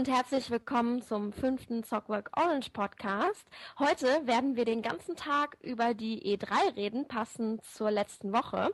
[0.00, 3.46] Und herzlich willkommen zum fünften Zockwork Orange Podcast.
[3.78, 8.70] Heute werden wir den ganzen Tag über die E3 reden, passend zur letzten Woche.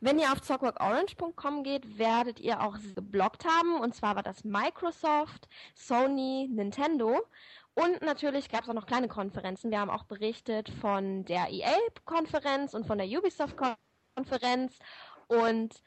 [0.00, 3.80] Wenn ihr auf zockworkorange.com geht, werdet ihr auch geblockt haben.
[3.80, 7.26] Und zwar war das Microsoft, Sony, Nintendo.
[7.74, 9.72] Und natürlich gab es auch noch kleine Konferenzen.
[9.72, 14.78] Wir haben auch berichtet von der EA-Konferenz und von der Ubisoft-Konferenz.
[15.26, 15.82] Und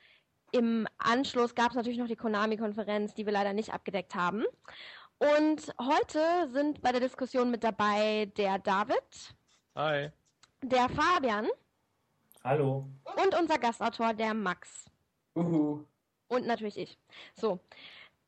[0.52, 4.44] im Anschluss gab es natürlich noch die Konami-Konferenz, die wir leider nicht abgedeckt haben.
[5.18, 9.36] Und heute sind bei der Diskussion mit dabei der David.
[9.76, 10.10] Hi.
[10.62, 11.48] Der Fabian.
[12.44, 12.88] Hallo.
[13.24, 14.86] Und unser Gastautor, der Max.
[15.36, 15.86] Uhu.
[16.28, 16.98] Und natürlich ich.
[17.36, 17.60] So.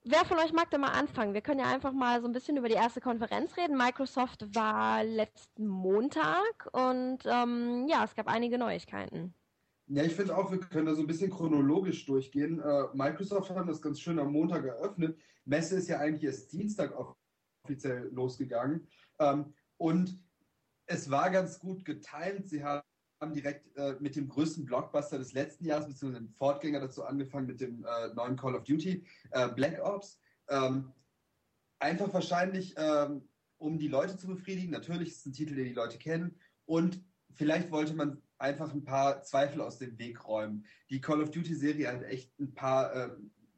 [0.06, 1.34] Wer von euch mag denn mal anfangen?
[1.34, 3.78] Wir können ja einfach mal so ein bisschen über die erste Konferenz reden.
[3.78, 9.34] Microsoft war letzten Montag und ähm, ja, es gab einige Neuigkeiten.
[9.96, 12.60] Ja, ich finde auch, wir können da so ein bisschen chronologisch durchgehen.
[12.60, 15.20] Äh, Microsoft hat das ganz schön am Montag eröffnet.
[15.46, 16.98] Messe ist ja eigentlich erst Dienstag
[17.64, 18.88] offiziell losgegangen.
[19.20, 20.20] Ähm, und
[20.88, 22.50] es war ganz gut getimt.
[22.50, 22.84] Sie haben
[23.36, 27.62] direkt äh, mit dem größten Blockbuster des letzten Jahres, beziehungsweise dem Fortgänger dazu angefangen mit
[27.62, 30.20] dem äh, neuen Call of Duty, äh, Black Ops.
[30.50, 30.92] Ähm,
[31.78, 34.72] einfach wahrscheinlich, ähm, um die Leute zu befriedigen.
[34.72, 36.40] Natürlich ist es ein Titel, den die Leute kennen.
[36.66, 37.06] Und
[37.36, 40.66] vielleicht wollte man einfach ein paar Zweifel aus dem Weg räumen.
[40.90, 43.10] Die Call of Duty-Serie hat echt ein paar äh,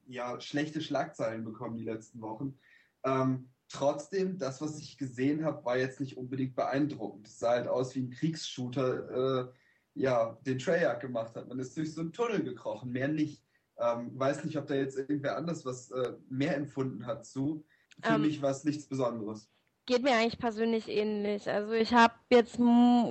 [0.06, 2.58] ja, schlechte Schlagzeilen bekommen die letzten Wochen.
[3.04, 7.28] Ähm, trotzdem, das, was ich gesehen habe, war jetzt nicht unbedingt beeindruckend.
[7.28, 9.54] Es sah halt aus wie ein Kriegsshooter, äh,
[9.96, 11.48] ja, den Treyarch gemacht hat.
[11.48, 13.44] Man ist durch so einen Tunnel gekrochen, mehr nicht.
[13.78, 17.66] Ähm, weiß nicht, ob da jetzt irgendwer anders was äh, mehr empfunden hat zu.
[18.04, 19.50] Für ähm, mich war es nichts Besonderes.
[19.88, 21.48] Geht mir eigentlich persönlich ähnlich.
[21.50, 22.58] Also ich habe jetzt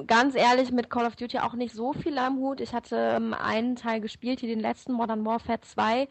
[0.09, 2.61] ganz ehrlich mit Call of Duty auch nicht so viel am Hut.
[2.61, 6.09] Ich hatte ähm, einen Teil gespielt, hier den letzten Modern Warfare 2.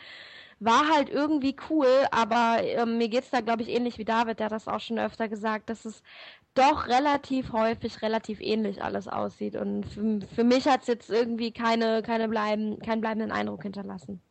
[0.60, 4.46] War halt irgendwie cool, aber ähm, mir geht's da, glaube ich, ähnlich wie David, der
[4.46, 6.02] hat das auch schon öfter gesagt, dass es
[6.54, 9.58] doch relativ häufig relativ ähnlich alles aussieht.
[9.58, 14.22] Und für, für mich hat's jetzt irgendwie keine, keine bleiben, keinen bleibenden Eindruck hinterlassen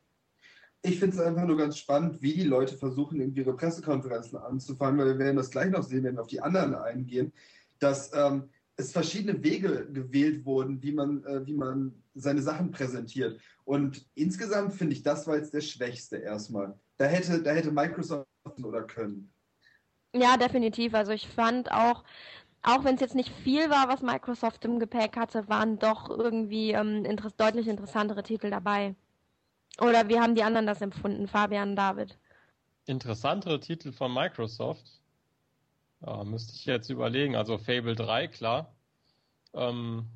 [0.83, 4.99] ich finde es einfach nur ganz spannend, wie die Leute versuchen, irgendwie ihre Pressekonferenzen anzufangen,
[4.99, 7.33] weil wir werden das gleich noch sehen, wenn wir auf die anderen eingehen,
[7.79, 13.41] dass ähm, es verschiedene Wege gewählt wurden, wie man, äh, wie man seine Sachen präsentiert.
[13.65, 16.79] Und insgesamt finde ich, das war jetzt der schwächste erstmal.
[16.97, 18.27] Da hätte, da hätte Microsoft
[18.63, 19.33] oder können.
[20.15, 20.95] Ja, definitiv.
[20.95, 22.05] Also ich fand auch,
[22.63, 26.73] auch wenn es jetzt nicht viel war, was Microsoft im Gepäck hatte, waren doch irgendwie
[26.73, 28.95] ähm, inter deutlich interessantere Titel dabei.
[29.81, 32.19] Oder wie haben die anderen das empfunden, Fabian, David?
[32.87, 35.01] Interessantere Titel von Microsoft.
[36.05, 37.37] Ja, müsste ich jetzt überlegen.
[37.37, 38.75] Also Fable 3, klar.
[39.55, 40.07] Ähm,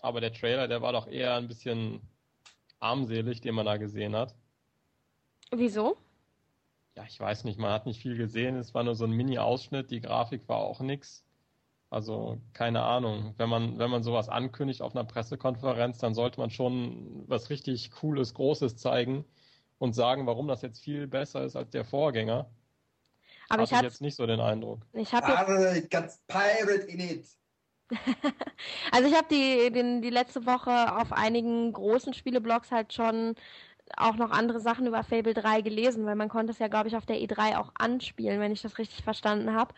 [0.00, 2.00] aber der Trailer, der war doch eher ein bisschen
[2.78, 4.34] armselig, den man da gesehen hat.
[5.50, 5.96] Wieso?
[6.96, 8.56] Ja, ich weiß nicht, man hat nicht viel gesehen.
[8.56, 11.25] Es war nur so ein Mini-Ausschnitt, die Grafik war auch nix.
[11.90, 13.34] Also keine Ahnung.
[13.36, 17.90] Wenn man, wenn man sowas ankündigt auf einer Pressekonferenz, dann sollte man schon was richtig
[17.92, 19.24] Cooles, Großes zeigen
[19.78, 22.50] und sagen, warum das jetzt viel besser ist als der Vorgänger.
[23.48, 24.80] Aber Hab ich hatte jetzt nicht so den Eindruck.
[24.92, 25.32] Ich habe
[25.74, 25.90] jetzt...
[25.90, 27.26] ganz pirate in it.
[28.90, 33.36] also ich habe die, die letzte Woche auf einigen großen Spieleblogs halt schon
[33.96, 36.96] auch noch andere Sachen über Fable 3 gelesen, weil man konnte es ja, glaube ich,
[36.96, 39.74] auf der E3 auch anspielen, wenn ich das richtig verstanden habe.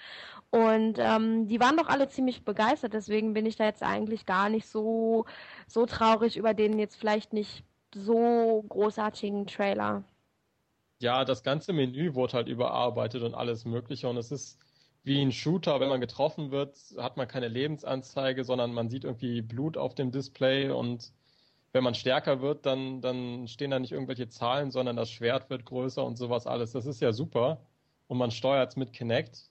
[0.50, 4.48] Und ähm, die waren doch alle ziemlich begeistert, deswegen bin ich da jetzt eigentlich gar
[4.48, 5.26] nicht so,
[5.66, 7.64] so traurig über den jetzt vielleicht nicht
[7.94, 10.04] so großartigen Trailer.
[11.00, 14.58] Ja, das ganze Menü wurde halt überarbeitet und alles Mögliche und es ist
[15.04, 19.42] wie ein Shooter, wenn man getroffen wird, hat man keine Lebensanzeige, sondern man sieht irgendwie
[19.42, 21.12] Blut auf dem Display und
[21.72, 25.64] wenn man stärker wird, dann, dann stehen da nicht irgendwelche Zahlen, sondern das Schwert wird
[25.64, 26.72] größer und sowas alles.
[26.72, 27.60] Das ist ja super.
[28.06, 29.50] Und man steuert es mit Kinect.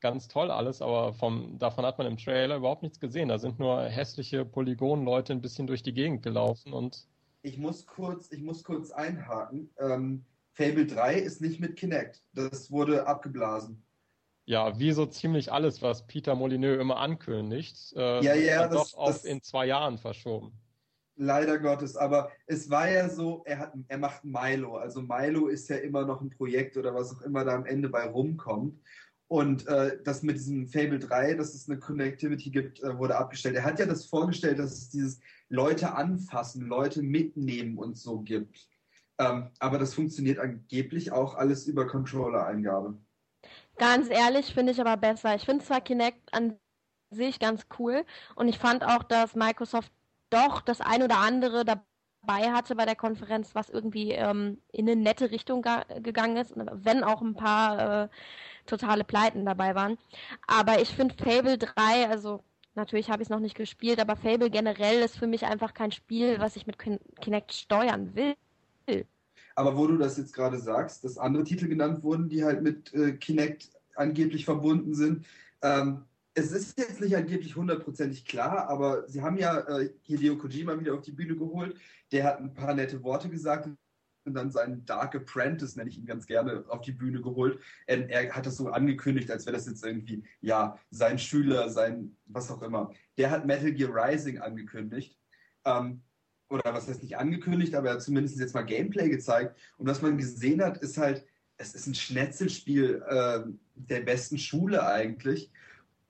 [0.00, 3.28] Ganz toll alles, aber vom, davon hat man im Trailer überhaupt nichts gesehen.
[3.28, 7.06] Da sind nur hässliche Polygonleute ein bisschen durch die Gegend gelaufen und.
[7.42, 9.70] Ich muss kurz, ich muss kurz einhaken.
[9.78, 12.22] Ähm, Fable 3 ist nicht mit Kinect.
[12.34, 13.82] Das wurde abgeblasen.
[14.44, 18.98] Ja, wie so ziemlich alles, was Peter Molyneux immer ankündigt, äh, ja, ja, das, doch
[18.98, 20.52] auf das, in zwei Jahren verschoben.
[21.16, 24.76] Leider Gottes, aber es war ja so, er, hat, er macht Milo.
[24.76, 27.88] Also Milo ist ja immer noch ein Projekt oder was auch immer da am Ende
[27.88, 28.80] bei rumkommt.
[29.28, 33.56] Und äh, das mit diesem Fable 3, dass es eine Connectivity gibt, äh, wurde abgestellt.
[33.56, 38.68] Er hat ja das vorgestellt, dass es dieses Leute anfassen, Leute mitnehmen und so gibt.
[39.18, 42.98] Ähm, aber das funktioniert angeblich auch alles über Controller-Eingabe.
[43.78, 45.34] Ganz ehrlich finde ich aber besser.
[45.34, 46.58] Ich finde zwar Kinect an
[47.10, 48.04] sich ganz cool
[48.34, 49.92] und ich fand auch, dass Microsoft
[50.32, 55.00] doch das ein oder andere dabei hatte bei der Konferenz, was irgendwie ähm, in eine
[55.00, 55.64] nette Richtung
[56.02, 58.08] gegangen ist, wenn auch ein paar äh,
[58.66, 59.98] totale Pleiten dabei waren.
[60.46, 62.42] Aber ich finde Fable 3, also
[62.74, 65.92] natürlich habe ich es noch nicht gespielt, aber Fable generell ist für mich einfach kein
[65.92, 68.34] Spiel, was ich mit Kinect steuern will.
[69.54, 72.92] Aber wo du das jetzt gerade sagst, dass andere Titel genannt wurden, die halt mit
[72.94, 75.26] äh, Kinect angeblich verbunden sind,
[75.60, 80.78] ähm, es ist jetzt nicht angeblich hundertprozentig klar, aber sie haben ja äh, Hideo Kojima
[80.78, 81.78] wieder auf die Bühne geholt.
[82.10, 83.68] Der hat ein paar nette Worte gesagt
[84.24, 87.58] und dann seinen Dark Apprentice, nenne ich ihn ganz gerne, auf die Bühne geholt.
[87.86, 92.16] Er, er hat das so angekündigt, als wäre das jetzt irgendwie, ja, sein Schüler, sein
[92.26, 92.92] was auch immer.
[93.18, 95.18] Der hat Metal Gear Rising angekündigt.
[95.64, 96.02] Ähm,
[96.48, 99.58] oder was heißt nicht angekündigt, aber er hat zumindest jetzt mal Gameplay gezeigt.
[99.76, 101.26] Und was man gesehen hat, ist halt,
[101.56, 103.40] es ist ein Schnetzelspiel äh,
[103.74, 105.50] der besten Schule eigentlich.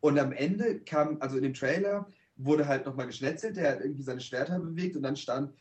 [0.03, 4.03] Und am Ende kam, also in dem Trailer wurde halt nochmal geschnetzelt, der hat irgendwie
[4.03, 5.53] seine Schwerter bewegt und dann stand,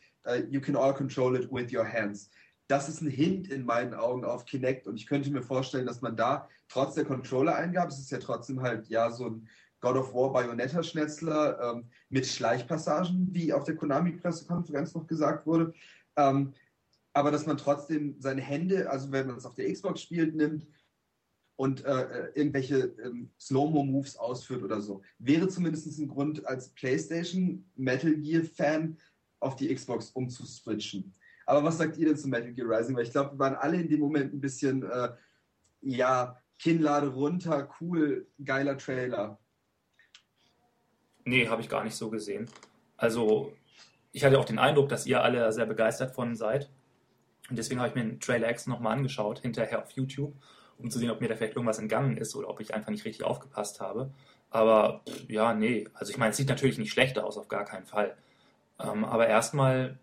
[0.50, 2.28] you can all control it with your hands.
[2.66, 6.00] Das ist ein Hint in meinen Augen auf Kinect und ich könnte mir vorstellen, dass
[6.00, 9.48] man da trotz der Controller-Eingabe, es ist ja trotzdem halt ja so ein
[9.80, 15.72] God of War Bayonetta-Schnetzler ähm, mit Schleichpassagen, wie auf der Konami-Pressekonferenz noch gesagt wurde.
[16.16, 16.52] Ähm,
[17.12, 20.66] aber dass man trotzdem seine Hände, also wenn man es auf der Xbox spielt, nimmt
[21.56, 25.02] und äh, äh, irgendwelche ähm, Slow-Mo-Moves ausführt oder so.
[25.18, 28.96] Wäre zumindest ein Grund als PlayStation Metal Gear-Fan
[29.40, 31.12] auf die Xbox umzuswitchen.
[31.46, 32.96] Aber was sagt ihr denn zu Metal Gear Rising?
[32.96, 35.10] Weil ich glaube, wir waren alle in dem Moment ein bisschen, äh,
[35.82, 39.40] ja, Kinnlade runter, cool, geiler Trailer.
[41.24, 42.48] Nee, habe ich gar nicht so gesehen.
[42.96, 43.52] Also,
[44.12, 46.70] ich hatte auch den Eindruck, dass ihr alle sehr begeistert von seid.
[47.50, 50.34] Und deswegen habe ich mir den Trailer X nochmal angeschaut, hinterher auf YouTube
[50.82, 53.04] um zu sehen, ob mir da vielleicht irgendwas entgangen ist oder ob ich einfach nicht
[53.04, 54.10] richtig aufgepasst habe.
[54.50, 55.88] Aber ja, nee.
[55.94, 58.16] Also ich meine, es sieht natürlich nicht schlecht aus, auf gar keinen Fall.
[58.78, 59.98] Ähm, aber erstmal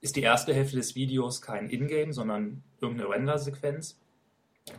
[0.00, 3.98] ist die erste Hälfte des Videos kein Ingame, sondern irgendeine Render-Sequenz.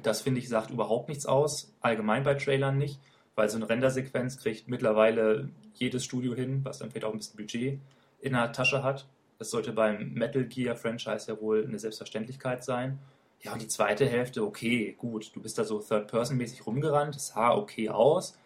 [0.03, 2.99] Das finde ich sagt überhaupt nichts aus, allgemein bei Trailern nicht,
[3.35, 7.37] weil so eine Render-Sequenz kriegt mittlerweile jedes Studio hin, was dann vielleicht auch ein bisschen
[7.37, 7.79] Budget
[8.21, 9.07] in der Tasche hat.
[9.39, 12.99] Das sollte beim Metal Gear Franchise ja wohl eine Selbstverständlichkeit sein.
[13.41, 17.89] Ja, und die zweite Hälfte, okay, gut, du bist da so Third-Person-mäßig rumgerannt, sah okay
[17.89, 18.37] aus.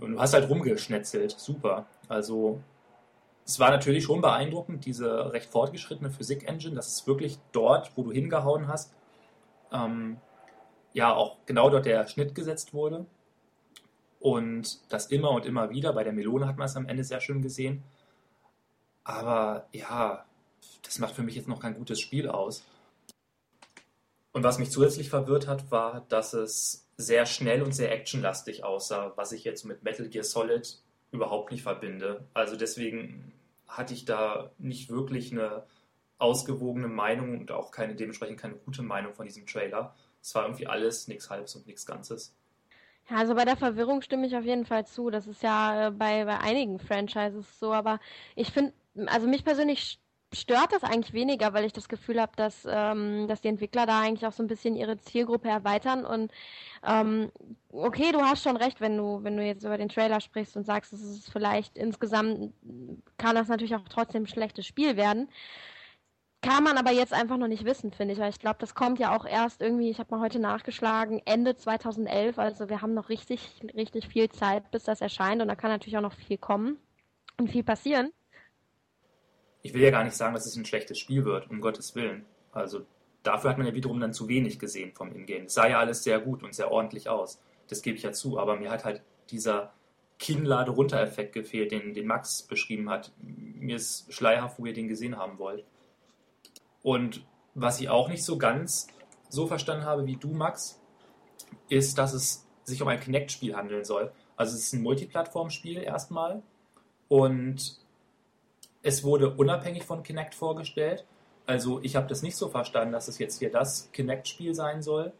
[0.00, 1.86] Und du hast halt rumgeschnetzelt, super.
[2.08, 2.60] Also,
[3.44, 8.12] es war natürlich schon beeindruckend, diese recht fortgeschrittene Physik-Engine, dass es wirklich dort, wo du
[8.12, 8.92] hingehauen hast,
[9.72, 10.18] ähm,
[10.92, 13.06] ja, auch genau dort der Schnitt gesetzt wurde.
[14.20, 17.20] Und das immer und immer wieder, bei der Melone hat man es am Ende sehr
[17.20, 17.82] schön gesehen.
[19.04, 20.24] Aber ja,
[20.82, 22.64] das macht für mich jetzt noch kein gutes Spiel aus.
[24.32, 29.12] Und was mich zusätzlich verwirrt hat, war, dass es sehr schnell und sehr actionlastig aussah,
[29.16, 30.78] was ich jetzt mit Metal Gear Solid
[31.10, 32.24] überhaupt nicht verbinde.
[32.32, 33.32] Also deswegen
[33.68, 35.64] hatte ich da nicht wirklich eine
[36.18, 39.94] ausgewogene Meinung und auch keine dementsprechend keine gute Meinung von diesem Trailer.
[40.22, 42.34] Es war irgendwie alles nichts Halbes und nichts Ganzes.
[43.10, 45.10] Ja, also bei der Verwirrung stimme ich auf jeden Fall zu.
[45.10, 47.98] Das ist ja äh, bei, bei einigen Franchises so, aber
[48.36, 48.72] ich finde,
[49.06, 49.98] also mich persönlich
[50.34, 54.00] stört das eigentlich weniger, weil ich das Gefühl habe, dass, ähm, dass die Entwickler da
[54.00, 56.04] eigentlich auch so ein bisschen ihre Zielgruppe erweitern.
[56.04, 56.32] Und
[56.86, 57.30] ähm,
[57.70, 60.64] okay, du hast schon recht, wenn du, wenn du jetzt über den Trailer sprichst und
[60.64, 62.52] sagst, es ist vielleicht insgesamt
[63.18, 65.28] kann das natürlich auch trotzdem ein schlechtes Spiel werden.
[66.40, 68.98] Kann man aber jetzt einfach noch nicht wissen, finde ich, weil ich glaube, das kommt
[68.98, 73.10] ja auch erst irgendwie, ich habe mal heute nachgeschlagen, Ende 2011, also wir haben noch
[73.10, 75.40] richtig, richtig viel Zeit, bis das erscheint.
[75.40, 76.78] Und da kann natürlich auch noch viel kommen
[77.38, 78.10] und viel passieren
[79.62, 82.24] ich will ja gar nicht sagen, dass es ein schlechtes Spiel wird, um Gottes Willen.
[82.52, 82.84] Also
[83.22, 85.46] dafür hat man ja wiederum dann zu wenig gesehen vom Ingame.
[85.46, 87.40] Es sah ja alles sehr gut und sehr ordentlich aus.
[87.68, 89.72] Das gebe ich ja zu, aber mir hat halt dieser
[90.18, 93.12] Kinnlade-Runter-Effekt gefehlt, den, den Max beschrieben hat.
[93.20, 95.64] Mir ist schleierhaft, wo ihr den gesehen haben wollt.
[96.82, 98.88] Und was ich auch nicht so ganz
[99.28, 100.80] so verstanden habe wie du, Max,
[101.68, 104.12] ist, dass es sich um ein Kinect-Spiel handeln soll.
[104.36, 106.42] Also es ist ein Multiplattform-Spiel erstmal
[107.08, 107.81] und
[108.82, 111.06] es wurde unabhängig von Kinect vorgestellt.
[111.46, 115.12] Also ich habe das nicht so verstanden, dass es jetzt hier das Kinect-Spiel sein soll.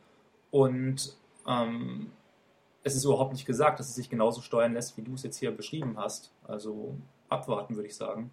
[0.51, 1.17] Und
[1.47, 2.11] ähm,
[2.83, 5.39] es ist überhaupt nicht gesagt, dass es sich genauso steuern lässt, wie du es jetzt
[5.39, 6.33] hier beschrieben hast.
[6.45, 6.97] Also
[7.29, 8.33] abwarten, würde ich sagen.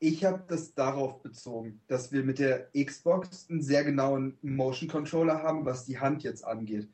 [0.00, 5.42] Ich habe das darauf bezogen, dass wir mit der Xbox einen sehr genauen Motion Controller
[5.42, 6.88] haben, was die Hand jetzt angeht.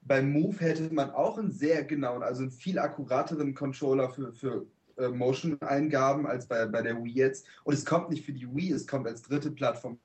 [0.00, 4.66] beim Move hätte man auch einen sehr genauen, also einen viel akkurateren Controller für, für
[4.98, 7.46] äh, Motion-Eingaben als bei, bei der Wii jetzt.
[7.64, 9.98] Und es kommt nicht für die Wii, es kommt als dritte Plattform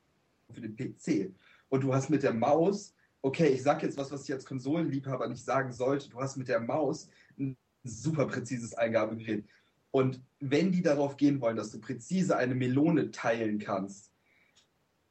[0.52, 1.34] für den PC.
[1.70, 5.28] Und du hast mit der Maus, okay, ich sage jetzt was, was ich als Konsolenliebhaber
[5.28, 9.46] nicht sagen sollte, du hast mit der Maus ein super präzises Eingabegerät.
[9.92, 14.12] Und wenn die darauf gehen wollen, dass du präzise eine Melone teilen kannst,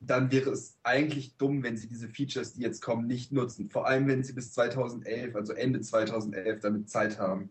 [0.00, 3.70] dann wäre es eigentlich dumm, wenn sie diese Features, die jetzt kommen, nicht nutzen.
[3.70, 7.50] Vor allem, wenn sie bis 2011, also Ende 2011, damit Zeit haben.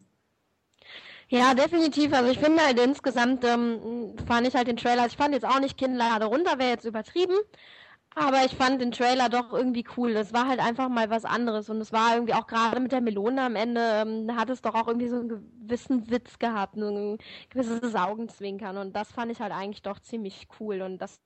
[1.34, 2.12] Ja, definitiv.
[2.14, 5.60] Also ich finde halt insgesamt ähm, fand ich halt den Trailer, ich fand jetzt auch
[5.62, 7.36] nicht Kinnlade runter, wäre jetzt übertrieben.
[8.16, 10.14] Aber ich fand den Trailer doch irgendwie cool.
[10.14, 11.70] Das war halt einfach mal was anderes.
[11.70, 14.76] Und es war irgendwie auch gerade mit der Melone am Ende, ähm, hat es doch
[14.76, 17.20] auch irgendwie so einen gewissen Witz gehabt, ein
[17.50, 18.78] gewisses Augenzwinkern.
[18.78, 20.82] Und das fand ich halt eigentlich doch ziemlich cool.
[20.84, 21.22] Und das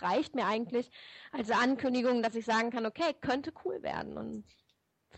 [0.00, 0.90] reicht mir eigentlich
[1.32, 4.18] als Ankündigung, dass ich sagen kann, okay, könnte cool werden.
[4.18, 4.44] Und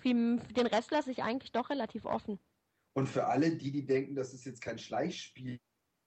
[0.04, 2.38] den Rest lasse ich eigentlich doch relativ offen.
[2.96, 5.60] Und für alle, die, die denken, dass es jetzt kein Schleichspiel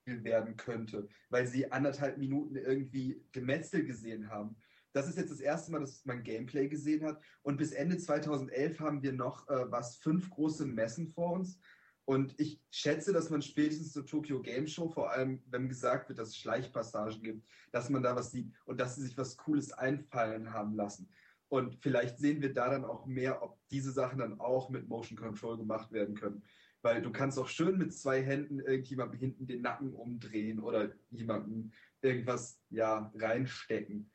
[0.08, 4.56] werden könnte, weil sie anderthalb Minuten irgendwie Gemetzel gesehen haben.
[4.92, 7.22] Das ist jetzt das erste Mal, dass man Gameplay gesehen hat.
[7.44, 11.60] Und bis Ende 2011 haben wir noch äh, was fünf große Messen vor uns.
[12.06, 16.18] Und ich schätze, dass man spätestens zur Tokyo Game Show, vor allem wenn gesagt wird,
[16.18, 19.72] dass es Schleichpassagen gibt, dass man da was sieht und dass sie sich was Cooles
[19.74, 21.08] einfallen haben lassen.
[21.50, 25.20] Und vielleicht sehen wir da dann auch mehr, ob diese Sachen dann auch mit Motion
[25.20, 26.44] Control gemacht werden können.
[26.82, 31.72] Weil du kannst auch schön mit zwei Händen irgendjemandem hinten den Nacken umdrehen oder jemandem
[32.02, 34.10] irgendwas ja reinstecken.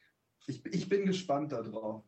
[0.46, 2.04] Ich, ich bin gespannt darauf.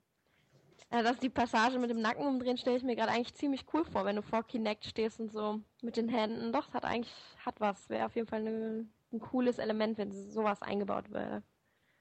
[0.93, 3.85] Ja, dass die Passage mit dem Nacken umdrehen, stelle ich mir gerade eigentlich ziemlich cool
[3.85, 6.53] vor, wenn du vor Kinect stehst und so mit den Händen.
[6.53, 7.13] Doch, es hat eigentlich
[7.45, 7.89] hat was.
[7.89, 11.43] Wäre auf jeden Fall eine, ein cooles Element, wenn sowas eingebaut wäre.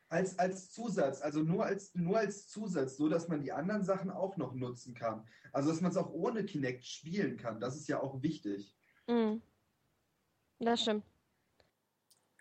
[0.07, 4.11] Als, als Zusatz, also nur als, nur als Zusatz, so dass man die anderen Sachen
[4.11, 5.27] auch noch nutzen kann.
[5.51, 7.59] Also dass man es auch ohne Kinect spielen kann.
[7.59, 8.75] Das ist ja auch wichtig.
[9.07, 9.41] Mhm.
[10.59, 11.03] Das stimmt.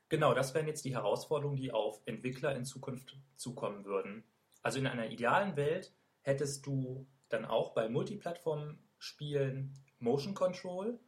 [0.08, 4.24] Genau, das wären jetzt die Herausforderungen, die auf Entwickler in Zukunft zukommen würden.
[4.62, 5.92] Also in einer idealen Welt
[6.22, 11.00] hättest du dann auch bei Multiplattform-Spielen Motion Control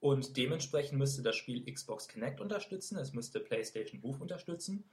[0.00, 4.88] und dementsprechend müsste das Spiel Xbox Kinect unterstützen, es müsste PlayStation Move unterstützen.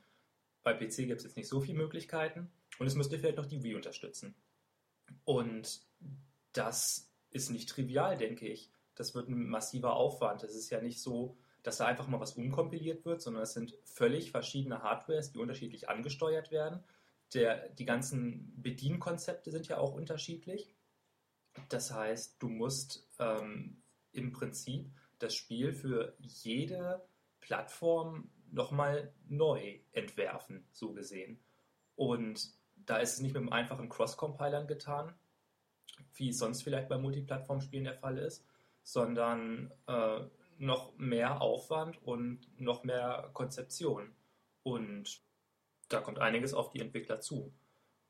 [0.66, 3.64] Bei PC gibt es jetzt nicht so viele Möglichkeiten und es müsste vielleicht noch die
[3.64, 4.36] Wii unterstützen.
[5.24, 5.88] Und
[6.52, 8.70] das ist nicht trivial, denke ich.
[8.96, 10.44] Das wird ein massiver Aufwand.
[10.44, 13.78] Es ist ja nicht so, dass da einfach mal was umkompiliert wird, sondern es sind
[13.86, 16.84] völlig verschiedene Hardwares, die unterschiedlich angesteuert werden
[17.36, 20.74] der, die ganzen Bedienkonzepte sind ja auch unterschiedlich.
[21.70, 23.82] Das heißt, du musst ähm,
[24.12, 27.06] im Prinzip das Spiel für jede
[27.40, 31.40] Plattform nochmal neu entwerfen, so gesehen.
[31.96, 35.14] Und da ist es nicht mit einem einfachen Cross-Compilern getan,
[36.16, 38.46] wie es sonst vielleicht bei Multiplattform-Spielen der Fall ist,
[38.84, 40.22] sondern äh,
[40.58, 44.14] noch mehr Aufwand und noch mehr Konzeption.
[44.64, 45.22] Und
[45.90, 47.54] da kommt einiges auf die Entwickler zu.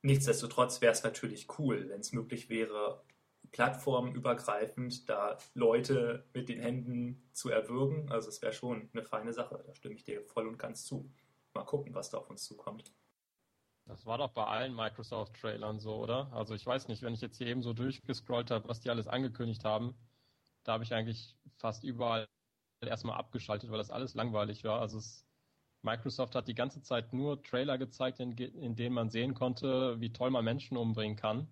[0.02, 3.02] Nichtsdestotrotz wäre es natürlich cool, wenn es möglich wäre,
[3.52, 8.12] plattformübergreifend da Leute mit den Händen zu erwürgen.
[8.12, 11.12] Also es wäre schon eine feine Sache, da stimme ich dir voll und ganz zu.
[11.54, 12.94] Mal gucken, was da auf uns zukommt.
[13.86, 16.32] Das war doch bei allen Microsoft-Trailern so, oder?
[16.34, 19.08] Also ich weiß nicht, wenn ich jetzt hier eben so durchgescrollt habe, was die alles
[19.08, 19.96] angekündigt haben,
[20.64, 22.28] da habe ich eigentlich fast überall
[22.82, 24.82] erstmal abgeschaltet, weil das alles langweilig war.
[24.82, 25.26] Also es
[25.86, 30.12] Microsoft hat die ganze Zeit nur Trailer gezeigt, in, in denen man sehen konnte, wie
[30.12, 31.48] toll man Menschen umbringen kann.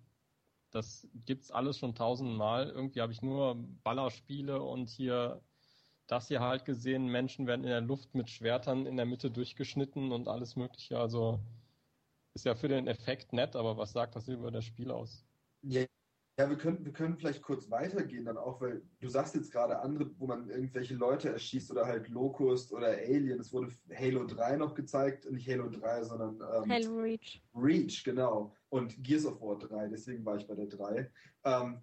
[0.74, 2.68] Das gibt's alles schon tausendmal.
[2.68, 3.54] Irgendwie habe ich nur
[3.84, 5.40] Ballerspiele und hier
[6.08, 7.06] das hier halt gesehen.
[7.06, 10.98] Menschen werden in der Luft mit Schwertern in der Mitte durchgeschnitten und alles Mögliche.
[10.98, 11.38] Also
[12.34, 15.24] ist ja für den Effekt nett, aber was sagt das über das Spiel aus?
[15.62, 15.84] Ja,
[16.36, 19.78] ja, wir können, wir können vielleicht kurz weitergehen dann auch, weil du sagst jetzt gerade
[19.78, 23.38] andere, wo man irgendwelche Leute erschießt oder halt Locust oder Alien.
[23.38, 27.40] Es wurde Halo 3 noch gezeigt, nicht Halo 3, sondern ähm, Halo Reach.
[27.54, 28.52] Reach, genau.
[28.68, 31.08] Und Gears of War 3, deswegen war ich bei der 3.
[31.44, 31.82] Ähm,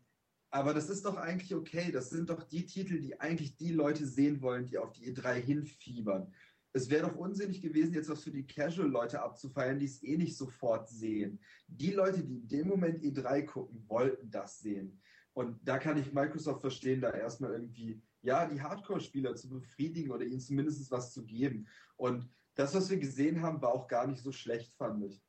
[0.50, 1.90] aber das ist doch eigentlich okay.
[1.94, 5.36] Das sind doch die Titel, die eigentlich die Leute sehen wollen, die auf die E3
[5.36, 6.34] hinfiebern
[6.74, 10.38] es wäre doch unsinnig gewesen, jetzt was für die Casual-Leute abzufeiern, die es eh nicht
[10.38, 11.40] sofort sehen.
[11.68, 15.02] Die Leute, die in dem Moment E3 gucken, wollten das sehen.
[15.34, 20.26] Und da kann ich Microsoft verstehen, da erstmal irgendwie, ja, die Hardcore-Spieler zu befriedigen oder
[20.26, 21.68] ihnen zumindest was zu geben.
[21.96, 25.22] Und das, was wir gesehen haben, war auch gar nicht so schlecht, fand ich.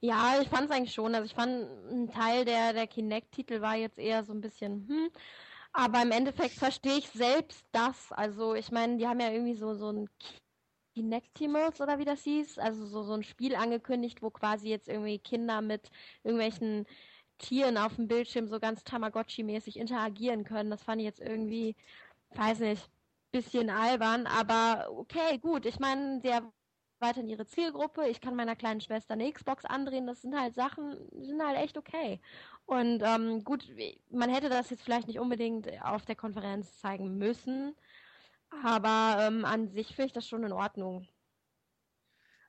[0.00, 1.14] Ja, ich fand es eigentlich schon.
[1.14, 5.10] Also ich fand, ein Teil der, der Kinect-Titel war jetzt eher so ein bisschen, hm,
[5.76, 8.12] aber im Endeffekt verstehe ich selbst das.
[8.12, 10.08] Also ich meine, die haben ja irgendwie so, so ein
[10.94, 12.58] Kinectimals oder wie das hieß.
[12.58, 15.90] Also so, so ein Spiel angekündigt, wo quasi jetzt irgendwie Kinder mit
[16.24, 16.86] irgendwelchen
[17.38, 20.70] Tieren auf dem Bildschirm so ganz Tamagotchi-mäßig interagieren können.
[20.70, 21.76] Das fand ich jetzt irgendwie,
[22.34, 22.88] weiß nicht,
[23.30, 25.66] bisschen albern, aber okay, gut.
[25.66, 26.42] Ich meine, der
[27.00, 28.06] weiterhin ihre Zielgruppe.
[28.08, 30.06] Ich kann meiner kleinen Schwester eine Xbox andrehen.
[30.06, 32.20] Das sind halt Sachen, die sind halt echt okay.
[32.64, 33.68] Und ähm, gut,
[34.10, 37.74] man hätte das jetzt vielleicht nicht unbedingt auf der Konferenz zeigen müssen,
[38.64, 41.06] aber ähm, an sich finde ich das schon in Ordnung.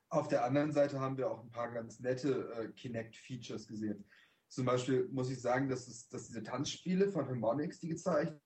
[0.10, 4.06] Auf der anderen Seite haben wir auch ein paar ganz nette äh, Kinect-Features gesehen.
[4.48, 8.39] Zum Beispiel muss ich sagen, dass, es, dass diese Tanzspiele von Harmonix, die gezeigt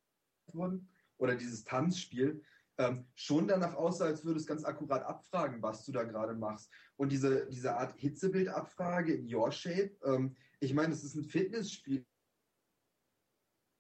[0.54, 2.44] wurden, oder dieses Tanzspiel,
[2.82, 6.72] ähm, schon danach aussah, als würde es ganz akkurat abfragen, was du da gerade machst.
[6.96, 12.06] Und diese, diese Art Hitzebildabfrage in Your Shape, ähm, ich meine, es ist ein Fitnessspiel,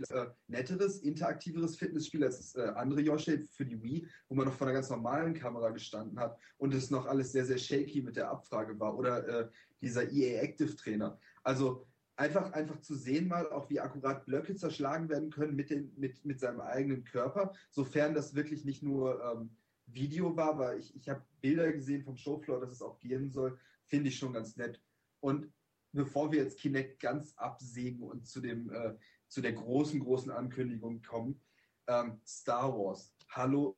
[0.09, 4.53] äh, netteres, interaktiveres Fitnessspiel als das äh, andere Yoshi für die Wii, wo man noch
[4.53, 8.15] vor einer ganz normalen Kamera gestanden hat und es noch alles sehr, sehr shaky mit
[8.15, 8.97] der Abfrage war.
[8.97, 9.49] Oder äh,
[9.81, 11.19] dieser EA Active Trainer.
[11.43, 11.85] Also
[12.21, 16.23] einfach, einfach zu sehen mal, auch wie akkurat Blöcke zerschlagen werden können mit, den, mit,
[16.23, 19.55] mit seinem eigenen Körper, sofern das wirklich nicht nur ähm,
[19.87, 23.57] Video war, weil ich, ich habe Bilder gesehen vom Showfloor, dass es auch gehen soll,
[23.85, 24.79] finde ich schon ganz nett.
[25.19, 25.51] Und
[25.93, 28.95] bevor wir jetzt Kinect ganz absägen und zu dem äh,
[29.31, 31.41] zu der großen, großen Ankündigung kommen.
[31.87, 33.13] Ähm, Star Wars.
[33.29, 33.77] Hallo,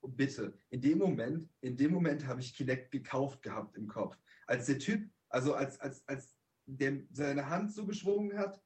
[0.00, 0.54] bitte.
[0.70, 4.18] In dem Moment, in dem Moment habe ich Kinect gekauft gehabt im Kopf.
[4.46, 6.35] Als der Typ, also als, als, als
[6.66, 8.62] der seine Hand so geschwungen hat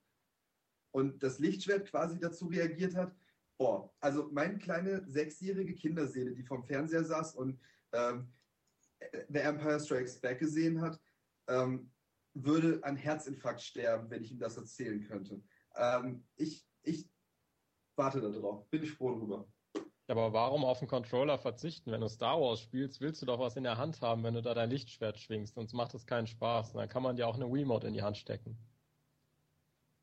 [0.92, 3.14] und das Lichtschwert quasi dazu reagiert hat,
[3.58, 7.60] boah, also meine kleine sechsjährige Kinderseele, die vom Fernseher saß und
[7.92, 8.32] ähm,
[9.28, 11.00] The Empire Strikes Back gesehen hat,
[11.48, 11.90] ähm,
[12.34, 15.42] würde an Herzinfarkt sterben, wenn ich ihm das erzählen könnte.
[15.74, 17.08] Ähm, ich, ich
[17.96, 18.68] warte darauf.
[18.70, 19.46] Bin ich froh drüber.
[20.10, 21.92] Aber warum auf den Controller verzichten?
[21.92, 24.42] Wenn du Star Wars spielst, willst du doch was in der Hand haben, wenn du
[24.42, 25.54] da dein Lichtschwert schwingst.
[25.54, 26.72] Sonst macht es keinen Spaß.
[26.72, 28.58] dann kann man dir auch eine Wiimote in die Hand stecken.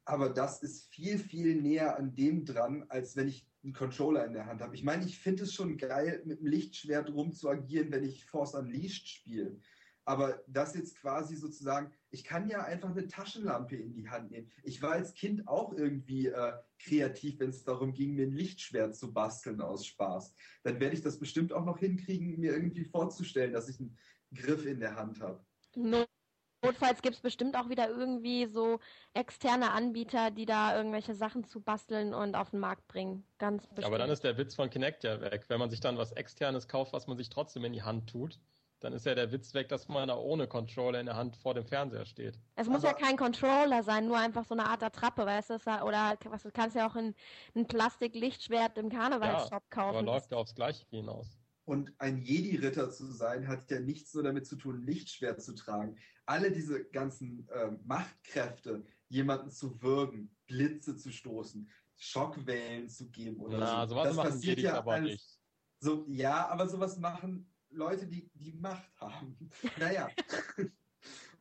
[0.05, 4.31] Aber das ist viel, viel näher an dem dran, als wenn ich einen Controller in
[4.31, 4.73] der Hand habe.
[4.75, 9.09] Ich meine, ich finde es schon geil, mit dem Lichtschwert rumzuagieren, wenn ich Force Unleashed
[9.09, 9.59] spiele.
[10.07, 14.49] Aber das jetzt quasi sozusagen, ich kann ja einfach eine Taschenlampe in die Hand nehmen.
[14.63, 18.95] Ich war als Kind auch irgendwie äh, kreativ, wenn es darum ging, mir ein Lichtschwert
[18.95, 20.33] zu basteln aus Spaß.
[20.63, 23.97] Dann werde ich das bestimmt auch noch hinkriegen, mir irgendwie vorzustellen, dass ich einen
[24.33, 25.45] Griff in der Hand habe.
[25.75, 28.79] Notfalls gibt es bestimmt auch wieder irgendwie so
[29.13, 33.25] externe Anbieter, die da irgendwelche Sachen zu basteln und auf den Markt bringen.
[33.39, 33.87] Ganz bestimmt.
[33.87, 35.43] Aber dann ist der Witz von Kinect ja weg.
[35.49, 38.39] Wenn man sich dann was externes kauft, was man sich trotzdem in die Hand tut,
[38.79, 41.53] dann ist ja der Witz weg, dass man da ohne Controller in der Hand vor
[41.53, 42.39] dem Fernseher steht.
[42.55, 45.55] Es muss Aber ja kein Controller sein, nur einfach so eine Art Attrappe, weißt du?
[45.83, 47.15] Oder was, du kannst ja auch ein,
[47.55, 49.97] ein Plastik-Lichtschwert im Karnevalshop ja, kaufen.
[49.97, 51.39] Aber läuft ja aufs Gleiche hinaus.
[51.65, 55.97] Und ein Jedi-Ritter zu sein, hat ja nichts nur damit zu tun, Lichtschwert zu tragen.
[56.25, 63.57] Alle diese ganzen äh, Machtkräfte, jemanden zu würgen, Blitze zu stoßen, Schockwellen zu geben oder
[63.57, 63.95] Na, so.
[63.95, 65.39] sowas das machen passiert ja aber alles, nicht.
[65.79, 69.37] So, ja, aber sowas machen Leute, die die Macht haben.
[69.79, 70.09] Naja.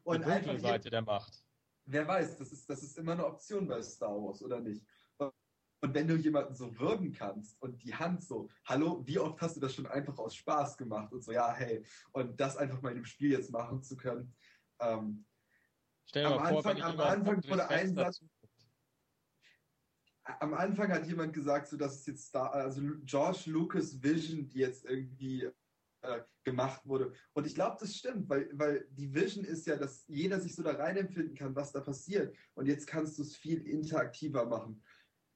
[0.04, 1.42] Und die dunkle Seite der Macht.
[1.84, 4.84] Wer weiß, das ist, das ist immer eine Option bei Star Wars, oder nicht?
[5.18, 9.56] Und wenn du jemanden so würgen kannst und die Hand so, hallo, wie oft hast
[9.56, 12.90] du das schon einfach aus Spaß gemacht und so, ja, hey, und das einfach mal
[12.90, 14.34] in dem Spiel jetzt machen zu können.
[14.80, 15.26] Ähm,
[16.06, 18.24] Stell dir mal vor, Anfang, am Anfang wurde ein Satz,
[20.40, 24.58] am Anfang hat jemand gesagt, so dass es jetzt Star, also George Lucas Vision, die
[24.58, 25.48] jetzt irgendwie
[26.06, 27.12] äh, gemacht wurde.
[27.32, 30.62] Und ich glaube, das stimmt, weil, weil die Vision ist ja, dass jeder sich so
[30.62, 32.36] da reinempfinden kann, was da passiert.
[32.54, 34.82] Und jetzt kannst du es viel interaktiver machen.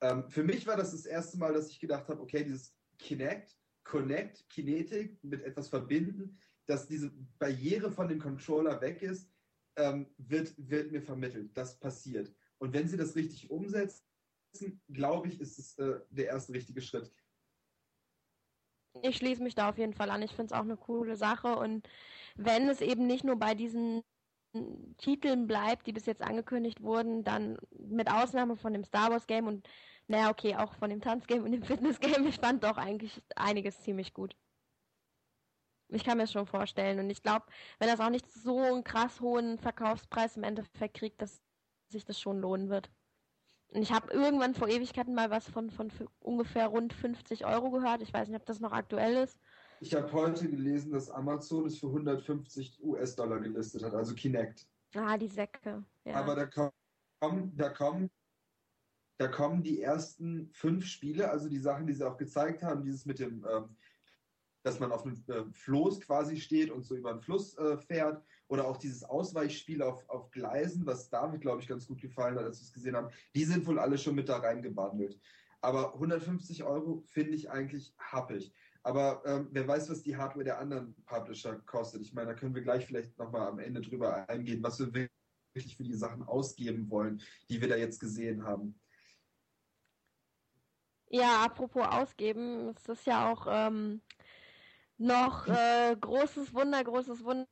[0.01, 3.59] Ähm, für mich war das das erste Mal, dass ich gedacht habe, okay, dieses Kinect,
[3.85, 9.29] Connect, Kinetik mit etwas verbinden, dass diese Barriere von dem Controller weg ist,
[9.77, 11.57] ähm, wird, wird mir vermittelt.
[11.57, 12.33] Das passiert.
[12.59, 14.03] Und wenn sie das richtig umsetzen,
[14.89, 17.11] glaube ich, ist es äh, der erste richtige Schritt
[19.03, 20.23] ich schließe mich da auf jeden Fall an.
[20.23, 21.57] Ich finde es auch eine coole Sache.
[21.57, 21.89] Und
[22.37, 24.03] wenn es eben nicht nur bei diesen
[24.99, 29.47] Titeln bleibt, die bis jetzt angekündigt wurden, dann mit Ausnahme von dem Star Wars Game
[29.47, 29.69] und
[30.09, 33.81] naja, okay, auch von dem Tanzgame und dem Fitness Game, ich fand doch eigentlich einiges
[33.83, 34.37] ziemlich gut.
[35.89, 36.99] Ich kann mir das schon vorstellen.
[36.99, 37.47] Und ich glaube,
[37.79, 41.43] wenn das auch nicht so einen krass hohen Verkaufspreis im Endeffekt kriegt, dass
[41.89, 42.91] sich das schon lohnen wird.
[43.73, 48.03] Ich habe irgendwann vor Ewigkeiten mal was von, von ungefähr rund 50 Euro gehört.
[48.03, 49.39] Ich weiß nicht, ob das noch aktuell ist.
[49.81, 54.67] Ich habe heute gelesen, dass Amazon es für 150 US-Dollar gelistet hat, also Kinect.
[54.95, 55.85] Ah, die Säcke.
[56.05, 56.15] Ja.
[56.17, 58.11] Aber da kommen, da kommen,
[59.19, 63.07] da kommen die ersten fünf Spiele, also die Sachen, die sie auch gezeigt haben, dieses
[63.07, 63.77] mit dem, ähm,
[64.65, 68.23] dass man auf einem äh, Floß quasi steht und so über den Fluss äh, fährt
[68.51, 72.45] oder auch dieses Ausweichspiel auf, auf Gleisen, was David, glaube ich, ganz gut gefallen hat,
[72.45, 75.21] als wir es gesehen haben, die sind wohl alle schon mit da reingebandelt.
[75.61, 78.53] Aber 150 Euro finde ich eigentlich happig.
[78.83, 82.03] Aber ähm, wer weiß, was die Hardware der anderen Publisher kostet.
[82.03, 84.93] Ich meine, da können wir gleich vielleicht nochmal am Ende drüber eingehen, was wir
[85.55, 88.81] wirklich für die Sachen ausgeben wollen, die wir da jetzt gesehen haben.
[91.09, 94.01] Ja, apropos ausgeben, es ist ja auch ähm,
[94.97, 97.47] noch äh, großes Wunder, großes Wunder,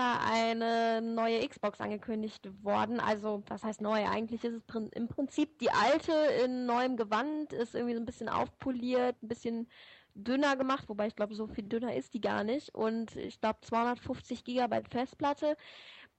[0.00, 3.00] eine neue Xbox angekündigt worden.
[3.00, 4.04] Also, was heißt neu?
[4.06, 6.12] Eigentlich ist es im Prinzip die alte
[6.44, 9.68] in neuem Gewand, ist irgendwie so ein bisschen aufpoliert, ein bisschen
[10.14, 12.74] dünner gemacht, wobei ich glaube, so viel dünner ist die gar nicht.
[12.74, 15.56] Und ich glaube, 250 Gigabyte Festplatte.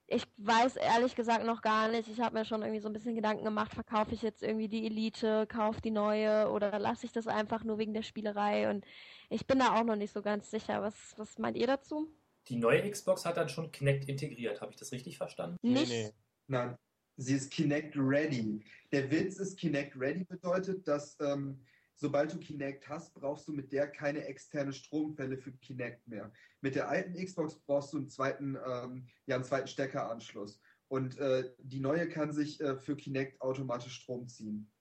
[0.07, 2.07] Ich weiß ehrlich gesagt noch gar nicht.
[2.07, 4.85] Ich habe mir schon irgendwie so ein bisschen Gedanken gemacht, verkaufe ich jetzt irgendwie die
[4.85, 8.69] Elite, kaufe die neue oder lasse ich das einfach nur wegen der Spielerei?
[8.69, 8.85] Und
[9.29, 10.81] ich bin da auch noch nicht so ganz sicher.
[10.81, 12.07] Was, was meint ihr dazu?
[12.47, 14.61] Die neue Xbox hat dann schon Kinect integriert.
[14.61, 15.57] Habe ich das richtig verstanden?
[15.61, 15.89] Nicht.
[15.89, 16.13] Nee, nee.
[16.47, 16.77] Nein,
[17.17, 18.63] sie ist Kinect Ready.
[18.91, 21.59] Der Witz ist, Kinect Ready bedeutet, dass ähm,
[21.95, 26.31] sobald du Kinect hast, brauchst du mit der keine externe Stromquelle für Kinect mehr.
[26.61, 30.61] Mit der alten Xbox brauchst du einen zweiten, ähm, ja, einen zweiten Steckeranschluss.
[30.87, 34.71] Und äh, die neue kann sich äh, für Kinect automatisch Strom ziehen.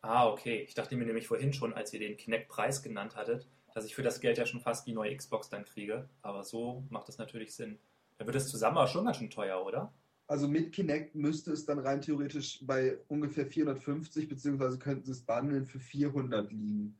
[0.00, 0.62] Ah, okay.
[0.62, 4.02] Ich dachte mir nämlich vorhin schon, als ihr den Kinect-Preis genannt hattet, dass ich für
[4.02, 6.08] das Geld ja schon fast die neue Xbox dann kriege.
[6.22, 7.78] Aber so macht das natürlich Sinn.
[8.16, 9.92] Dann wird es zusammen auch schon ganz schön teuer, oder?
[10.26, 15.22] Also mit Kinect müsste es dann rein theoretisch bei ungefähr 450, beziehungsweise könnten sie es
[15.22, 16.98] bundeln für 400 liegen.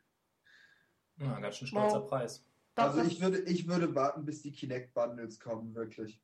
[1.18, 2.08] Ja, ganz schön stolzer wow.
[2.08, 2.44] Preis.
[2.76, 6.20] Also ich würde, ich würde warten, bis die Kinect-Bundles kommen, wirklich.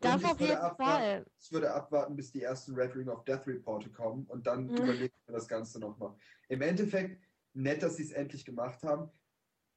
[0.00, 1.24] Das auf jeden Fall.
[1.38, 4.76] Ich würde abwarten, bis die ersten Red Ring of Death Reporte kommen und dann mhm.
[4.76, 6.14] überlegen wir das Ganze nochmal.
[6.48, 7.22] Im Endeffekt,
[7.54, 9.10] nett, dass sie es endlich gemacht haben.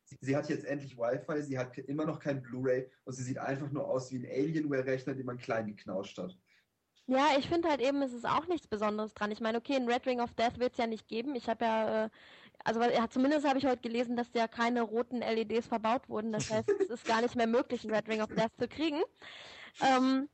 [0.05, 3.39] Sie, sie, hat jetzt endlich Wi-Fi, sie hat immer noch kein Blu-ray und sie sieht
[3.39, 6.37] einfach nur aus wie ein Alienware-Rechner, den man klein geknauscht hat.
[7.07, 9.31] Ja, ich finde halt eben, es ist auch nichts Besonderes dran.
[9.31, 11.35] Ich meine, okay, ein Red Ring of Death wird es ja nicht geben.
[11.35, 12.09] Ich habe ja, äh,
[12.63, 16.31] also ja, zumindest habe ich heute gelesen, dass ja keine roten LEDs verbaut wurden.
[16.31, 19.01] Das heißt, es ist gar nicht mehr möglich, ein Red Ring of Death zu kriegen.
[19.81, 20.29] Ähm,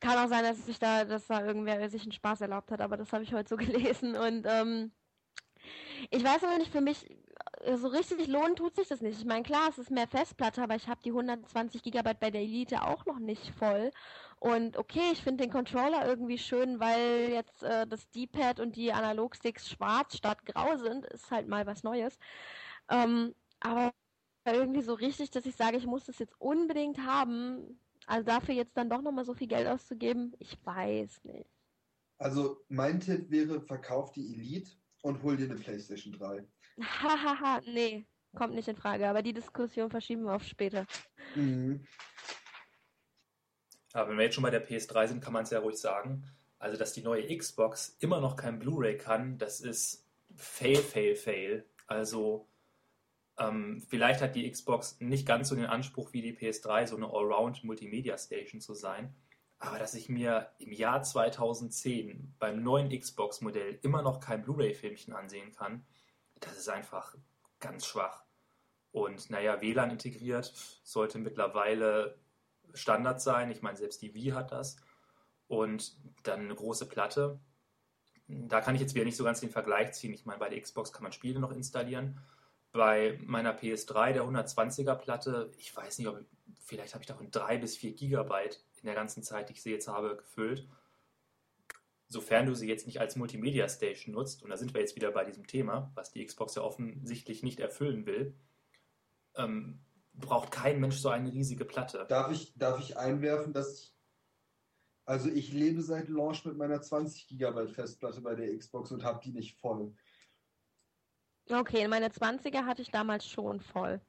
[0.00, 2.98] kann auch sein, dass sich da, dass da irgendwer sich einen Spaß erlaubt hat, aber
[2.98, 4.16] das habe ich heute so gelesen.
[4.16, 4.92] Und ähm,
[6.10, 7.06] ich weiß aber nicht, für mich
[7.76, 9.18] so richtig lohnen tut sich das nicht.
[9.18, 12.42] Ich meine, klar, es ist mehr Festplatte, aber ich habe die 120 Gigabyte bei der
[12.42, 13.90] Elite auch noch nicht voll.
[14.38, 18.92] Und okay, ich finde den Controller irgendwie schön, weil jetzt äh, das D-Pad und die
[18.92, 22.18] Analogsticks schwarz statt grau sind, ist halt mal was Neues.
[22.90, 23.94] Ähm, aber
[24.44, 28.76] irgendwie so richtig, dass ich sage, ich muss das jetzt unbedingt haben, also dafür jetzt
[28.76, 31.48] dann doch nochmal so viel Geld auszugeben, ich weiß nicht.
[32.18, 34.72] Also mein Tipp wäre, verkauf die Elite
[35.02, 36.46] und hol dir eine PlayStation 3.
[36.80, 40.86] Hahaha, nee, kommt nicht in Frage, aber die Diskussion verschieben wir auf später.
[41.34, 41.86] Mhm.
[43.92, 46.24] Aber wenn wir jetzt schon bei der PS3 sind, kann man es ja ruhig sagen.
[46.58, 51.64] Also, dass die neue Xbox immer noch kein Blu-ray kann, das ist fail, fail, fail.
[51.86, 52.48] Also,
[53.38, 57.06] ähm, vielleicht hat die Xbox nicht ganz so den Anspruch wie die PS3, so eine
[57.06, 59.14] Allround-Multimedia-Station zu sein.
[59.58, 65.52] Aber dass ich mir im Jahr 2010 beim neuen Xbox-Modell immer noch kein Blu-ray-Filmchen ansehen
[65.52, 65.84] kann,
[66.40, 67.14] das ist einfach
[67.60, 68.24] ganz schwach.
[68.92, 70.52] Und naja, WLAN integriert
[70.84, 72.16] sollte mittlerweile
[72.74, 73.50] Standard sein.
[73.50, 74.76] Ich meine, selbst die Wii hat das.
[75.48, 77.40] Und dann eine große Platte.
[78.28, 80.14] Da kann ich jetzt wieder nicht so ganz den Vergleich ziehen.
[80.14, 82.20] Ich meine, bei der Xbox kann man Spiele noch installieren.
[82.72, 86.24] Bei meiner PS3, der 120er Platte, ich weiß nicht, ob,
[86.60, 89.70] vielleicht habe ich davon drei bis vier Gigabyte in der ganzen Zeit, die ich sie
[89.70, 90.68] jetzt habe, gefüllt.
[92.14, 95.10] Sofern du sie jetzt nicht als Multimedia Station nutzt, und da sind wir jetzt wieder
[95.10, 98.38] bei diesem Thema, was die Xbox ja offensichtlich nicht erfüllen will,
[99.34, 99.80] ähm,
[100.12, 102.06] braucht kein Mensch so eine riesige Platte.
[102.08, 103.96] Darf ich, darf ich einwerfen, dass ich,
[105.06, 109.18] also ich lebe seit Launch mit meiner 20 GB Festplatte bei der Xbox und habe
[109.24, 109.92] die nicht voll.
[111.50, 114.00] Okay, meine 20er hatte ich damals schon voll.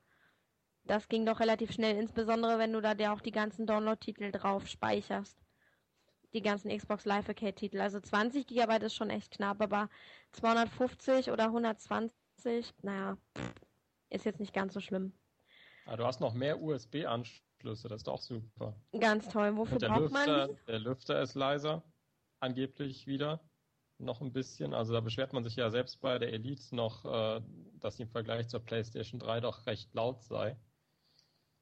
[0.83, 4.67] Das ging doch relativ schnell, insbesondere wenn du da ja auch die ganzen Download-Titel drauf
[4.67, 5.44] speicherst.
[6.35, 7.79] Die ganzen Xbox Live Arcade-Titel.
[7.79, 9.89] Also 20 GB ist schon echt knapp, aber
[10.33, 13.17] 250 oder 120, naja,
[14.09, 15.13] ist jetzt nicht ganz so schlimm.
[15.85, 18.75] Ah, du hast noch mehr USB-Anschlüsse, das ist doch super.
[18.99, 19.55] Ganz toll.
[19.55, 20.57] Wofür braucht Lüfter, man?
[20.67, 21.83] Der Lüfter ist leiser,
[22.41, 23.39] angeblich wieder.
[23.97, 24.73] Noch ein bisschen.
[24.73, 27.41] Also da beschwert man sich ja selbst bei der Elite noch, äh,
[27.79, 30.57] dass sie im Vergleich zur PlayStation 3 doch recht laut sei.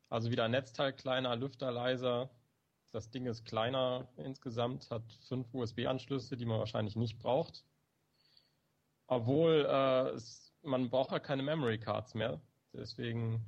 [0.09, 2.31] Also wieder Netzteil kleiner, Lüfter leiser.
[2.93, 7.65] Das Ding ist kleiner insgesamt, hat fünf USB-Anschlüsse, die man wahrscheinlich nicht braucht.
[9.07, 12.39] Obwohl äh, es, man braucht ja keine Memory Cards mehr.
[12.71, 13.43] Deswegen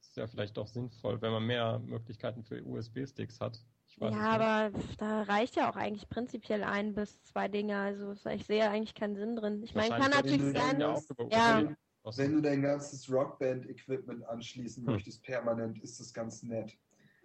[0.00, 3.60] ist ja vielleicht doch sinnvoll, wenn man mehr Möglichkeiten für USB-Sticks hat.
[4.00, 7.78] ja, aber da reicht ja auch eigentlich prinzipiell ein bis zwei Dinge.
[7.78, 9.62] Also ich sehe eigentlich keinen Sinn drin.
[9.62, 11.76] Ich meine, kann natürlich sein, dass, ja,
[12.16, 14.94] wenn du dein ganzes Rockband-Equipment anschließen hm.
[14.94, 16.76] möchtest, permanent, ist das ganz nett.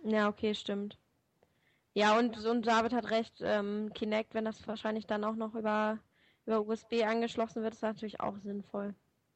[0.04, 1.00] Ja, okay, stimmt.
[1.96, 5.98] Ja, und, und David hat recht, ähm, Kinect, wenn das wahrscheinlich dann auch noch über,
[6.46, 8.94] über USB angeschlossen wird, ist natürlich auch sinnvoll.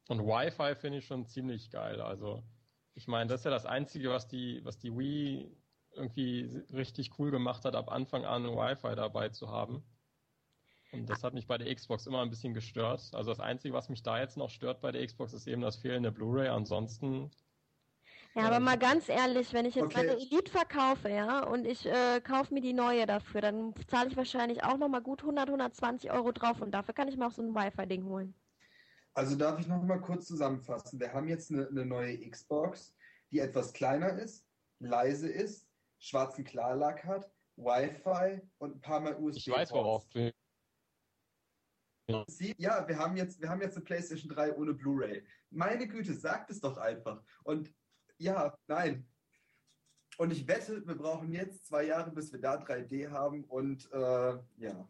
[0.10, 2.02] Und Wi-Fi finde ich schon ziemlich geil.
[2.02, 2.44] Also,
[2.96, 5.50] ich meine, das ist ja das Einzige, was die, was die Wii
[5.94, 9.82] irgendwie richtig cool gemacht hat, ab Anfang an Wi-Fi dabei zu haben.
[10.92, 13.10] Und das hat mich bei der Xbox immer ein bisschen gestört.
[13.14, 15.78] Also das Einzige, was mich da jetzt noch stört bei der Xbox, ist eben das
[15.78, 16.50] fehlende Blu-ray.
[16.50, 17.32] Ansonsten.
[18.36, 19.98] Ja, aber mal ganz ehrlich, wenn ich jetzt okay.
[19.98, 24.18] meine Elite verkaufe, ja, und ich äh, kaufe mir die neue dafür, dann zahle ich
[24.18, 27.42] wahrscheinlich auch nochmal gut 100, 120 Euro drauf und dafür kann ich mir auch so
[27.42, 28.36] ein Wi-Fi-Ding holen.
[29.16, 31.00] Also darf ich nochmal kurz zusammenfassen.
[31.00, 32.96] Wir haben jetzt eine, eine neue Xbox,
[33.32, 34.46] die etwas kleiner ist,
[34.80, 39.48] leise ist, schwarzen Klarlack hat, Wi-Fi und ein paar Mal USB.
[39.48, 40.32] Ich weiß, worauf du
[42.58, 45.24] ja, wir haben jetzt, wir haben jetzt eine PlayStation 3 ohne Blu-ray.
[45.52, 47.22] Meine Güte, sagt es doch einfach.
[47.44, 47.72] Und
[48.20, 49.08] ja, nein.
[50.18, 54.38] Und ich wette, wir brauchen jetzt zwei Jahre, bis wir da 3D haben und äh,
[54.58, 54.90] ja.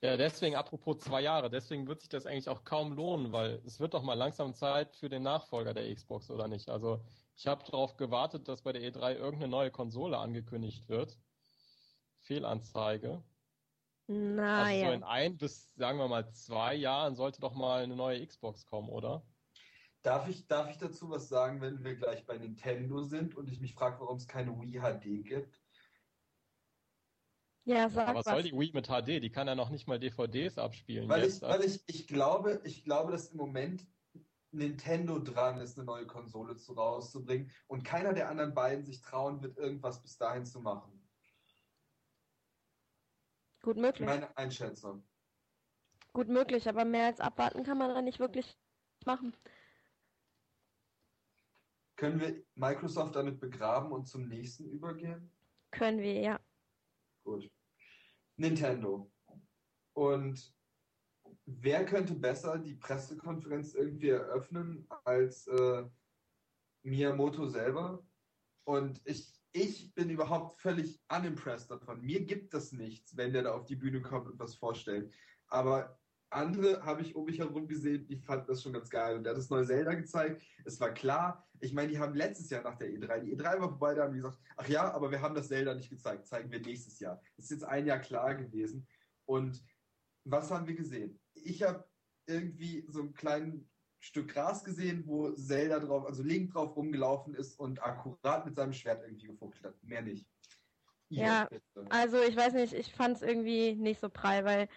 [0.00, 3.78] Ja, deswegen, apropos zwei Jahre, deswegen wird sich das eigentlich auch kaum lohnen, weil es
[3.78, 6.70] wird doch mal langsam Zeit für den Nachfolger der Xbox, oder nicht?
[6.70, 7.04] Also
[7.36, 11.20] ich habe darauf gewartet, dass bei der E3 irgendeine neue Konsole angekündigt wird.
[12.22, 13.22] Fehlanzeige.
[14.08, 14.86] Naja.
[14.86, 18.26] Also so in ein bis, sagen wir mal, zwei Jahren sollte doch mal eine neue
[18.26, 19.22] Xbox kommen, oder?
[20.02, 23.60] Darf ich, darf ich dazu was sagen, wenn wir gleich bei Nintendo sind und ich
[23.60, 25.60] mich frage, warum es keine Wii HD gibt?
[27.64, 29.22] Ja, sag Aber was soll die Wii mit HD?
[29.22, 31.08] Die kann ja noch nicht mal DVDs abspielen.
[31.08, 33.86] Weil, jetzt, ich, weil ich, ich, glaube, ich glaube, dass im Moment
[34.50, 39.40] Nintendo dran ist, eine neue Konsole zu rauszubringen und keiner der anderen beiden sich trauen
[39.40, 40.98] wird, irgendwas bis dahin zu machen.
[43.62, 44.06] Gut möglich.
[44.06, 45.04] Meine Einschätzung.
[46.12, 48.58] Gut möglich, aber mehr als abwarten kann man da nicht wirklich
[49.06, 49.34] machen.
[52.02, 55.30] Können wir Microsoft damit begraben und zum nächsten übergehen?
[55.70, 56.40] Können wir, ja.
[57.22, 57.48] Gut.
[58.36, 59.08] Nintendo.
[59.92, 60.52] Und
[61.46, 65.84] wer könnte besser die Pressekonferenz irgendwie eröffnen als äh,
[66.82, 68.04] Miyamoto selber?
[68.64, 72.00] Und ich ich bin überhaupt völlig unimpressed davon.
[72.02, 75.14] Mir gibt das nichts, wenn der da auf die Bühne kommt und was vorstellt.
[75.46, 76.00] Aber
[76.34, 79.16] andere habe ich um mich herum gesehen, die fanden das schon ganz geil.
[79.16, 80.42] Und der hat das neue Zelda gezeigt.
[80.64, 81.46] Es war klar.
[81.60, 84.12] Ich meine, die haben letztes Jahr nach der E3, die E3 war vorbei, da haben
[84.12, 86.26] die gesagt, ach ja, aber wir haben das Zelda nicht gezeigt.
[86.26, 87.20] Zeigen wir nächstes Jahr.
[87.36, 88.86] Das ist jetzt ein Jahr klar gewesen.
[89.26, 89.62] Und
[90.24, 91.20] was haben wir gesehen?
[91.34, 91.84] Ich habe
[92.26, 93.68] irgendwie so einen kleinen
[94.00, 98.72] Stück Gras gesehen, wo Zelda drauf, also Link drauf rumgelaufen ist und akkurat mit seinem
[98.72, 99.82] Schwert irgendwie gefuchtelt hat.
[99.82, 100.26] Mehr nicht.
[101.08, 101.48] Ja,
[101.90, 104.68] also ich weiß nicht, ich fand es irgendwie nicht so prall, weil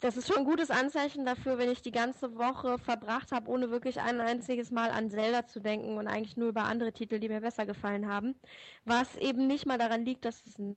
[0.00, 3.70] das ist schon ein gutes Anzeichen dafür, wenn ich die ganze Woche verbracht habe, ohne
[3.70, 7.28] wirklich ein einziges Mal an Zelda zu denken und eigentlich nur über andere Titel, die
[7.28, 8.40] mir besser gefallen haben.
[8.84, 10.76] Was eben nicht mal daran liegt, dass es ein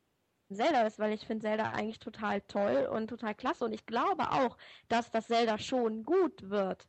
[0.51, 4.31] Zelda ist, weil ich finde Zelda eigentlich total toll und total klasse und ich glaube
[4.31, 4.57] auch,
[4.89, 6.87] dass das Zelda schon gut wird.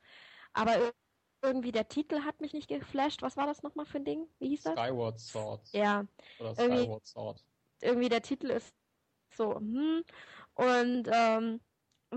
[0.53, 0.93] Aber
[1.41, 3.23] irgendwie der Titel hat mich nicht geflasht.
[3.23, 4.27] Was war das nochmal für ein Ding?
[4.41, 4.73] Wie hieß das?
[4.73, 5.69] Skyward Sword.
[5.73, 6.05] Ja.
[6.41, 7.45] Oder Skyward Sword.
[7.81, 8.75] Irgendwie der Titel ist
[9.37, 10.03] so, hm.
[10.55, 11.61] Und ähm,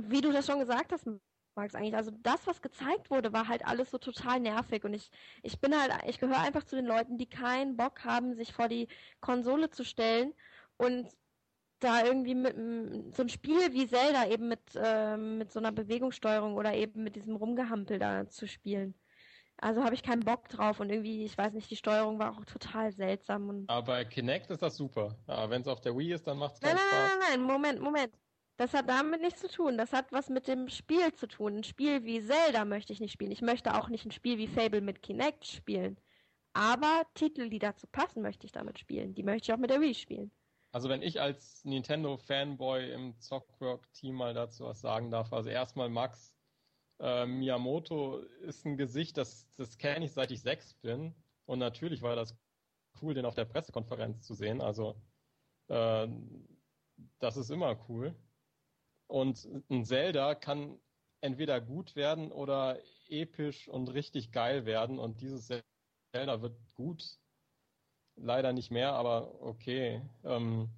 [0.04, 1.08] wie du das schon gesagt hast,
[1.56, 4.84] Max, eigentlich, also das, was gezeigt wurde, war halt alles so total nervig.
[4.84, 5.10] Und ich,
[5.42, 8.68] ich bin halt, ich gehöre einfach zu den Leuten, die keinen Bock haben, sich vor
[8.68, 8.88] die
[9.22, 10.34] Konsole zu stellen
[10.78, 11.10] und
[11.80, 12.56] da irgendwie mit
[13.16, 17.16] so ein Spiel wie Zelda eben mit, äh, mit so einer Bewegungssteuerung oder eben mit
[17.16, 18.96] diesem Rumgehampel da zu spielen.
[19.60, 22.46] Also habe ich keinen Bock drauf und irgendwie, ich weiß nicht, die Steuerung war auch
[22.46, 23.50] total seltsam.
[23.50, 25.16] Und Aber bei Kinect ist das super.
[25.26, 27.10] Aber wenn es auf der Wii ist, dann macht es keinen nein, Spaß.
[27.10, 28.14] Nein, nein, nein, Moment, Moment.
[28.58, 29.78] Das hat damit nichts zu tun.
[29.78, 31.58] Das hat was mit dem Spiel zu tun.
[31.58, 33.32] Ein Spiel wie Zelda möchte ich nicht spielen.
[33.32, 36.00] Ich möchte auch nicht ein Spiel wie Fable mit Kinect spielen.
[36.54, 39.14] Aber Titel, die dazu passen, möchte ich damit spielen.
[39.14, 40.32] Die möchte ich auch mit der Wii spielen.
[40.72, 46.34] Also wenn ich als Nintendo-Fanboy im Zockwork-Team mal dazu was sagen darf, also erstmal Max
[47.00, 51.16] äh, Miyamoto ist ein Gesicht, das, das kenne ich seit ich sechs bin
[51.46, 52.36] und natürlich war das
[53.02, 54.96] cool, den auf der Pressekonferenz zu sehen, also
[55.70, 56.08] äh,
[57.20, 58.14] das ist immer cool.
[59.08, 60.80] Und ein Zelda kann
[61.22, 65.52] entweder gut werden oder episch und richtig geil werden und dieses
[66.12, 67.18] Zelda wird gut
[68.16, 70.02] leider nicht mehr, aber okay.
[70.24, 70.70] Ähm,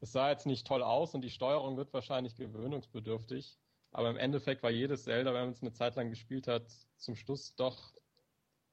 [0.00, 3.58] es sah jetzt nicht toll aus und die Steuerung wird wahrscheinlich gewöhnungsbedürftig.
[3.90, 7.16] Aber im Endeffekt war jedes Zelda, wenn man es eine Zeit lang gespielt hat, zum
[7.16, 7.94] Schluss doch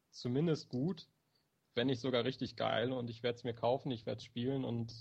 [0.10, 1.08] zumindest gut,
[1.74, 2.92] wenn nicht sogar richtig geil.
[2.92, 4.94] Und ich werde es mir kaufen, ich werde es spielen und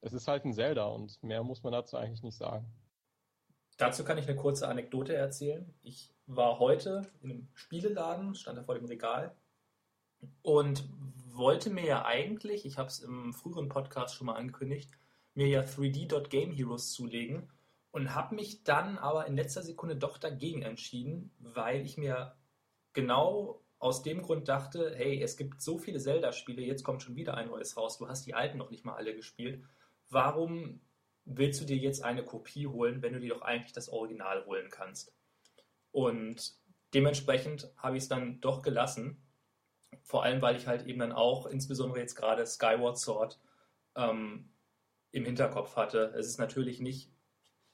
[0.00, 2.66] es ist halt ein Zelda und mehr muss man dazu eigentlich nicht sagen.
[3.80, 5.72] Dazu kann ich eine kurze Anekdote erzählen.
[5.82, 9.34] Ich war heute in einem Spieleladen, stand da vor dem Regal
[10.42, 10.86] und
[11.32, 14.90] wollte mir ja eigentlich, ich habe es im früheren Podcast schon mal angekündigt,
[15.32, 17.48] mir ja 3D.Game Heroes zulegen
[17.90, 22.34] und habe mich dann aber in letzter Sekunde doch dagegen entschieden, weil ich mir
[22.92, 27.34] genau aus dem Grund dachte, hey, es gibt so viele Zelda-Spiele, jetzt kommt schon wieder
[27.34, 29.64] ein neues raus, du hast die alten noch nicht mal alle gespielt.
[30.10, 30.82] Warum
[31.36, 34.68] willst du dir jetzt eine Kopie holen, wenn du dir doch eigentlich das Original holen
[34.70, 35.12] kannst?
[35.92, 36.54] Und
[36.94, 39.22] dementsprechend habe ich es dann doch gelassen.
[40.02, 43.40] Vor allem, weil ich halt eben dann auch, insbesondere jetzt gerade Skyward Sword,
[43.96, 44.50] ähm,
[45.12, 46.12] im Hinterkopf hatte.
[46.16, 47.10] Es ist natürlich nicht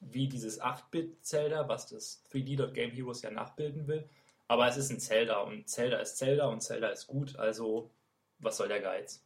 [0.01, 4.09] wie dieses 8-Bit-Zelda, was das 3D.Game Heroes ja nachbilden will,
[4.49, 7.91] aber es ist ein Zelda und Zelda ist Zelda und Zelda ist gut, also
[8.39, 9.26] was soll der Geiz?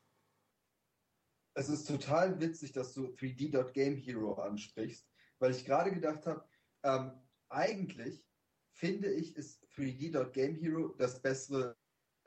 [1.55, 5.07] Es ist total witzig, dass du 3D.Game Hero ansprichst,
[5.39, 6.45] weil ich gerade gedacht habe,
[6.83, 7.13] ähm,
[7.49, 8.25] eigentlich
[8.73, 11.77] finde ich, ist 3D.Game Hero das bessere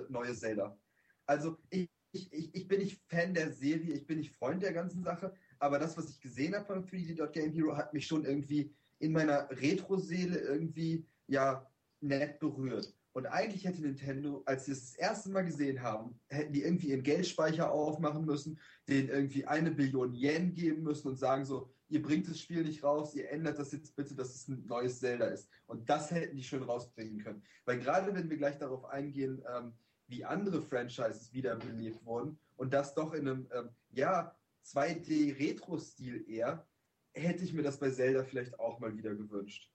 [0.09, 0.77] neue Zelda.
[1.25, 5.03] Also ich, ich, ich bin nicht Fan der Serie, ich bin nicht Freund der ganzen
[5.03, 9.13] Sache, aber das, was ich gesehen habe von 3D.Game Hero, hat mich schon irgendwie in
[9.13, 11.69] meiner Retro-Seele irgendwie, ja,
[12.01, 12.93] nett berührt.
[13.13, 16.89] Und eigentlich hätte Nintendo, als sie es das erste Mal gesehen haben, hätten die irgendwie
[16.89, 22.01] ihren Geldspeicher aufmachen müssen, den irgendwie eine Billion Yen geben müssen und sagen so, ihr
[22.01, 25.27] bringt das Spiel nicht raus, ihr ändert das jetzt bitte, dass es ein neues Zelda
[25.27, 25.47] ist.
[25.67, 27.43] Und das hätten die schön rausbringen können.
[27.65, 29.73] Weil gerade wenn wir gleich darauf eingehen, ähm,
[30.07, 36.65] wie andere Franchises wiederbelebt wurden und das doch in einem, ähm, ja, 2D-Retro-Stil eher,
[37.11, 39.72] hätte ich mir das bei Zelda vielleicht auch mal wieder gewünscht.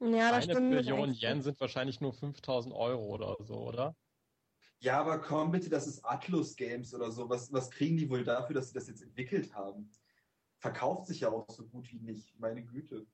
[0.00, 0.70] Ja, das Eine stimmt.
[0.70, 3.96] Million Yen sind wahrscheinlich nur 5000 Euro oder so, oder?
[4.80, 7.28] Ja, aber komm bitte, das ist Atlus Games oder so.
[7.28, 9.90] Was, was kriegen die wohl dafür, dass sie das jetzt entwickelt haben?
[10.58, 13.06] Verkauft sich ja auch so gut wie nicht, meine Güte.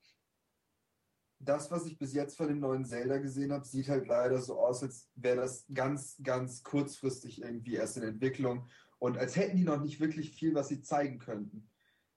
[1.39, 4.59] Das, was ich bis jetzt von dem neuen Zelda gesehen habe, sieht halt leider so
[4.59, 8.69] aus, als wäre das ganz, ganz kurzfristig irgendwie erst in Entwicklung
[8.99, 11.69] und als hätten die noch nicht wirklich viel, was sie zeigen könnten.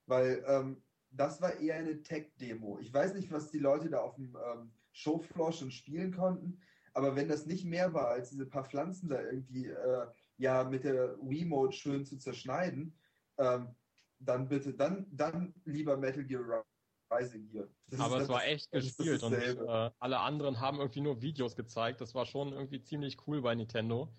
[0.06, 2.78] Weil ähm, das war eher eine Tech-Demo.
[2.80, 6.60] Ich weiß nicht, was die Leute da auf dem ähm, Showfloor schon spielen konnten,
[6.92, 10.06] aber wenn das nicht mehr war, als diese paar Pflanzen da irgendwie äh,
[10.38, 12.98] ja mit der Wii-Mode schön zu zerschneiden,
[13.38, 13.74] ähm,
[14.18, 16.64] dann bitte, dann, dann lieber Metal Gear
[17.12, 17.68] Rising hier.
[17.88, 22.00] Das aber es war echt gespielt und äh, alle anderen haben irgendwie nur Videos gezeigt.
[22.00, 24.10] Das war schon irgendwie ziemlich cool bei Nintendo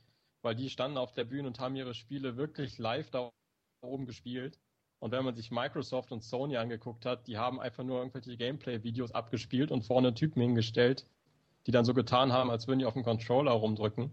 [0.41, 3.31] weil die standen auf der Bühne und haben ihre Spiele wirklich live da
[3.81, 4.61] oben gespielt.
[4.99, 9.11] Und wenn man sich Microsoft und Sony angeguckt hat, die haben einfach nur irgendwelche Gameplay-Videos
[9.11, 11.05] abgespielt und vorne Typen hingestellt,
[11.67, 14.11] die dann so getan haben, als würden die auf dem Controller rumdrücken.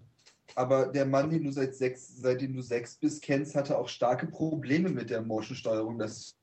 [0.56, 4.26] Aber der Mann, den du seit sechs, seitdem du sechs bist, kennst, hatte auch starke
[4.26, 5.98] Probleme mit der Motion-Steuerung.
[5.98, 6.36] Das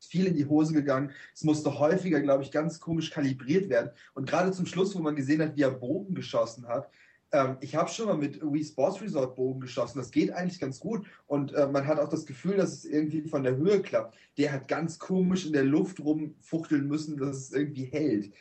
[0.00, 1.10] ist viel in die Hose gegangen.
[1.34, 3.90] Es musste häufiger, glaube ich, ganz komisch kalibriert werden.
[4.14, 6.88] Und gerade zum Schluss, wo man gesehen hat, wie er Bogen geschossen hat,
[7.32, 9.98] ähm, ich habe schon mal mit Wii Sports Resort Bogen geschossen.
[9.98, 11.06] Das geht eigentlich ganz gut.
[11.26, 14.16] Und äh, man hat auch das Gefühl, dass es irgendwie von der Höhe klappt.
[14.38, 18.32] Der hat ganz komisch in der Luft rumfuchteln müssen, dass es irgendwie hält.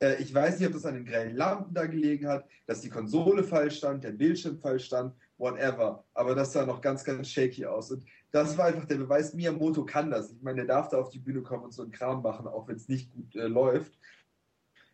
[0.00, 2.90] Äh, ich weiß nicht, ob das an den grellen Lampen da gelegen hat, dass die
[2.90, 6.04] Konsole falsch stand, der Bildschirm falsch stand, whatever.
[6.14, 7.90] Aber das sah noch ganz, ganz shaky aus.
[7.90, 10.30] Und das war einfach der Beweis, Miyamoto kann das.
[10.30, 12.68] Ich meine, der darf da auf die Bühne kommen und so einen Kram machen, auch
[12.68, 13.98] wenn es nicht gut äh, läuft.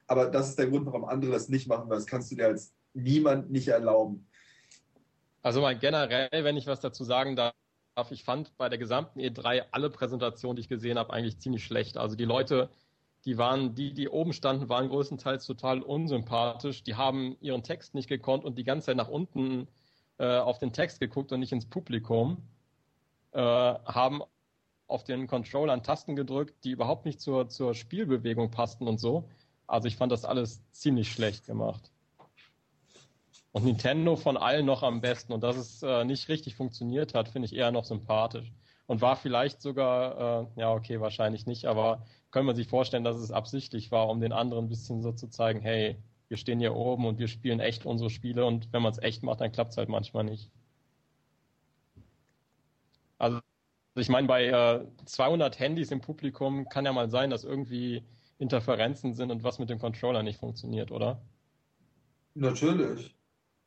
[0.06, 2.46] Aber das ist der Grund, warum andere das nicht machen, weil das kannst du dir
[2.46, 4.26] als niemand nicht erlauben.
[5.42, 7.54] Also mal generell, wenn ich was dazu sagen darf,
[8.10, 11.96] ich fand bei der gesamten E3 alle Präsentationen, die ich gesehen habe, eigentlich ziemlich schlecht.
[11.98, 12.70] Also die Leute,
[13.24, 16.84] die waren, die, die oben standen, waren größtenteils total unsympathisch.
[16.84, 19.68] Die haben ihren Text nicht gekonnt und die ganze Zeit nach unten
[20.18, 22.42] äh, auf den Text geguckt und nicht ins Publikum.
[23.32, 24.22] Äh, haben
[24.86, 29.28] auf den Controllern Tasten gedrückt, die überhaupt nicht zur, zur Spielbewegung passten und so.
[29.66, 31.91] Also ich fand das alles ziemlich schlecht gemacht.
[33.52, 35.32] Und Nintendo von allen noch am besten.
[35.32, 38.52] Und dass es äh, nicht richtig funktioniert hat, finde ich eher noch sympathisch.
[38.86, 43.16] Und war vielleicht sogar, äh, ja, okay, wahrscheinlich nicht, aber können wir sich vorstellen, dass
[43.16, 45.96] es absichtlich war, um den anderen ein bisschen so zu zeigen, hey,
[46.28, 49.22] wir stehen hier oben und wir spielen echt unsere Spiele und wenn man es echt
[49.22, 50.50] macht, dann klappt es halt manchmal nicht.
[53.18, 53.40] Also
[53.94, 58.02] ich meine, bei äh, 200 Handys im Publikum kann ja mal sein, dass irgendwie
[58.38, 61.20] Interferenzen sind und was mit dem Controller nicht funktioniert, oder?
[62.34, 63.14] Natürlich.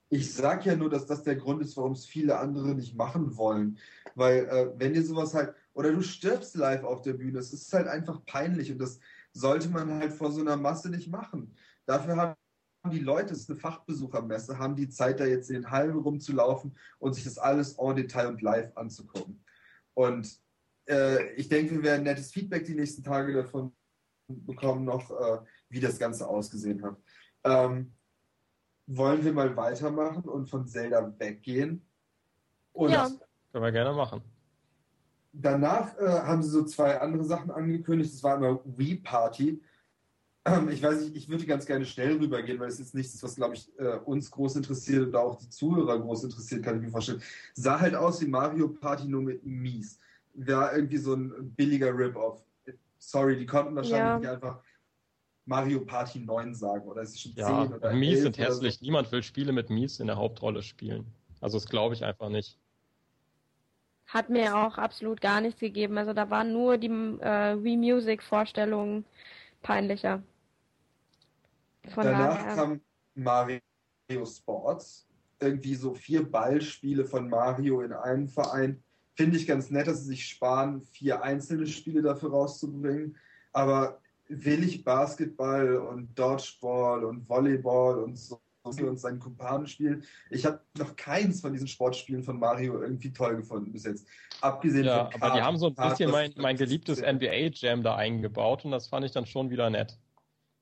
[0.09, 3.37] Ich sage ja nur, dass das der Grund ist, warum es viele andere nicht machen
[3.37, 3.79] wollen.
[4.13, 7.73] Weil äh, wenn dir sowas halt, oder du stirbst live auf der Bühne, es ist
[7.73, 8.99] halt einfach peinlich und das
[9.33, 11.55] sollte man halt vor so einer Masse nicht machen.
[11.85, 12.35] Dafür haben
[12.91, 16.77] die Leute, es ist eine Fachbesuchermesse, haben die Zeit, da jetzt in den Hallen rumzulaufen
[16.99, 19.43] und sich das alles en Detail und live anzugucken.
[19.93, 20.39] Und
[20.87, 23.73] äh, ich denke, wir werden nettes Feedback die nächsten Tage davon
[24.27, 25.39] bekommen, noch äh,
[25.69, 26.97] wie das Ganze ausgesehen hat.
[27.43, 27.94] Ähm,
[28.87, 31.85] wollen wir mal weitermachen und von Zelda weggehen?
[32.73, 33.09] Und ja.
[33.51, 34.21] Können wir gerne machen.
[35.31, 38.13] Danach äh, haben sie so zwei andere Sachen angekündigt.
[38.13, 39.61] Das war immer Wii Party.
[40.45, 43.35] Ähm, ich weiß nicht, ich würde ganz gerne schnell rübergehen, weil es ist nichts, was,
[43.35, 46.91] glaube ich, äh, uns groß interessiert oder auch die Zuhörer groß interessiert, kann ich mir
[46.91, 47.21] vorstellen.
[47.53, 49.99] Sah halt aus wie Mario Party nur mit Mies.
[50.35, 52.43] War irgendwie so ein billiger Rip-Off.
[52.99, 54.19] Sorry, die konnten wahrscheinlich ja.
[54.19, 54.61] nicht einfach
[55.45, 58.79] Mario Party 9 sagen oder ist es schon ja, 10 oder Mies sind hässlich.
[58.79, 58.85] So.
[58.85, 61.05] Niemand will Spiele mit Mies in der Hauptrolle spielen.
[61.39, 62.57] Also das glaube ich einfach nicht.
[64.07, 65.97] Hat mir auch absolut gar nichts gegeben.
[65.97, 69.05] Also da waren nur die äh, Wii Music Vorstellungen
[69.61, 70.23] peinlicher.
[71.93, 72.55] Von Danach daher.
[72.55, 72.81] kam
[73.13, 73.61] Mario
[74.25, 75.07] Sports.
[75.39, 78.81] Irgendwie so vier Ballspiele von Mario in einem Verein.
[79.15, 83.17] Finde ich ganz nett, dass sie sich sparen, vier einzelne Spiele dafür rauszubringen.
[83.51, 90.03] Aber will ich Basketball und Dodgeball und Volleyball und so und seinen Kumpanen spielen.
[90.31, 94.07] Ich habe noch keins von diesen Sportspielen von Mario irgendwie toll gefunden bis jetzt.
[94.41, 97.95] Abgesehen ja, von aber die haben so ein bisschen mein, mein geliebtes NBA Jam da
[97.95, 99.99] eingebaut und das fand ich dann schon wieder nett.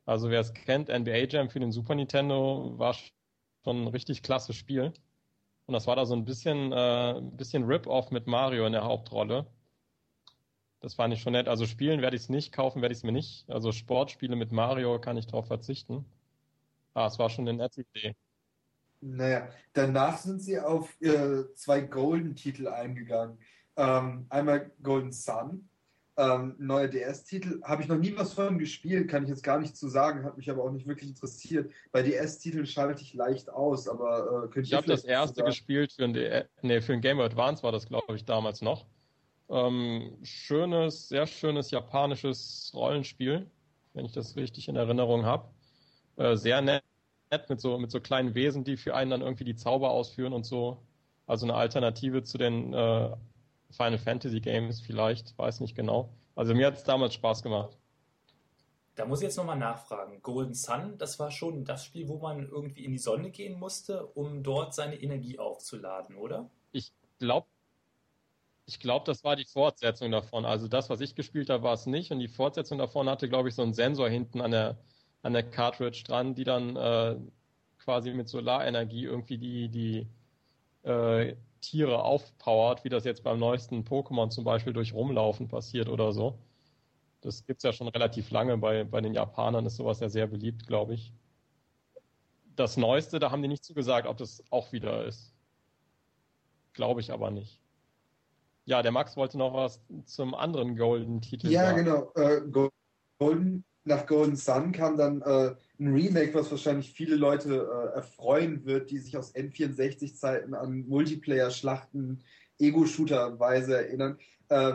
[0.05, 4.53] Also wer es kennt, NBA Jam für den Super Nintendo war schon ein richtig klasse
[4.53, 4.91] Spiel.
[5.66, 9.47] Und das war da so ein bisschen, äh, bisschen Rip-Off mit Mario in der Hauptrolle.
[10.84, 11.48] Das fand ich schon nett.
[11.48, 13.50] Also spielen werde ich es nicht, kaufen werde ich es mir nicht.
[13.50, 16.04] Also Sportspiele mit Mario kann ich darauf verzichten.
[16.94, 18.14] Ah, es war schon eine nette Idee.
[19.00, 23.38] Naja, danach sind sie auf äh, zwei Golden-Titel eingegangen.
[23.78, 25.70] Ähm, einmal Golden Sun,
[26.18, 27.62] ähm, neuer DS-Titel.
[27.64, 30.36] Habe ich noch nie was von gespielt, kann ich jetzt gar nicht zu sagen, hat
[30.36, 31.72] mich aber auch nicht wirklich interessiert.
[31.94, 36.46] Bei DS-Titeln schalte ich leicht aus, aber äh, Ich habe das erste gespielt für ein,
[36.62, 38.86] nee, für ein Game Boy Advance war das, glaube ich, damals noch.
[39.50, 43.50] Ähm, schönes, sehr schönes japanisches Rollenspiel,
[43.94, 45.50] wenn ich das richtig in Erinnerung habe.
[46.16, 46.84] Äh, sehr nett
[47.50, 50.46] mit so, mit so kleinen Wesen, die für einen dann irgendwie die Zauber ausführen und
[50.46, 50.78] so.
[51.26, 53.16] Also eine Alternative zu den äh,
[53.72, 56.10] Final Fantasy Games vielleicht, weiß nicht genau.
[56.36, 57.78] Also mir hat es damals Spaß gemacht.
[58.96, 60.22] Da muss ich jetzt nochmal nachfragen.
[60.22, 64.06] Golden Sun, das war schon das Spiel, wo man irgendwie in die Sonne gehen musste,
[64.06, 66.50] um dort seine Energie aufzuladen, oder?
[66.72, 67.48] Ich glaube,
[68.66, 70.45] ich glaube, das war die Fortsetzung davon.
[70.45, 72.11] Also das, was ich gespielt habe, war es nicht.
[72.11, 74.78] Und die Fortsetzung davon hatte, glaube ich, so einen Sensor hinten an der,
[75.22, 77.18] an der Cartridge dran, die dann äh,
[77.80, 80.07] quasi mit Solarenergie irgendwie die, die
[80.88, 86.14] äh, Tiere aufpowert, wie das jetzt beim neuesten Pokémon zum Beispiel durch Rumlaufen passiert oder
[86.14, 86.39] so.
[87.22, 88.57] Das gibt es ja schon relativ lange.
[88.57, 91.14] Bei, bei den Japanern ist sowas ja sehr beliebt, glaube ich.
[92.55, 95.34] Das Neueste, da haben die nicht zugesagt, ob das auch wieder ist.
[96.74, 97.62] Glaube ich aber nicht.
[98.66, 101.86] Ja, der Max wollte noch was zum anderen Golden-Titel ja, sagen.
[101.86, 102.11] Ja, genau.
[102.16, 102.70] Äh,
[103.20, 108.66] Golden, nach Golden Sun kam dann äh, ein Remake, was wahrscheinlich viele Leute äh, erfreuen
[108.66, 112.24] wird, die sich aus N64-Zeiten an Multiplayer-Schlachten,
[112.59, 114.18] Ego-Shooter-Weise erinnern.
[114.47, 114.74] Äh,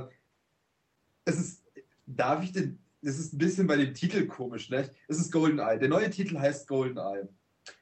[1.24, 1.64] es ist,
[2.06, 4.90] darf ich den, es ist ein bisschen bei dem Titel komisch, ne?
[5.08, 5.78] Es ist Golden Eye.
[5.78, 7.28] Der neue Titel heißt Golden Eye.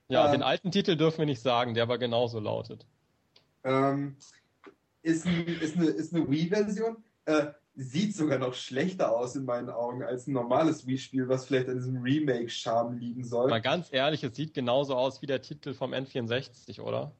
[0.08, 2.86] Ja, ähm, den alten Titel dürfen wir nicht sagen, der aber genauso lautet.
[3.64, 4.16] Ähm,
[5.06, 6.96] ist, ein, ist eine, ist eine Wii-Version.
[7.26, 11.68] Äh, sieht sogar noch schlechter aus in meinen Augen als ein normales Wii-Spiel, was vielleicht
[11.68, 13.48] an diesem Remake-Charme liegen soll.
[13.50, 17.12] Mal ganz ehrlich, es sieht genauso aus wie der Titel vom N64, oder?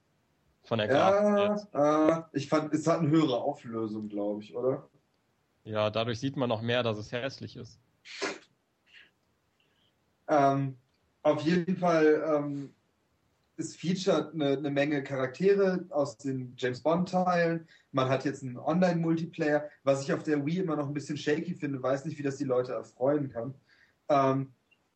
[0.64, 1.68] Von der Grafik.
[1.72, 4.88] Ja, äh, ich fand, es hat eine höhere Auflösung, glaube ich, oder?
[5.64, 7.78] Ja, dadurch sieht man noch mehr, dass es hässlich ist.
[10.28, 10.76] Ähm,
[11.22, 12.74] auf jeden Fall ähm,
[13.56, 17.66] es featuret eine, eine, Menge Charaktere aus den James Bond-Teilen.
[17.92, 21.54] Man hat jetzt einen Online-Multiplayer, was ich auf der Wii immer noch ein bisschen shaky
[21.54, 23.54] finde, weiß nicht, wie das die Leute erfreuen kann.
[24.08, 24.52] Ähm,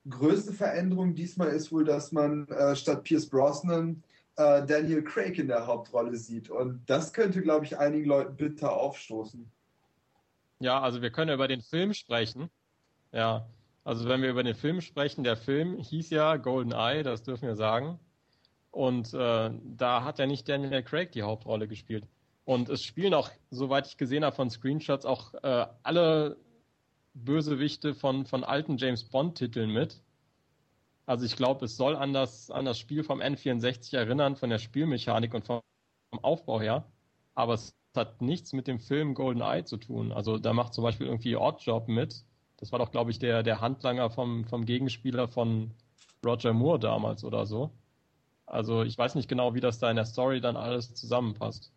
[0.08, 4.02] größte Veränderung diesmal ist wohl, dass man äh, statt Pierce Brosnan
[4.36, 6.50] äh, Daniel Craig in der Hauptrolle sieht.
[6.50, 9.50] Und das könnte, glaube ich, einigen Leuten bitter aufstoßen.
[10.58, 12.50] Ja, also wir können über den Film sprechen.
[13.12, 13.46] Ja,
[13.84, 17.48] also wenn wir über den Film sprechen, der Film hieß ja Golden Eye, das dürfen
[17.48, 17.98] wir sagen.
[18.70, 22.06] Und äh, da hat ja nicht Daniel Craig die Hauptrolle gespielt.
[22.44, 26.36] Und es spielen auch, soweit ich gesehen habe von Screenshots, auch äh, alle
[27.14, 30.02] Bösewichte von, von alten James Bond-Titeln mit.
[31.06, 34.58] Also ich glaube, es soll an das, an das Spiel vom N64 erinnern, von der
[34.58, 35.60] Spielmechanik und vom,
[36.22, 36.84] Aufbau her.
[37.34, 40.12] Aber es hat nichts mit dem Film Golden Eye zu tun.
[40.12, 42.24] Also da macht zum Beispiel irgendwie Oddjob mit.
[42.56, 45.72] Das war doch, glaube ich, der, der Handlanger vom, vom Gegenspieler von
[46.24, 47.70] Roger Moore damals oder so.
[48.50, 51.72] Also ich weiß nicht genau, wie das da in der Story dann alles zusammenpasst.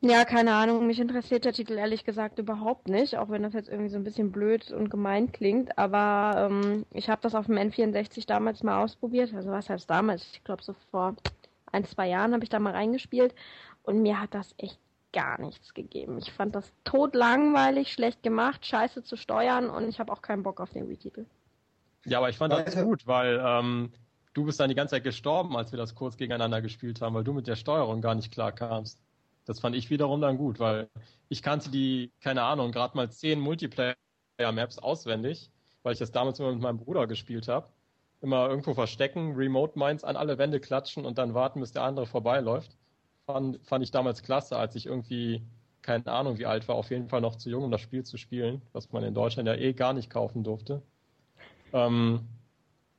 [0.00, 0.86] Ja, keine Ahnung.
[0.86, 4.04] Mich interessiert der Titel ehrlich gesagt überhaupt nicht, auch wenn das jetzt irgendwie so ein
[4.04, 5.78] bisschen blöd und gemein klingt.
[5.78, 9.32] Aber ähm, ich habe das auf dem N64 damals mal ausprobiert.
[9.32, 10.26] Also was heißt damals?
[10.32, 11.16] Ich glaube so vor
[11.72, 13.34] ein, zwei Jahren habe ich da mal reingespielt
[13.82, 14.78] und mir hat das echt
[15.14, 16.18] gar nichts gegeben.
[16.18, 20.60] Ich fand das totlangweilig, schlecht gemacht, scheiße zu steuern und ich habe auch keinen Bock
[20.60, 21.24] auf den Wii-Titel.
[22.04, 23.92] Ja, aber ich fand das gut, weil ähm,
[24.34, 27.24] du bist dann die ganze Zeit gestorben, als wir das kurz gegeneinander gespielt haben, weil
[27.24, 29.00] du mit der Steuerung gar nicht klar kamst.
[29.46, 30.88] Das fand ich wiederum dann gut, weil
[31.28, 35.50] ich kannte die, keine Ahnung, gerade mal zehn Multiplayer-Maps auswendig,
[35.82, 37.68] weil ich das damals immer mit meinem Bruder gespielt habe.
[38.20, 42.06] Immer irgendwo verstecken, Remote Mines an alle Wände klatschen und dann warten, bis der andere
[42.06, 42.76] vorbeiläuft.
[43.26, 45.42] Fand, fand ich damals klasse, als ich irgendwie,
[45.82, 48.16] keine Ahnung wie alt war, auf jeden Fall noch zu jung, um das Spiel zu
[48.16, 50.82] spielen, was man in Deutschland ja eh gar nicht kaufen durfte.
[51.74, 52.26] Ähm,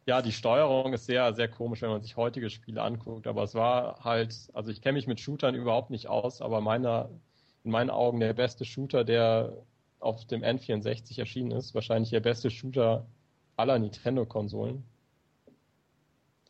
[0.06, 3.26] ja, die Steuerung ist sehr, sehr komisch, wenn man sich heutige Spiele anguckt.
[3.26, 7.10] Aber es war halt, also ich kenne mich mit Shootern überhaupt nicht aus, aber meiner,
[7.64, 9.53] in meinen Augen der beste Shooter, der
[9.99, 13.08] auf dem N64 erschienen ist, wahrscheinlich der beste Shooter
[13.58, 14.84] aller Nintendo-Konsolen.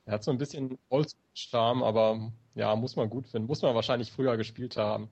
[0.05, 3.47] Er hat so ein bisschen Oldschool-Charme, aber ja, muss man gut finden.
[3.47, 5.09] Muss man wahrscheinlich früher gespielt haben.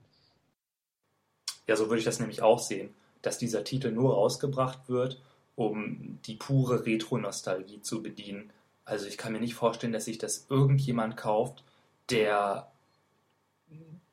[1.66, 5.22] Ja, so würde ich das nämlich auch sehen, dass dieser Titel nur rausgebracht wird,
[5.56, 8.50] um die pure Retro-Nostalgie zu bedienen.
[8.84, 11.62] Also ich kann mir nicht vorstellen, dass sich das irgendjemand kauft,
[12.10, 12.70] der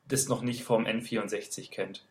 [0.08, 2.04] das noch nicht vom N64 kennt.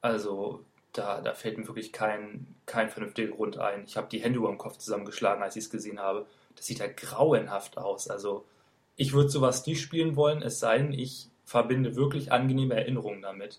[0.00, 3.84] Also da, da fällt mir wirklich kein, kein vernünftiger Grund ein.
[3.86, 6.26] Ich habe die Hände über dem Kopf zusammengeschlagen, als ich es gesehen habe.
[6.56, 8.08] Das sieht ja grauenhaft aus.
[8.08, 8.44] Also
[8.96, 13.58] ich würde sowas nicht spielen wollen, es sei denn, ich verbinde wirklich angenehme Erinnerungen damit.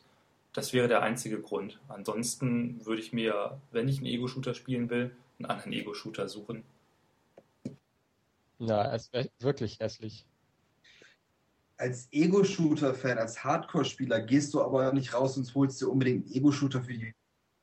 [0.54, 1.80] Das wäre der einzige Grund.
[1.88, 6.64] Ansonsten würde ich mir, wenn ich einen Ego-Shooter spielen will, einen anderen Ego-Shooter suchen.
[8.60, 10.26] Ja, es wäre wirklich hässlich.
[11.78, 16.84] Als Ego-Shooter-Fan, als Hardcore-Spieler gehst du aber nicht raus und holst dir unbedingt einen Ego-Shooter
[16.84, 17.14] für die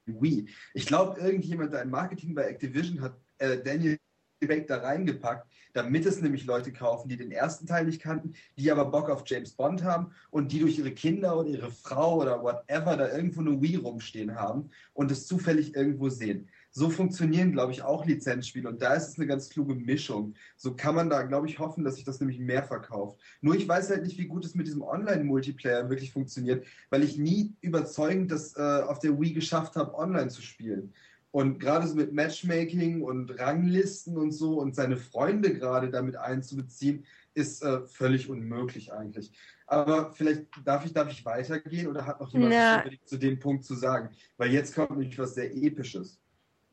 [0.06, 0.48] Wii.
[0.74, 3.98] Ich glaube, irgendjemand da im Marketing bei Activision hat äh, Daniel
[4.40, 8.70] Craig da reingepackt, damit es nämlich Leute kaufen, die den ersten Teil nicht kannten, die
[8.70, 12.42] aber Bock auf James Bond haben und die durch ihre Kinder oder ihre Frau oder
[12.42, 16.48] whatever da irgendwo eine Wii rumstehen haben und es zufällig irgendwo sehen.
[16.72, 20.34] So funktionieren, glaube ich, auch Lizenzspiele und da ist es eine ganz kluge Mischung.
[20.56, 23.20] So kann man da, glaube ich, hoffen, dass sich das nämlich mehr verkauft.
[23.40, 27.18] Nur ich weiß halt nicht, wie gut es mit diesem Online-Multiplayer wirklich funktioniert, weil ich
[27.18, 30.94] nie überzeugend das äh, auf der Wii geschafft habe, online zu spielen.
[31.32, 37.04] Und gerade so mit Matchmaking und Ranglisten und so und seine Freunde gerade damit einzubeziehen,
[37.34, 39.32] ist äh, völlig unmöglich eigentlich.
[39.66, 42.82] Aber vielleicht darf ich, darf ich weitergehen oder hat noch jemand ja.
[43.04, 44.10] zu dem Punkt zu sagen?
[44.36, 46.20] Weil jetzt kommt nämlich was sehr Episches.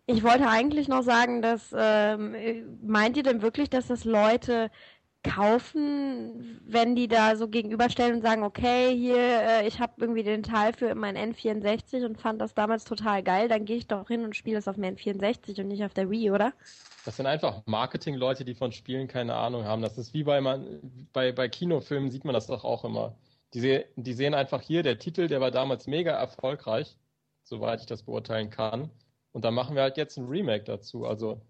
[0.08, 2.34] Ich wollte eigentlich noch sagen, dass ähm,
[2.82, 4.72] meint ihr denn wirklich, dass das Leute
[5.28, 10.43] kaufen, wenn die da so gegenüberstellen und sagen, okay, hier, äh, ich habe irgendwie den
[10.43, 14.23] Teil für mein N64 und fand das damals total geil, dann gehe ich doch hin
[14.23, 16.53] und spiele es auf dem N64 und nicht auf der Wii, oder?
[17.05, 19.82] Das sind einfach Marketing-Leute, die von Spielen keine Ahnung haben.
[19.82, 20.82] Das ist wie bei, man,
[21.13, 23.15] bei, bei Kinofilmen sieht man das doch auch immer.
[23.53, 26.97] Die, die sehen einfach hier, der Titel, der war damals mega erfolgreich,
[27.43, 28.89] soweit ich das beurteilen kann.
[29.32, 31.05] Und da machen wir halt jetzt ein Remake dazu.
[31.05, 31.41] Also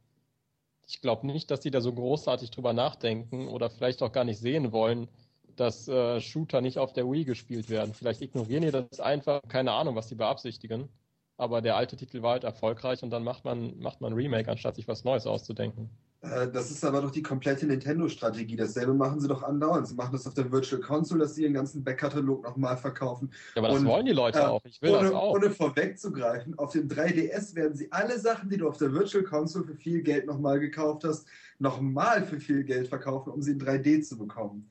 [0.87, 4.39] ich glaube nicht, dass die da so großartig drüber nachdenken oder vielleicht auch gar nicht
[4.39, 5.09] sehen wollen,
[5.57, 7.93] dass äh, Shooter nicht auf der Wii gespielt werden.
[7.93, 10.87] Vielleicht ignorieren die das einfach, keine Ahnung, was die beabsichtigen.
[11.35, 14.75] Aber der alte Titel war halt erfolgreich und dann macht man, macht man Remake, anstatt
[14.75, 15.89] sich was Neues auszudenken.
[16.21, 18.55] Äh, das ist aber doch die komplette Nintendo-Strategie.
[18.55, 19.87] Dasselbe machen sie doch andauernd.
[19.87, 23.31] Sie machen das auf der Virtual Console, dass sie ihren ganzen Backkatalog nochmal verkaufen.
[23.55, 24.65] Ja, aber das und, wollen die Leute äh, auch.
[24.65, 25.35] Ich will ohne, das auch.
[25.35, 29.65] Ohne vorwegzugreifen, auf dem 3DS werden sie alle Sachen, die du auf der Virtual Console
[29.65, 31.27] für viel Geld nochmal gekauft hast,
[31.59, 34.69] nochmal für viel Geld verkaufen, um sie in 3D zu bekommen.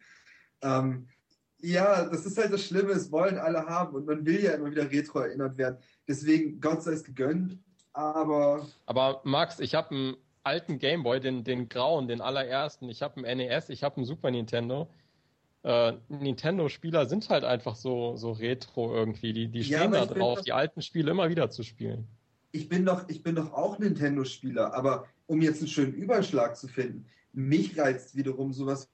[0.62, 1.06] Ähm,
[1.58, 4.70] ja, das ist halt das Schlimme, es wollen alle haben und man will ja immer
[4.70, 5.78] wieder retro erinnert werden.
[6.06, 7.58] Deswegen, Gott sei es gegönnt,
[7.92, 8.66] aber.
[8.84, 10.16] Aber Max, ich habe ein
[10.46, 12.88] alten Gameboy, den, den grauen, den allerersten.
[12.88, 14.88] Ich habe einen NES, ich habe einen Super Nintendo.
[15.64, 19.32] Äh, Nintendo-Spieler sind halt einfach so, so retro irgendwie.
[19.32, 22.06] Die, die stehen ja, da drauf, die alten Spiele immer wieder zu spielen.
[22.52, 26.68] Ich bin doch, ich bin doch auch Nintendo-Spieler, aber um jetzt einen schönen Überschlag zu
[26.68, 28.88] finden, mich reizt wiederum sowas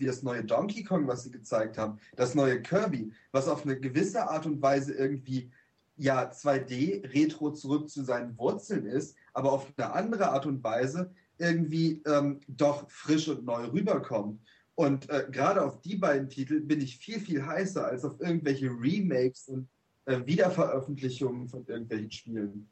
[0.00, 3.78] wie das neue Donkey Kong, was sie gezeigt haben, das neue Kirby, was auf eine
[3.78, 5.50] gewisse Art und Weise irgendwie
[5.98, 11.12] ja 2D Retro zurück zu seinen Wurzeln ist, aber auf eine andere Art und Weise
[11.38, 14.40] irgendwie ähm, doch frisch und neu rüberkommt.
[14.74, 18.68] Und äh, gerade auf die beiden Titel bin ich viel, viel heißer als auf irgendwelche
[18.68, 19.68] Remakes und
[20.06, 22.70] äh, Wiederveröffentlichungen von irgendwelchen Spielen.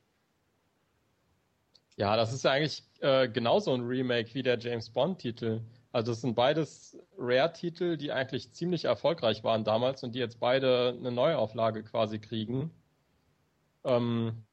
[1.96, 5.62] Ja, das ist ja eigentlich äh, genauso ein Remake wie der James Bond-Titel.
[5.92, 10.94] Also es sind beides Rare-Titel, die eigentlich ziemlich erfolgreich waren damals und die jetzt beide
[10.98, 12.70] eine Neuauflage quasi kriegen.
[13.86, 14.44] Ähm,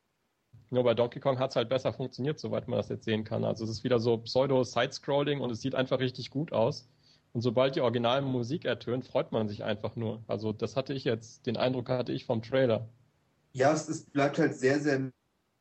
[0.70, 3.44] nur bei Donkey Kong hat es halt besser funktioniert, soweit man das jetzt sehen kann.
[3.44, 6.88] Also es ist wieder so Pseudo-Side-Scrolling und es sieht einfach richtig gut aus.
[7.34, 10.24] Und sobald die originale Musik ertönt, freut man sich einfach nur.
[10.28, 12.88] Also das hatte ich jetzt, den Eindruck hatte ich vom Trailer.
[13.54, 15.12] Ja, es, es bleibt halt sehr, sehr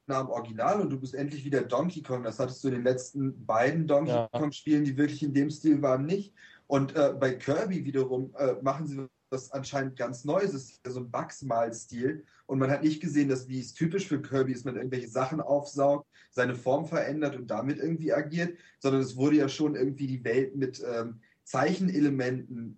[0.06, 2.22] nah am Original und du bist endlich wieder Donkey Kong.
[2.22, 4.28] Das hattest du in den letzten beiden Donkey ja.
[4.32, 6.34] Kong-Spielen, die wirklich in dem Stil waren, nicht.
[6.66, 10.24] Und äh, bei Kirby wiederum äh, machen sie das anscheinend ganz.
[10.24, 12.24] Es ist so ein Bugsmal-Stil.
[12.46, 15.40] Und man hat nicht gesehen, dass, wie es typisch für Kirby ist, man irgendwelche Sachen
[15.40, 20.24] aufsaugt, seine Form verändert und damit irgendwie agiert, sondern es wurde ja schon irgendwie die
[20.24, 22.76] Welt mit ähm, Zeichenelementen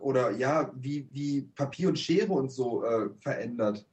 [0.00, 3.86] oder ja, wie, wie Papier und Schere und so äh, verändert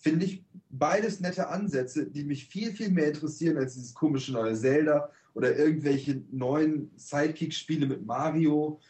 [0.00, 4.54] finde ich beides nette Ansätze, die mich viel, viel mehr interessieren als dieses komische neue
[4.54, 8.80] Zelda oder irgendwelche neuen Sidekick-Spiele mit Mario.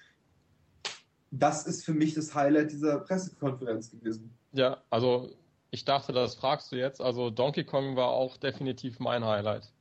[1.30, 4.34] Das ist für mich das Highlight dieser Pressekonferenz gewesen.
[4.52, 5.30] Ja, also
[5.70, 7.00] ich dachte, das fragst du jetzt.
[7.00, 9.72] Also Donkey Kong war auch definitiv mein Highlight.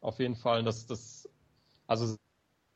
[0.00, 0.64] Auf jeden Fall.
[0.64, 1.28] Das, das,
[1.86, 2.16] also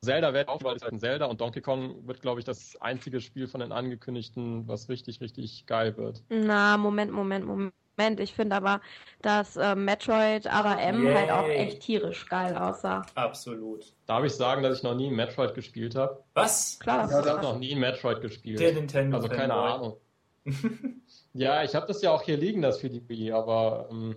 [0.01, 3.19] Zelda wird auch, weil es ein Zelda und Donkey Kong wird, glaube ich, das einzige
[3.19, 6.23] Spiel von den angekündigten, was richtig, richtig geil wird.
[6.29, 7.73] Na, Moment, Moment, Moment.
[8.19, 8.81] Ich finde aber,
[9.21, 11.13] dass äh, Metroid ARM Yay.
[11.13, 13.05] halt auch echt tierisch geil aussah.
[13.15, 13.93] Absolut.
[14.05, 16.23] Darf ich sagen, dass ich noch nie ein Metroid gespielt habe?
[16.33, 16.79] Was?
[16.79, 17.07] Klar.
[17.09, 18.59] Ich habe noch nie ein Metroid gespielt.
[18.59, 19.17] Der Nintendo.
[19.17, 19.71] Also keine Fanboy.
[19.71, 19.97] Ahnung.
[21.33, 24.15] ja, ich habe das ja auch hier liegen, das für die Wii, aber ähm,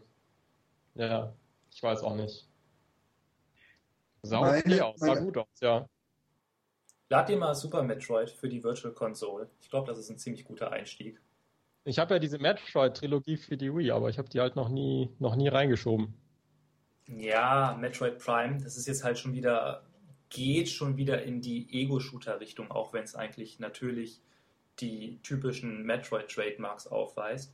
[0.94, 1.32] ja,
[1.70, 2.48] ich weiß auch nicht.
[4.22, 5.88] Sah okay aus, sah gut aus, ja.
[7.08, 9.50] Lad dir mal Super Metroid für die Virtual Console.
[9.60, 11.20] Ich glaube, das ist ein ziemlich guter Einstieg.
[11.84, 15.10] Ich habe ja diese Metroid-Trilogie für die Wii, aber ich habe die halt noch nie,
[15.18, 16.14] noch nie reingeschoben.
[17.08, 19.84] Ja, Metroid Prime, das ist jetzt halt schon wieder,
[20.30, 24.20] geht schon wieder in die Ego-Shooter-Richtung, auch wenn es eigentlich natürlich
[24.78, 27.52] die typischen Metroid-Trademarks aufweist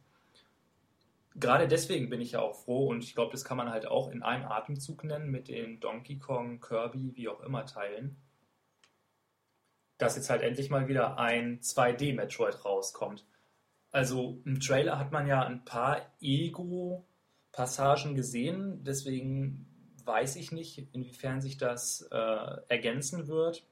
[1.41, 4.11] gerade deswegen bin ich ja auch froh und ich glaube, das kann man halt auch
[4.11, 8.17] in einem Atemzug nennen mit den Donkey Kong, Kirby, wie auch immer Teilen,
[9.99, 13.27] dass jetzt halt endlich mal wieder ein 2D-Metroid rauskommt.
[13.91, 19.67] Also im Trailer hat man ja ein paar Ego-Passagen gesehen, deswegen
[20.05, 23.67] weiß ich nicht, inwiefern sich das äh, ergänzen wird.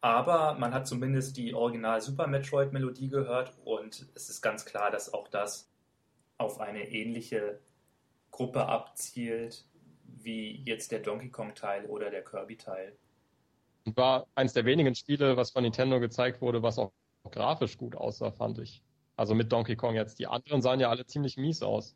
[0.00, 4.90] Aber man hat zumindest die Original Super Metroid Melodie gehört und es ist ganz klar,
[4.90, 5.70] dass auch das
[6.38, 7.60] auf eine ähnliche
[8.32, 9.64] Gruppe abzielt
[10.04, 12.96] wie jetzt der Donkey Kong-Teil oder der Kirby-Teil.
[13.84, 16.92] War eines der wenigen Spiele, was von Nintendo gezeigt wurde, was auch
[17.30, 18.82] grafisch gut aussah, fand ich.
[19.16, 20.18] Also mit Donkey Kong jetzt.
[20.18, 21.94] Die anderen sahen ja alle ziemlich mies aus.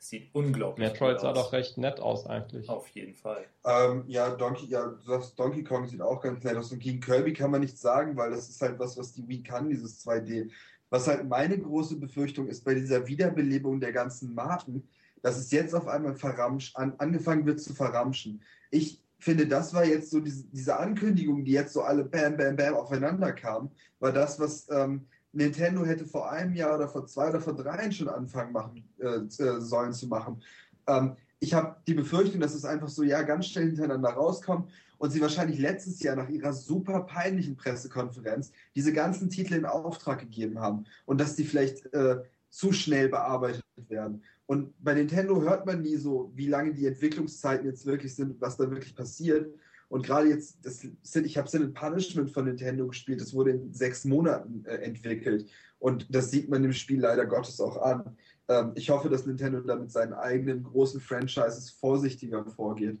[0.00, 1.36] Sieht unglaublich Metroid sah aus.
[1.36, 2.68] doch recht nett aus eigentlich.
[2.68, 3.46] Auf jeden Fall.
[3.64, 6.70] Ähm, ja, Donkey, ja, du sagst, Donkey Kong sieht auch ganz nett aus.
[6.70, 9.42] Und gegen Kirby kann man nichts sagen, weil das ist halt was, was die Wii
[9.42, 10.50] kann, dieses 2D.
[10.90, 14.88] Was halt meine große Befürchtung ist bei dieser Wiederbelebung der ganzen Marken,
[15.22, 18.42] dass es jetzt auf einmal verramsch, an, angefangen wird zu verramschen.
[18.70, 22.56] Ich finde, das war jetzt so diese, diese Ankündigung, die jetzt so alle Bam, Bam,
[22.56, 27.28] Bam aufeinander kamen, war das, was ähm, Nintendo hätte vor einem Jahr oder vor zwei
[27.28, 30.42] oder vor dreien schon anfangen machen, äh, äh sollen zu machen.
[30.86, 35.10] Ähm, ich habe die Befürchtung, dass es einfach so ja ganz schnell hintereinander rauskommt und
[35.10, 40.58] sie wahrscheinlich letztes Jahr nach ihrer super peinlichen Pressekonferenz diese ganzen Titel in Auftrag gegeben
[40.60, 44.22] haben und dass die vielleicht äh, zu schnell bearbeitet werden.
[44.48, 48.56] Und bei Nintendo hört man nie so, wie lange die Entwicklungszeiten jetzt wirklich sind, was
[48.56, 49.54] da wirklich passiert.
[49.90, 50.82] Und gerade jetzt, das,
[51.22, 55.50] ich habe Sin Punishment von Nintendo gespielt, das wurde in sechs Monaten äh, entwickelt.
[55.78, 58.16] Und das sieht man im Spiel leider Gottes auch an.
[58.48, 62.98] Ähm, ich hoffe, dass Nintendo da mit seinen eigenen großen Franchises vorsichtiger vorgeht.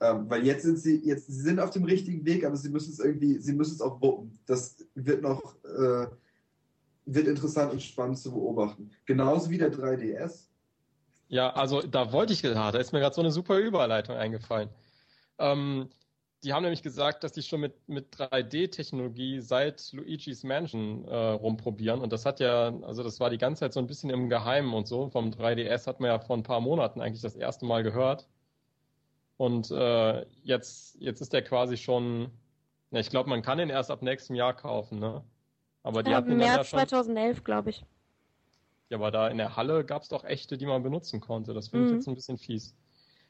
[0.00, 2.94] Ähm, weil jetzt sind sie, jetzt sie sind auf dem richtigen Weg, aber sie müssen
[2.94, 4.38] es irgendwie, sie müssen es auch wuppen.
[4.46, 6.06] Das wird noch, äh,
[7.04, 8.90] wird interessant und spannend zu beobachten.
[9.04, 10.49] Genauso wie der 3DS.
[11.30, 14.68] Ja, also da wollte ich gerade, da ist mir gerade so eine super Überleitung eingefallen.
[15.38, 15.88] Ähm,
[16.42, 22.00] die haben nämlich gesagt, dass die schon mit, mit 3D-Technologie seit Luigi's Mansion äh, rumprobieren.
[22.00, 24.74] Und das hat ja, also das war die ganze Zeit so ein bisschen im Geheimen
[24.74, 25.08] und so.
[25.08, 28.26] Vom 3DS hat man ja vor ein paar Monaten eigentlich das erste Mal gehört.
[29.36, 32.32] Und äh, jetzt, jetzt ist der quasi schon,
[32.90, 35.22] ja, ich glaube, man kann den erst ab nächstem Jahr kaufen, ne?
[35.84, 37.84] Aber die ja, hatten März ja schon, 2011, glaube ich.
[38.90, 41.54] Ja, aber da in der Halle gab es doch echte, die man benutzen konnte.
[41.54, 41.98] Das finde ich mhm.
[41.98, 42.74] jetzt ein bisschen fies.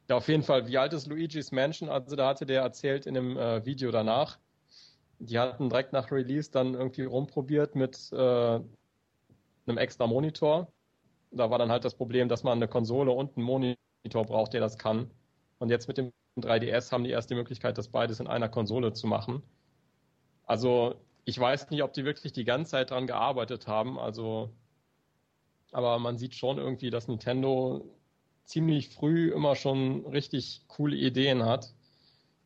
[0.08, 1.88] Ja, auf jeden Fall, wie alt ist Luigi's Mansion?
[1.88, 4.38] Also da hatte der erzählt in dem äh, Video danach.
[5.18, 10.72] Die hatten direkt nach Release dann irgendwie rumprobiert mit äh, einem extra Monitor.
[11.30, 14.60] Da war dann halt das Problem, dass man eine Konsole und einen Monitor braucht, der
[14.60, 15.10] das kann.
[15.58, 18.94] Und jetzt mit dem 3DS haben die erst die Möglichkeit, das beides in einer Konsole
[18.94, 19.42] zu machen.
[20.46, 23.98] Also ich weiß nicht, ob die wirklich die ganze Zeit dran gearbeitet haben.
[23.98, 24.50] Also,
[25.72, 27.84] aber man sieht schon irgendwie, dass Nintendo
[28.44, 31.72] ziemlich früh immer schon richtig coole Ideen hat.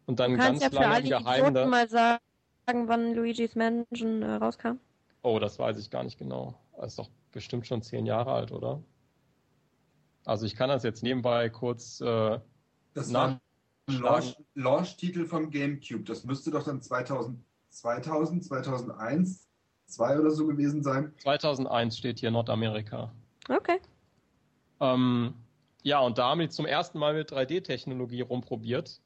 [0.07, 1.67] Und dann ganz ja lange für alle geheim da...
[1.67, 2.21] mal sagen,
[2.67, 4.79] wann Luigi's Mansion äh, rauskam.
[5.23, 6.55] Oh, das weiß ich gar nicht genau.
[6.77, 8.83] Das ist doch bestimmt schon zehn Jahre alt, oder?
[10.25, 12.39] Also ich kann das jetzt nebenbei kurz äh,
[12.93, 13.39] das nach
[13.87, 16.05] Launch-Titel Launch vom GameCube.
[16.05, 19.44] Das müsste doch dann 2000, 2000, 2001,
[19.87, 21.13] 2 oder so gewesen sein.
[21.19, 23.13] 2001 steht hier Nordamerika.
[23.49, 23.81] Okay.
[24.81, 25.35] Ähm,
[25.83, 29.01] ja, und da haben wir zum ersten Mal mit 3D-Technologie rumprobiert.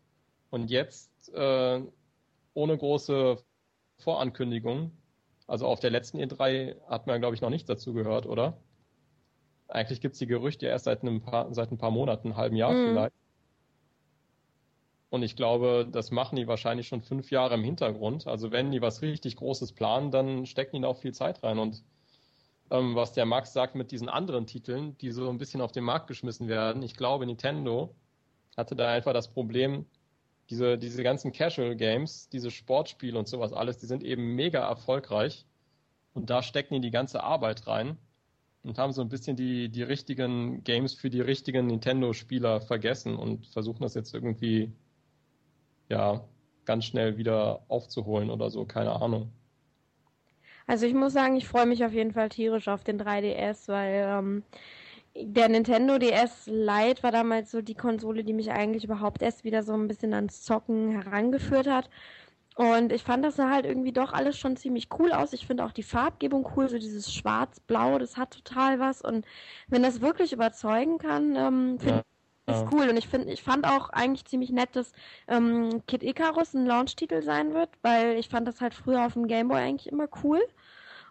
[0.50, 1.82] Und jetzt äh,
[2.54, 3.38] ohne große
[3.98, 4.92] Vorankündigung.
[5.46, 8.58] Also auf der letzten E3 hat man, glaube ich, noch nichts dazu gehört, oder?
[9.68, 12.56] Eigentlich gibt es die Gerüchte erst seit, einem paar, seit ein paar Monaten, einem halben
[12.56, 12.88] Jahr mhm.
[12.88, 13.14] vielleicht.
[15.10, 18.26] Und ich glaube, das machen die wahrscheinlich schon fünf Jahre im Hintergrund.
[18.26, 21.58] Also wenn die was richtig Großes planen, dann stecken die da auch viel Zeit rein.
[21.58, 21.82] Und
[22.70, 25.84] ähm, was der Max sagt mit diesen anderen Titeln, die so ein bisschen auf den
[25.84, 27.94] Markt geschmissen werden, ich glaube, Nintendo
[28.56, 29.86] hatte da einfach das Problem,
[30.50, 35.46] diese, diese ganzen Casual Games, diese Sportspiele und sowas alles, die sind eben mega erfolgreich.
[36.14, 37.96] Und da stecken die die ganze Arbeit rein
[38.62, 43.46] und haben so ein bisschen die, die richtigen Games für die richtigen Nintendo-Spieler vergessen und
[43.46, 44.72] versuchen das jetzt irgendwie
[45.88, 46.20] ja,
[46.64, 49.32] ganz schnell wieder aufzuholen oder so, keine Ahnung.
[50.66, 54.04] Also ich muss sagen, ich freue mich auf jeden Fall tierisch auf den 3DS, weil
[54.06, 54.42] ähm,
[55.16, 59.62] der Nintendo DS Lite war damals so die Konsole, die mich eigentlich überhaupt erst wieder
[59.62, 61.88] so ein bisschen ans Zocken herangeführt hat.
[62.54, 65.32] Und ich fand das halt irgendwie doch alles schon ziemlich cool aus.
[65.32, 69.00] Ich finde auch die Farbgebung cool, so dieses Schwarz-Blau, das hat total was.
[69.00, 69.24] Und
[69.68, 72.02] wenn das wirklich überzeugen kann, ähm, finde
[72.48, 74.92] ist cool und ich finde, ich fand auch eigentlich ziemlich nett, dass
[75.26, 79.26] ähm, Kid Icarus ein Launch-Titel sein wird, weil ich fand das halt früher auf dem
[79.26, 80.40] Gameboy eigentlich immer cool.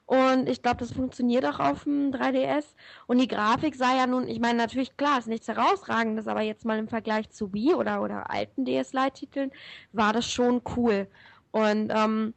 [0.07, 2.75] Und ich glaube, das funktioniert auch auf dem 3DS.
[3.07, 6.63] Und die Grafik sei ja nun, ich meine, natürlich klar, ist nichts herausragendes, aber jetzt
[6.63, 9.51] mal im Vergleich zu Wii oder, oder alten DS-Lite-Titeln
[9.91, 11.07] war das schon cool.
[11.51, 12.33] Und ähm,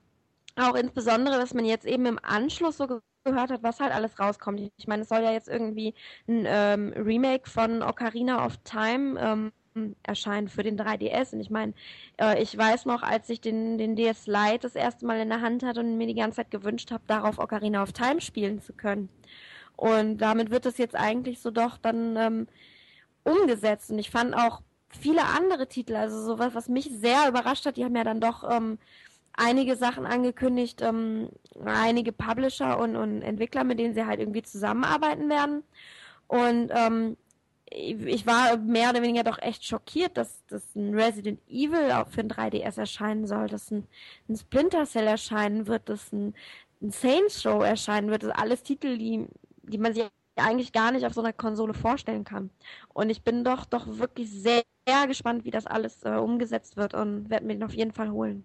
[0.57, 4.61] auch insbesondere, dass man jetzt eben im Anschluss so gehört hat, was halt alles rauskommt.
[4.77, 5.95] Ich meine, es soll ja jetzt irgendwie
[6.29, 9.53] ein ähm, Remake von Ocarina of Time ähm,
[10.03, 11.35] erscheinen für den 3DS.
[11.35, 11.75] Und ich meine,
[12.21, 15.41] äh, ich weiß noch, als ich den, den DS Lite das erste Mal in der
[15.41, 18.73] Hand hatte und mir die ganze Zeit gewünscht habe, darauf Ocarina of Time spielen zu
[18.73, 19.09] können.
[19.77, 22.47] Und damit wird es jetzt eigentlich so doch dann ähm,
[23.25, 23.91] umgesetzt.
[23.91, 27.85] Und ich fand auch viele andere Titel, also sowas, was mich sehr überrascht hat, die
[27.85, 28.79] haben ja dann doch ähm,
[29.41, 31.30] einige Sachen angekündigt, ähm,
[31.64, 35.64] einige Publisher und, und Entwickler, mit denen sie halt irgendwie zusammenarbeiten werden.
[36.28, 37.16] Und ähm,
[37.70, 42.20] ich war mehr oder weniger doch echt schockiert, dass, dass ein Resident Evil auch für
[42.20, 43.86] ein 3DS erscheinen soll, dass ein,
[44.28, 46.34] ein Splinter Cell erscheinen wird, dass ein,
[46.82, 48.22] ein Saints Row erscheinen wird.
[48.22, 49.26] Das sind alles Titel, die,
[49.62, 50.05] die man sich
[50.36, 52.51] eigentlich gar nicht auf so einer Konsole vorstellen kann.
[52.93, 56.95] Und ich bin doch doch wirklich sehr, sehr gespannt, wie das alles äh, umgesetzt wird
[56.95, 58.45] und werde mir den auf jeden Fall holen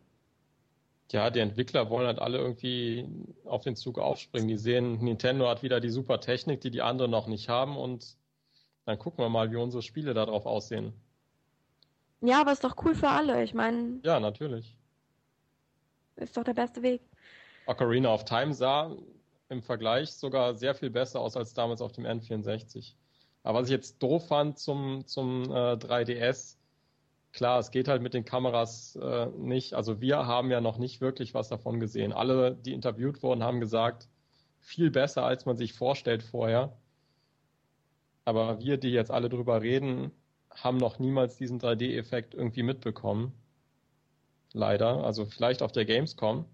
[1.11, 3.07] ja, die Entwickler wollen halt alle irgendwie
[3.45, 4.47] auf den Zug aufspringen.
[4.47, 8.17] Die sehen, Nintendo hat wieder die super Technik, die die anderen noch nicht haben und
[8.85, 10.93] dann gucken wir mal, wie unsere Spiele darauf aussehen.
[12.21, 13.43] Ja, aber ist doch cool für alle.
[13.43, 13.99] Ich meine.
[14.03, 14.75] Ja, natürlich.
[16.15, 17.01] Ist doch der beste Weg.
[17.67, 18.95] Ocarina of Time sah
[19.49, 22.93] im Vergleich sogar sehr viel besser aus als damals auf dem N64.
[23.43, 26.57] Aber was ich jetzt doof fand zum, zum äh, 3DS,
[27.35, 29.73] klar, es geht halt mit den Kameras äh, nicht.
[29.73, 32.13] Also wir haben ja noch nicht wirklich was davon gesehen.
[32.13, 34.07] Alle, die interviewt wurden, haben gesagt,
[34.61, 36.75] viel besser, als man sich vorstellt vorher.
[38.23, 40.11] Aber wir, die jetzt alle drüber reden,
[40.49, 43.33] haben noch niemals diesen 3D-Effekt irgendwie mitbekommen.
[44.53, 45.03] Leider.
[45.03, 46.45] Also vielleicht auf der Gamescom.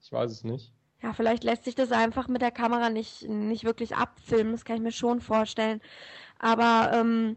[0.00, 0.72] Ich weiß es nicht.
[1.02, 4.52] Ja, vielleicht lässt sich das einfach mit der Kamera nicht, nicht wirklich abfilmen.
[4.52, 5.82] Das kann ich mir schon vorstellen.
[6.38, 7.36] Aber ähm,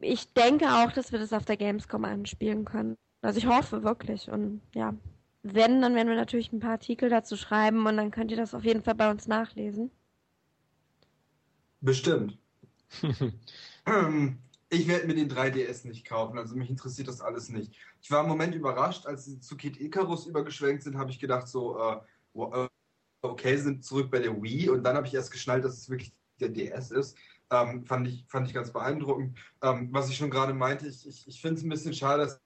[0.00, 2.96] ich denke auch, dass wir das auf der Gamescom anspielen können.
[3.22, 4.30] Also ich hoffe wirklich.
[4.30, 4.94] Und ja,
[5.42, 8.54] wenn, dann werden wir natürlich ein paar Artikel dazu schreiben und dann könnt ihr das
[8.54, 9.90] auf jeden Fall bei uns nachlesen.
[11.80, 12.38] Bestimmt.
[13.02, 17.74] ich werde mir den 3DS nicht kaufen, also mich interessiert das alles nicht.
[18.00, 21.48] Ich war im Moment überrascht, als sie zu Kid Icarus übergeschwenkt sind, habe ich gedacht
[21.48, 22.00] so, äh,
[22.34, 22.68] äh
[23.22, 26.12] okay, sind zurück bei der Wii und dann habe ich erst geschnallt, dass es wirklich
[26.40, 27.16] der DS ist.
[27.50, 29.38] Ähm, fand, ich, fand ich ganz beeindruckend.
[29.62, 32.40] Ähm, was ich schon gerade meinte, ich, ich, ich finde es ein bisschen schade, dass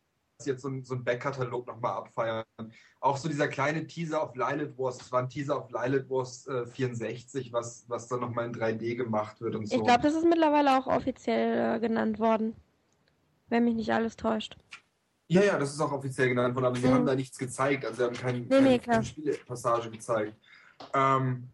[0.44, 2.44] jetzt so, ein, so einen Backkatalog nochmal abfeiern.
[3.00, 6.46] Auch so dieser kleine Teaser auf Lilith Wars, es war ein Teaser auf Lilith Wars
[6.46, 9.76] äh, 64, was, was dann nochmal in 3D gemacht wird und so.
[9.76, 12.54] Ich glaube, das ist mittlerweile auch offiziell äh, genannt worden.
[13.48, 14.56] wenn mich nicht alles täuscht.
[15.28, 16.92] Ja, ja, das ist auch offiziell genannt worden, aber sie Mhm.
[16.92, 17.84] haben da nichts gezeigt.
[17.84, 20.36] Also sie haben kein, Nee, keine, nee, Spielepassage gezeigt.
[20.94, 21.50] Ähm,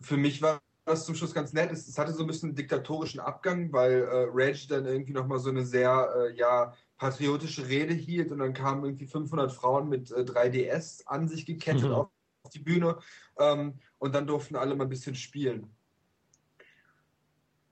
[0.00, 1.70] für mich war das zum Schluss ganz nett.
[1.72, 5.38] Es, es hatte so ein bisschen einen diktatorischen Abgang, weil äh, Reg dann irgendwie nochmal
[5.38, 10.10] so eine sehr äh, ja, patriotische Rede hielt und dann kamen irgendwie 500 Frauen mit
[10.10, 11.92] äh, 3DS an sich gekettet Mhm.
[11.94, 12.10] auf
[12.52, 12.98] die Bühne
[13.38, 15.74] ähm, und dann durften alle mal ein bisschen spielen.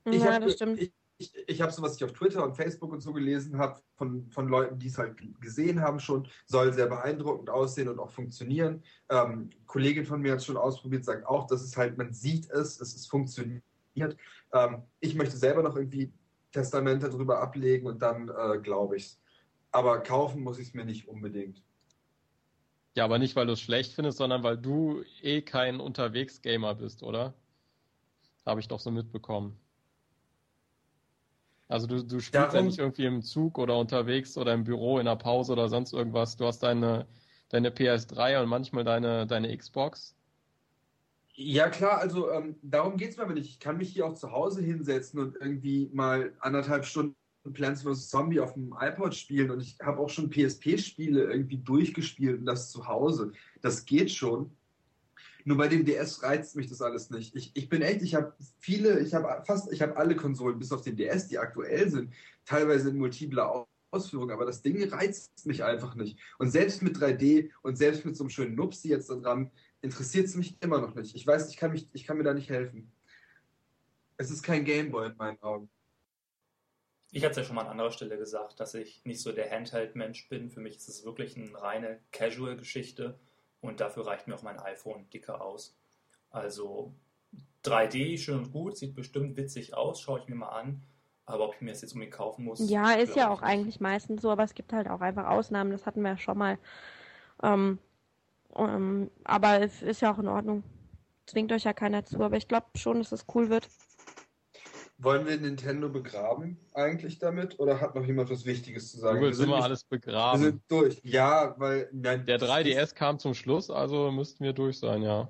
[0.05, 0.79] Ich ja, hab- das stimmt.
[0.79, 3.79] Ich, ich, ich habe so, was ich auf Twitter und Facebook und so gelesen habe,
[3.95, 8.09] von, von Leuten, die es halt gesehen haben schon, soll sehr beeindruckend aussehen und auch
[8.09, 8.83] funktionieren.
[9.09, 12.49] Ähm, Kollegin von mir hat es schon ausprobiert, sagt auch, dass es halt, man sieht
[12.49, 13.63] es, es ist funktioniert.
[14.53, 16.11] Ähm, ich möchte selber noch irgendwie
[16.51, 19.21] Testamente darüber ablegen und dann äh, glaube ich es.
[19.71, 21.63] Aber kaufen muss ich es mir nicht unbedingt.
[22.95, 27.01] Ja, aber nicht, weil du es schlecht findest, sondern weil du eh kein Unterwegs-Gamer bist,
[27.01, 27.33] oder?
[28.45, 29.57] Habe ich doch so mitbekommen.
[31.67, 34.99] Also du, du spielst ja Darum- nicht irgendwie im Zug oder unterwegs oder im Büro
[34.99, 36.35] in der Pause oder sonst irgendwas.
[36.37, 37.07] Du hast deine,
[37.49, 40.15] deine PS3 und manchmal deine, deine Xbox.
[41.35, 43.49] Ja, klar, also ähm, darum geht es mir aber nicht.
[43.49, 47.15] Ich kann mich hier auch zu Hause hinsetzen und irgendwie mal anderthalb Stunden
[47.53, 48.09] Plants vs.
[48.09, 52.71] Zombie auf dem iPod spielen und ich habe auch schon PSP-Spiele irgendwie durchgespielt und das
[52.71, 53.31] zu Hause.
[53.61, 54.51] Das geht schon.
[55.45, 57.35] Nur bei dem DS reizt mich das alles nicht.
[57.35, 60.71] Ich, ich bin echt, ich habe viele, ich habe fast, ich habe alle Konsolen, bis
[60.71, 62.13] auf den DS, die aktuell sind,
[62.45, 66.19] teilweise in multipler Ausführung, aber das Ding reizt mich einfach nicht.
[66.39, 70.25] Und selbst mit 3D und selbst mit so einem schönen Nupsi jetzt da dran, interessiert
[70.25, 71.15] es mich immer noch nicht.
[71.15, 72.91] Ich weiß, ich kann, mich, ich kann mir da nicht helfen.
[74.17, 75.69] Es ist kein Gameboy in meinen Augen.
[77.11, 79.51] Ich hatte es ja schon mal an anderer Stelle gesagt, dass ich nicht so der
[79.51, 80.49] Handheld-Mensch bin.
[80.49, 83.19] Für mich ist es wirklich eine reine Casual-Geschichte
[83.63, 85.75] und dafür reicht mir auch mein iPhone dicker aus.
[86.29, 86.93] Also
[87.63, 90.83] 3D, schön und gut, sieht bestimmt witzig aus, schaue ich mir mal an.
[91.25, 92.69] Aber ob ich mir das jetzt unbedingt kaufen muss.
[92.69, 93.49] Ja, ist ja auch ich nicht.
[93.49, 96.37] eigentlich meistens so, aber es gibt halt auch einfach Ausnahmen, das hatten wir ja schon
[96.37, 96.57] mal.
[97.41, 97.79] Ähm,
[98.55, 100.63] ähm, aber es ist ja auch in Ordnung.
[101.25, 103.69] Zwingt euch ja keiner zu, aber ich glaube schon, dass es cool wird.
[104.99, 107.59] Wollen wir Nintendo begraben eigentlich damit?
[107.59, 109.19] Oder hat noch jemand was Wichtiges zu sagen?
[109.21, 110.41] Wir sind nicht- alles Wir begraben.
[110.41, 111.01] sind durch.
[111.03, 115.29] Ja, weil nein, Der 3DS kam zum Schluss, also müssten wir durch sein, ja.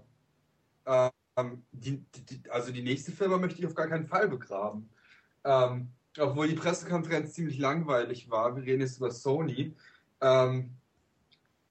[0.86, 4.90] Ähm, die, die, die- also die nächste Firma möchte ich auf gar keinen Fall begraben.
[5.46, 5.88] Ähm,
[6.20, 8.56] obwohl die Pressekonferenz ziemlich langweilig war.
[8.56, 9.74] Wir reden jetzt über Sony.
[10.22, 10.72] Ähm,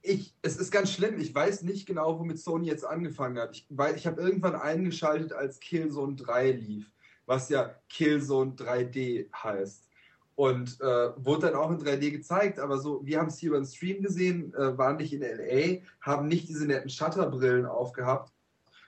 [0.01, 1.21] ich, es ist ganz schlimm.
[1.21, 3.55] Ich weiß nicht genau, womit Sony jetzt angefangen hat.
[3.55, 6.91] Ich, weil ich habe irgendwann eingeschaltet, als Killzone 3 lief,
[7.27, 9.89] was ja Killzone 3D heißt.
[10.35, 13.61] Und äh, wurde dann auch in 3D gezeigt, aber so, wir haben es hier über
[13.61, 18.33] den Stream gesehen, äh, waren nicht in LA, haben nicht diese netten Shutterbrillen aufgehabt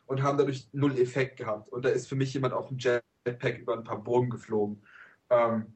[0.07, 1.71] und haben dadurch null Effekt gehabt.
[1.71, 4.83] Und da ist für mich jemand auf dem Jetpack über ein paar Burgen geflogen.
[5.31, 5.75] Ähm,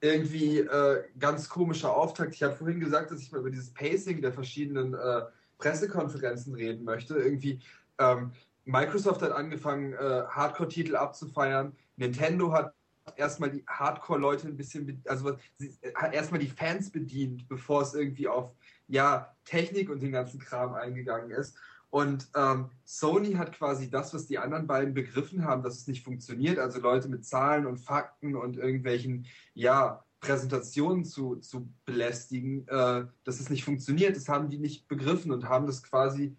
[0.00, 2.34] irgendwie äh, ganz komischer Auftakt.
[2.34, 5.22] Ich habe vorhin gesagt, dass ich mal über dieses Pacing der verschiedenen äh,
[5.58, 7.16] Pressekonferenzen reden möchte.
[7.16, 7.60] Irgendwie
[7.98, 8.32] ähm,
[8.66, 11.72] Microsoft hat angefangen, äh, Hardcore-Titel abzufeiern.
[11.96, 12.74] Nintendo hat
[13.16, 18.28] erstmal die Hardcore-Leute ein bisschen, also sie hat erstmal die Fans bedient, bevor es irgendwie
[18.28, 18.52] auf
[18.88, 21.56] ja Technik und den ganzen Kram eingegangen ist.
[21.90, 26.04] Und ähm, Sony hat quasi das, was die anderen beiden begriffen haben, dass es nicht
[26.04, 33.06] funktioniert, also Leute mit Zahlen und Fakten und irgendwelchen, ja, Präsentationen zu, zu belästigen, äh,
[33.22, 36.36] dass es nicht funktioniert, das haben die nicht begriffen und haben das quasi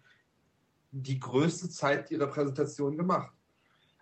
[1.02, 3.32] die größte Zeit ihrer Präsentation gemacht.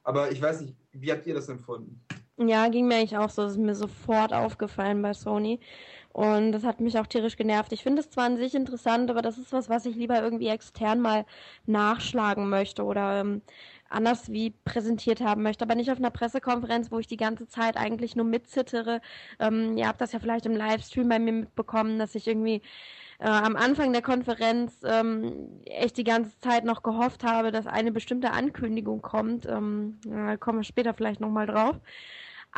[0.04, 2.00] Aber ich weiß nicht, wie habt ihr das empfunden?
[2.38, 3.42] Ja, ging mir eigentlich auch so.
[3.42, 5.58] Das ist mir sofort aufgefallen bei Sony.
[6.12, 7.72] Und das hat mich auch tierisch genervt.
[7.72, 10.48] Ich finde es zwar an sich interessant, aber das ist was, was ich lieber irgendwie
[10.48, 11.26] extern mal
[11.66, 13.42] nachschlagen möchte oder ähm,
[13.88, 17.76] anders wie präsentiert haben möchte, aber nicht auf einer Pressekonferenz, wo ich die ganze Zeit
[17.76, 19.00] eigentlich nur mitzittere.
[19.38, 22.62] Ähm, ihr habt das ja vielleicht im Livestream bei mir mitbekommen, dass ich irgendwie
[23.18, 27.92] äh, am Anfang der Konferenz ähm, echt die ganze Zeit noch gehofft habe, dass eine
[27.92, 29.46] bestimmte Ankündigung kommt.
[29.46, 31.76] Ähm, ja, kommen wir später vielleicht nochmal drauf.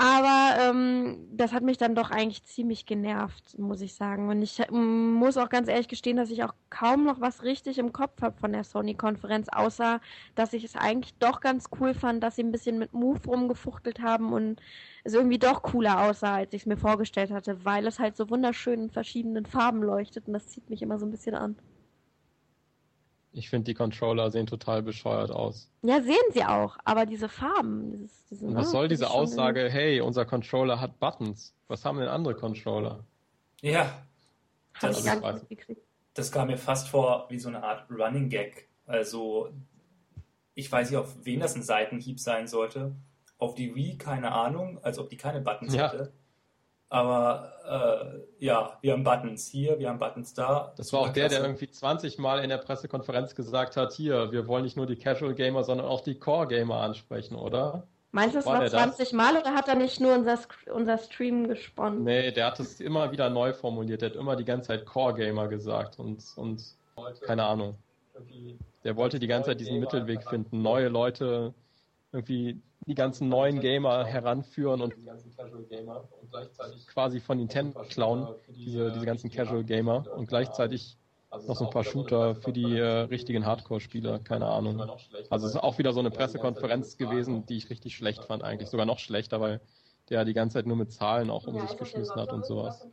[0.01, 4.29] Aber ähm, das hat mich dann doch eigentlich ziemlich genervt, muss ich sagen.
[4.29, 7.79] Und ich ähm, muss auch ganz ehrlich gestehen, dass ich auch kaum noch was richtig
[7.79, 10.01] im Kopf habe von der Sony-Konferenz, außer
[10.37, 13.99] dass ich es eigentlich doch ganz cool fand, dass sie ein bisschen mit Move rumgefuchtelt
[14.01, 14.61] haben und
[15.03, 18.31] es irgendwie doch cooler aussah, als ich es mir vorgestellt hatte, weil es halt so
[18.31, 21.57] wunderschön in verschiedenen Farben leuchtet und das zieht mich immer so ein bisschen an.
[23.39, 25.71] Ich finde, die Controller sehen total bescheuert aus.
[25.83, 29.71] Ja, sehen sie auch, aber diese Farben, dieses, diese, Und was ne, soll diese Aussage,
[29.71, 31.55] hey, unser Controller hat Buttons?
[31.69, 33.05] Was haben denn andere Controller?
[33.61, 34.03] Ja,
[34.81, 35.81] das mitgekriegt.
[36.15, 38.67] Das kam mir fast vor wie so eine Art Running Gag.
[38.87, 39.51] Also,
[40.55, 42.97] ich weiß nicht, auf wen das ein Seitenhieb sein sollte.
[43.39, 45.93] Auf die Wii, keine Ahnung, als ob die keine Buttons Ja.
[45.93, 46.13] hätte.
[46.91, 47.53] Aber
[48.41, 50.73] äh, ja, wir haben Buttons hier, wir haben Buttons da.
[50.77, 54.49] Das war auch der, der irgendwie 20 Mal in der Pressekonferenz gesagt hat, hier, wir
[54.49, 57.87] wollen nicht nur die Casual Gamer, sondern auch die Core Gamer ansprechen, oder?
[58.11, 60.39] Meinst du, es war, war 20 Mal oder hat er nicht nur unser,
[60.73, 62.05] unser Stream gesponnen?
[62.05, 64.01] Nee, der hat es immer wieder neu formuliert.
[64.01, 66.63] Der hat immer die ganze Zeit Core Gamer gesagt und, und
[67.21, 67.77] keine Ahnung.
[68.83, 71.53] Der wollte die ganze Zeit diesen Mittelweg finden, neue Leute
[72.13, 74.95] irgendwie die ganzen neuen Gamer heranführen und
[76.87, 80.97] quasi von Nintendo klauen, diese, diese ganzen Casual Gamer und gleichzeitig
[81.47, 84.81] noch so ein paar Shooter für die äh, richtigen Hardcore-Spieler, keine Ahnung.
[85.29, 88.71] Also es ist auch wieder so eine Pressekonferenz gewesen, die ich richtig schlecht fand eigentlich,
[88.71, 89.61] sogar noch schlechter, weil
[90.09, 92.89] der die ganze Zeit nur mit Zahlen auch um ja, sich geschmissen hat und sowas.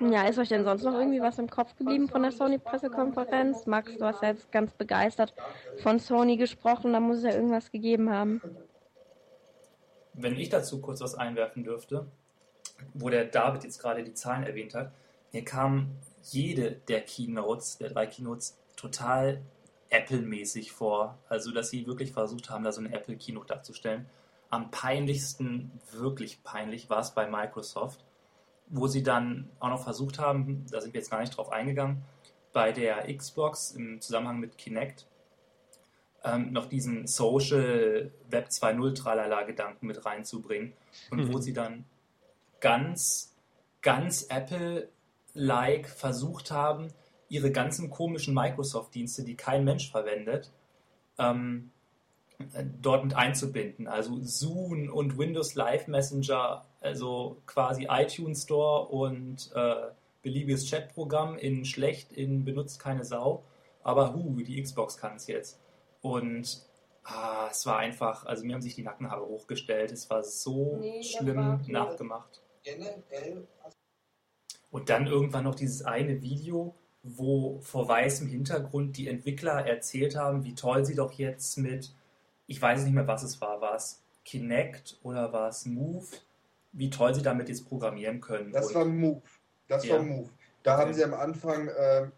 [0.00, 3.66] Ja, ist euch denn sonst noch irgendwie was im Kopf geblieben von der Sony-Pressekonferenz?
[3.66, 5.34] Max, du hast ja jetzt ganz begeistert
[5.78, 8.40] von Sony gesprochen, da muss es ja irgendwas gegeben haben.
[10.16, 12.06] Wenn ich dazu kurz was einwerfen dürfte,
[12.94, 14.92] wo der David jetzt gerade die Zahlen erwähnt hat,
[15.32, 15.90] mir kam
[16.22, 19.42] jede der Keynotes, der drei Keynotes, total
[19.90, 21.18] Apple-mäßig vor.
[21.28, 24.06] Also, dass sie wirklich versucht haben, da so eine Apple-Keynote darzustellen.
[24.50, 28.04] Am peinlichsten, wirklich peinlich, war es bei Microsoft,
[28.68, 32.02] wo sie dann auch noch versucht haben, da sind wir jetzt gar nicht drauf eingegangen,
[32.52, 35.06] bei der Xbox im Zusammenhang mit Kinect
[36.26, 40.72] ähm, noch diesen Social Web 2.0 Tralala-Gedanken mit reinzubringen.
[41.10, 41.32] Und mhm.
[41.32, 41.84] wo sie dann
[42.60, 43.34] ganz,
[43.82, 46.88] ganz Apple-like versucht haben,
[47.28, 50.52] ihre ganzen komischen Microsoft-Dienste, die kein Mensch verwendet,
[51.18, 51.70] ähm,
[52.82, 53.88] dort mit einzubinden.
[53.88, 59.74] Also Zoom und Windows Live Messenger, also quasi iTunes Store und äh,
[60.22, 63.44] beliebiges Chatprogramm in schlecht, in benutzt keine Sau.
[63.82, 65.60] Aber hu, die Xbox kann es jetzt.
[66.14, 66.62] Und
[67.04, 69.92] ah, es war einfach, also mir haben sich die Nackenhaare hochgestellt.
[69.92, 72.42] Es war so nee, schlimm war nachgemacht.
[74.70, 80.44] Und dann irgendwann noch dieses eine Video, wo vor weißem Hintergrund die Entwickler erzählt haben,
[80.44, 81.94] wie toll sie doch jetzt mit
[82.46, 83.60] ich weiß nicht mehr, was es war.
[83.60, 86.06] War es Kinect oder war es Move?
[86.72, 88.52] Wie toll sie damit jetzt programmieren können.
[88.52, 89.22] Das war Move.
[89.68, 89.96] Das ja.
[89.96, 90.30] war Move.
[90.62, 90.82] Da okay.
[90.82, 92.08] haben sie am Anfang äh,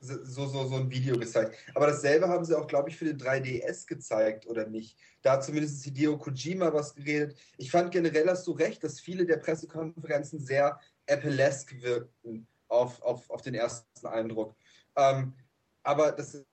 [0.00, 1.56] so, so, so ein Video gezeigt.
[1.74, 4.96] Aber dasselbe haben sie auch, glaube ich, für den 3DS gezeigt, oder nicht?
[5.22, 7.36] Da hat zumindest Hideo Kojima was geredet.
[7.56, 13.28] Ich fand generell hast du recht, dass viele der Pressekonferenzen sehr Apple-esque wirkten auf, auf,
[13.30, 14.54] auf den ersten Eindruck.
[14.96, 15.34] Ähm,
[15.82, 16.44] aber das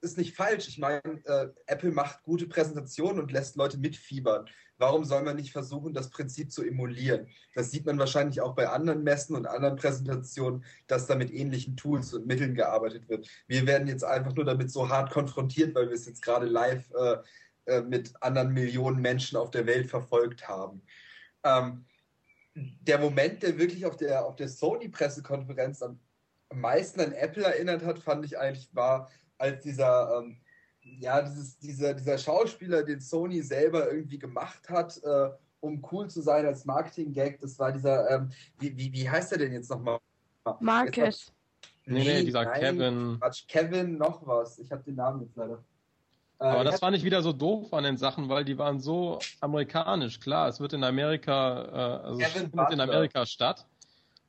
[0.00, 0.68] ist nicht falsch.
[0.68, 4.46] Ich meine, äh, Apple macht gute Präsentationen und lässt Leute mitfiebern.
[4.78, 7.26] Warum soll man nicht versuchen, das Prinzip zu emulieren?
[7.54, 11.76] Das sieht man wahrscheinlich auch bei anderen Messen und anderen Präsentationen, dass da mit ähnlichen
[11.76, 13.28] Tools und Mitteln gearbeitet wird.
[13.48, 16.88] Wir werden jetzt einfach nur damit so hart konfrontiert, weil wir es jetzt gerade live
[16.92, 17.16] äh,
[17.66, 20.82] äh, mit anderen Millionen Menschen auf der Welt verfolgt haben.
[21.42, 21.84] Ähm,
[22.54, 26.00] der Moment, der wirklich auf der, auf der Sony-Pressekonferenz am
[26.54, 30.36] meisten an Apple erinnert hat, fand ich eigentlich, war als dieser, ähm,
[30.82, 35.30] ja, dieses, dieser, dieser Schauspieler, den Sony selber irgendwie gemacht hat, äh,
[35.60, 37.40] um cool zu sein als Marketing-Gag.
[37.40, 39.98] Das war dieser, ähm, wie, wie, wie heißt er denn jetzt nochmal?
[40.60, 41.32] Marcus.
[41.84, 43.16] Nee, nee, dieser nein, Kevin.
[43.20, 44.58] Quatsch, Kevin noch was.
[44.58, 45.64] Ich habe den Namen jetzt leider.
[46.38, 49.18] Äh, Aber das fand ich wieder so doof an den Sachen, weil die waren so
[49.40, 50.20] amerikanisch.
[50.20, 53.66] Klar, es wird in Amerika, äh, also es findet in Amerika statt.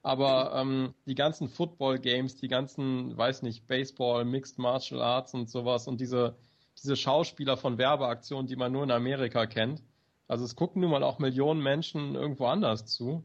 [0.02, 5.88] Aber ähm, die ganzen Football-Games, die ganzen, weiß nicht, Baseball, Mixed Martial Arts und sowas
[5.88, 6.38] und diese,
[6.78, 9.84] diese Schauspieler von Werbeaktionen, die man nur in Amerika kennt.
[10.28, 13.24] Also es gucken nun mal auch Millionen Menschen irgendwo anders zu.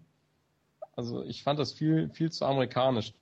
[0.96, 3.12] Also ich fand das viel, viel zu amerikanisch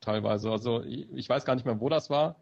[0.00, 0.50] teilweise.
[0.50, 2.36] Also ich weiß gar nicht mehr, wo das war.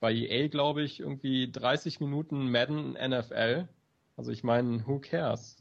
[0.00, 3.68] Bei EA, glaube ich, irgendwie 30 Minuten Madden NFL.
[4.16, 5.56] Also ich meine, who cares?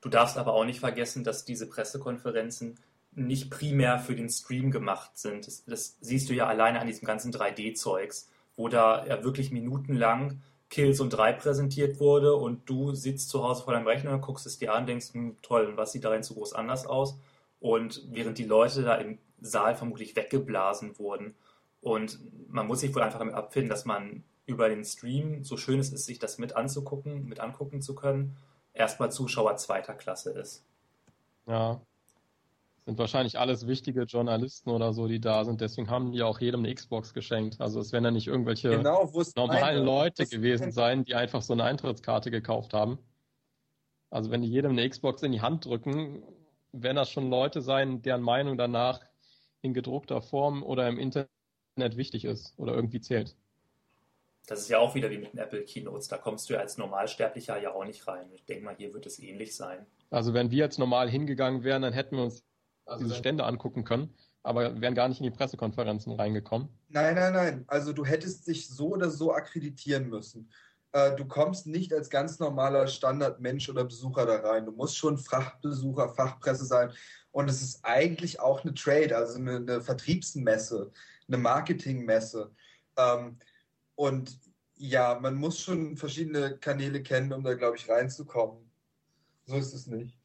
[0.00, 2.78] Du darfst aber auch nicht vergessen, dass diese Pressekonferenzen
[3.12, 5.46] nicht primär für den Stream gemacht sind.
[5.46, 10.40] Das, das siehst du ja alleine an diesem ganzen 3D-Zeugs, wo da ja wirklich minutenlang
[10.70, 14.58] Kills und 3 präsentiert wurde und du sitzt zu Hause vor deinem Rechner, guckst es
[14.58, 17.18] dir an, denkst, hm, toll, und was sieht darin so groß anders aus?
[17.60, 21.34] Und während die Leute da im Saal vermutlich weggeblasen wurden.
[21.80, 25.78] Und man muss sich wohl einfach damit abfinden, dass man über den Stream, so schön
[25.78, 28.36] es ist, sich das mit anzugucken, mit angucken zu können,
[28.72, 30.64] erstmal Zuschauer zweiter Klasse ist.
[31.46, 31.80] Ja,
[32.88, 35.60] sind wahrscheinlich alles wichtige Journalisten oder so, die da sind.
[35.60, 37.60] Deswegen haben die auch jedem eine Xbox geschenkt.
[37.60, 41.52] Also es werden ja nicht irgendwelche genau, normalen eine, Leute gewesen sein, die einfach so
[41.52, 42.98] eine Eintrittskarte gekauft haben.
[44.08, 46.22] Also wenn die jedem eine Xbox in die Hand drücken,
[46.72, 49.02] werden das schon Leute sein, deren Meinung danach
[49.60, 53.36] in gedruckter Form oder im Internet wichtig ist oder irgendwie zählt.
[54.46, 56.08] Das ist ja auch wieder wie mit den Apple Keynotes.
[56.08, 58.30] Da kommst du ja als Normalsterblicher ja auch nicht rein.
[58.32, 59.84] Ich denke mal, hier wird es ähnlich sein.
[60.08, 62.47] Also wenn wir jetzt normal hingegangen wären, dann hätten wir uns
[62.88, 66.68] also diese Stände angucken können, aber wären gar nicht in die Pressekonferenzen reingekommen.
[66.88, 67.64] Nein, nein, nein.
[67.66, 70.50] Also du hättest dich so oder so akkreditieren müssen.
[70.92, 74.64] Äh, du kommst nicht als ganz normaler Standardmensch oder Besucher da rein.
[74.64, 76.90] Du musst schon Fachbesucher, Fachpresse sein.
[77.30, 80.90] Und es ist eigentlich auch eine Trade, also eine, eine Vertriebsmesse,
[81.28, 82.50] eine Marketingmesse.
[82.96, 83.38] Ähm,
[83.94, 84.38] und
[84.76, 88.70] ja, man muss schon verschiedene Kanäle kennen, um da, glaube ich, reinzukommen.
[89.44, 90.16] So ist es nicht.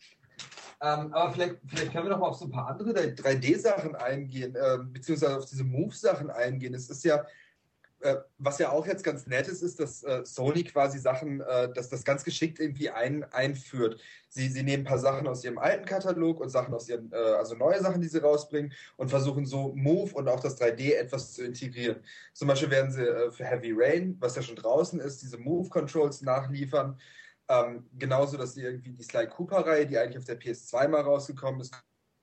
[0.84, 4.54] Ähm, aber vielleicht, vielleicht können wir noch mal auf so ein paar andere 3D-Sachen eingehen,
[4.54, 6.74] äh, beziehungsweise auf diese Move-Sachen eingehen.
[6.74, 7.26] Es ist ja,
[8.02, 11.72] äh, was ja auch jetzt ganz nett ist, ist, dass äh, Sony quasi Sachen, äh,
[11.72, 14.02] dass das ganz geschickt irgendwie ein, einführt.
[14.28, 17.16] Sie, sie nehmen ein paar Sachen aus ihrem alten Katalog und Sachen aus ihren, äh,
[17.16, 21.32] also neue Sachen, die sie rausbringen und versuchen so Move und auch das 3D etwas
[21.32, 22.04] zu integrieren.
[22.34, 25.70] Zum Beispiel werden sie äh, für Heavy Rain, was ja schon draußen ist, diese Move
[25.70, 27.00] Controls nachliefern.
[27.50, 31.62] Ähm, genauso, dass sie irgendwie die Sly Cooper-Reihe, die eigentlich auf der PS2 mal rausgekommen
[31.62, 31.74] ist,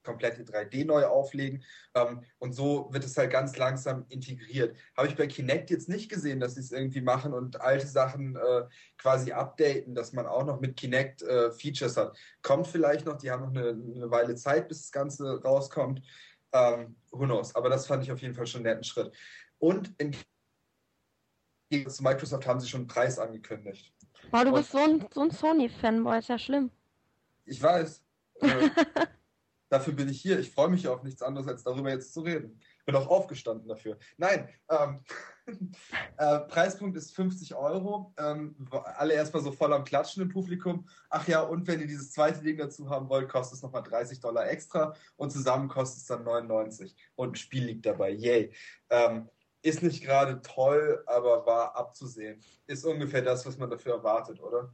[0.02, 1.62] komplette 3D neu auflegen.
[1.94, 4.76] Ähm, und so wird es halt ganz langsam integriert.
[4.96, 8.36] Habe ich bei Kinect jetzt nicht gesehen, dass sie es irgendwie machen und alte Sachen
[8.36, 8.64] äh,
[8.98, 12.16] quasi updaten, dass man auch noch mit Kinect äh, Features hat.
[12.42, 16.02] Kommt vielleicht noch, die haben noch eine, eine Weile Zeit, bis das Ganze rauskommt.
[16.52, 17.54] Ähm, who knows?
[17.54, 19.14] Aber das fand ich auf jeden Fall schon einen netten Schritt.
[19.58, 20.16] Und in
[21.86, 23.94] zu Microsoft haben sie schon einen Preis angekündigt.
[24.30, 26.70] Wow, du und, bist so ein, so ein Sony-Fanboy, ist ja schlimm.
[27.44, 28.02] Ich weiß.
[28.40, 28.70] Äh,
[29.70, 30.38] Dafür bin ich hier.
[30.40, 32.60] Ich freue mich auf nichts anderes, als darüber jetzt zu reden.
[32.86, 33.98] Bin auch aufgestanden dafür.
[34.16, 35.04] Nein, ähm,
[36.16, 38.12] äh, Preispunkt ist 50 Euro.
[38.18, 38.56] Ähm,
[38.96, 40.88] alle erstmal so voll am Klatschen im Publikum.
[41.08, 44.18] Ach ja, und wenn ihr dieses zweite Ding dazu haben wollt, kostet es nochmal 30
[44.18, 46.96] Dollar extra und zusammen kostet es dann 99.
[47.14, 48.10] Und ein Spiel liegt dabei.
[48.10, 48.52] Yay.
[48.90, 49.28] Ähm,
[49.62, 52.42] ist nicht gerade toll, aber war abzusehen.
[52.66, 54.72] Ist ungefähr das, was man dafür erwartet, oder?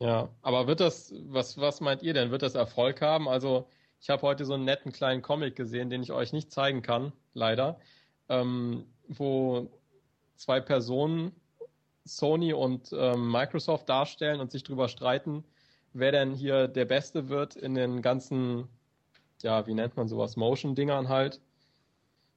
[0.00, 2.30] Ja, aber wird das, was, was meint ihr denn?
[2.30, 3.28] Wird das Erfolg haben?
[3.28, 3.68] Also,
[4.00, 7.12] ich habe heute so einen netten kleinen Comic gesehen, den ich euch nicht zeigen kann,
[7.34, 7.78] leider,
[8.28, 9.70] ähm, wo
[10.36, 11.32] zwei Personen
[12.04, 15.44] Sony und ähm, Microsoft darstellen und sich darüber streiten,
[15.92, 18.68] wer denn hier der Beste wird in den ganzen,
[19.42, 21.40] ja, wie nennt man sowas, Motion-Dingern halt.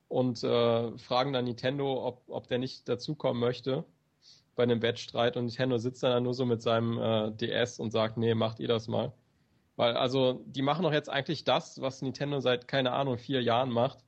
[0.07, 3.85] Und äh, fragen dann Nintendo, ob, ob der nicht dazukommen möchte
[4.55, 5.35] bei einem Wettstreit.
[5.37, 8.67] Und Nintendo sitzt dann nur so mit seinem äh, DS und sagt, nee, macht ihr
[8.67, 9.13] das mal.
[9.75, 13.69] Weil, also, die machen doch jetzt eigentlich das, was Nintendo seit, keine Ahnung, vier Jahren
[13.71, 14.05] macht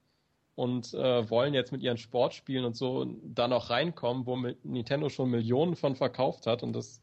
[0.58, 5.30] und äh, wollen jetzt mit ihren Sportspielen und so da noch reinkommen, wo Nintendo schon
[5.30, 7.00] Millionen von verkauft hat und das,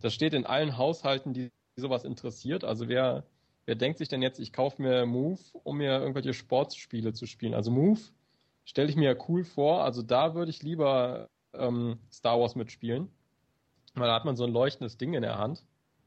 [0.00, 2.64] das steht in allen Haushalten, die sowas interessiert.
[2.64, 3.24] Also wer,
[3.66, 7.52] wer denkt sich denn jetzt, ich kaufe mir Move, um mir irgendwelche Sportspiele zu spielen?
[7.52, 8.00] Also Move
[8.66, 13.08] stelle ich mir cool vor, also da würde ich lieber ähm, Star Wars mitspielen,
[13.94, 15.64] weil da hat man so ein leuchtendes Ding in der Hand.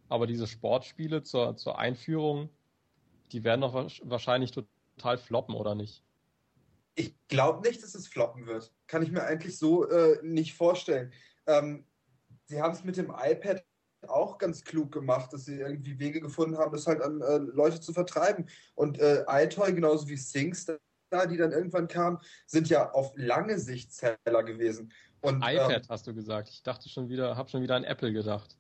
[0.09, 2.49] Aber diese Sportspiele zur, zur Einführung,
[3.31, 6.03] die werden doch wahrscheinlich total floppen, oder nicht?
[6.95, 8.73] Ich glaube nicht, dass es floppen wird.
[8.87, 11.13] Kann ich mir eigentlich so äh, nicht vorstellen.
[11.47, 11.85] Ähm,
[12.45, 13.63] sie haben es mit dem iPad
[14.07, 17.79] auch ganz klug gemacht, dass sie irgendwie Wege gefunden haben, das halt an äh, Leute
[17.79, 18.49] zu vertreiben.
[18.75, 20.79] Und äh, iToy, genauso wie SingStar,
[21.11, 24.91] die dann irgendwann kamen, sind ja auf lange Sicht Seller gewesen.
[25.21, 26.49] Und, iPad ähm, hast du gesagt.
[26.49, 28.57] Ich dachte schon wieder, habe schon wieder an Apple gedacht.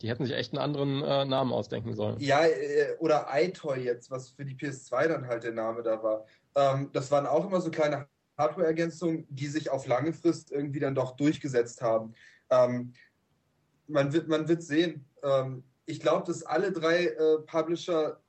[0.00, 2.18] Die hätten sich echt einen anderen äh, Namen ausdenken sollen.
[2.18, 6.26] Ja, äh, oder iToy jetzt, was für die PS2 dann halt der Name da war.
[6.54, 8.06] Ähm, das waren auch immer so kleine
[8.36, 12.14] Hardware-Ergänzungen, die sich auf lange Frist irgendwie dann doch durchgesetzt haben.
[12.50, 12.92] Ähm,
[13.86, 15.04] man, wird, man wird sehen.
[15.22, 18.20] Ähm, ich glaube, dass alle drei äh, Publisher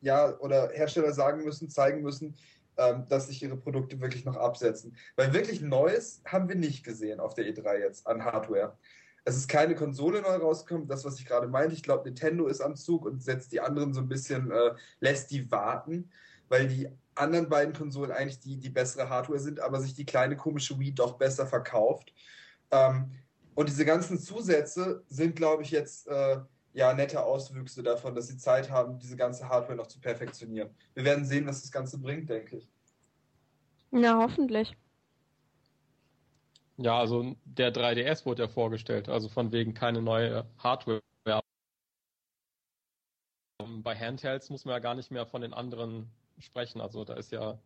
[0.00, 2.36] ja oder Hersteller sagen müssen, zeigen müssen,
[2.76, 4.96] ähm, dass sich ihre Produkte wirklich noch absetzen.
[5.16, 8.76] Weil wirklich Neues haben wir nicht gesehen auf der E3 jetzt an Hardware.
[9.24, 11.74] Es ist keine Konsole neu rausgekommen, das, was ich gerade meinte.
[11.74, 15.30] Ich glaube, Nintendo ist am Zug und setzt die anderen so ein bisschen, äh, lässt
[15.30, 16.10] die warten,
[16.48, 20.36] weil die anderen beiden Konsolen eigentlich die, die bessere Hardware sind, aber sich die kleine
[20.36, 22.12] komische Wii doch besser verkauft.
[22.70, 23.12] Ähm,
[23.54, 26.38] und diese ganzen Zusätze sind, glaube ich, jetzt äh,
[26.74, 30.74] ja nette Auswüchse davon, dass sie Zeit haben, diese ganze Hardware noch zu perfektionieren.
[30.92, 32.70] Wir werden sehen, was das Ganze bringt, denke ich.
[33.92, 34.76] Ja, hoffentlich.
[36.76, 41.00] Ja, also der 3DS wurde ja vorgestellt, also von wegen keine neue Hardware.
[43.58, 46.80] Bei Handhelds muss man ja gar nicht mehr von den anderen sprechen.
[46.80, 47.58] Also da ist ja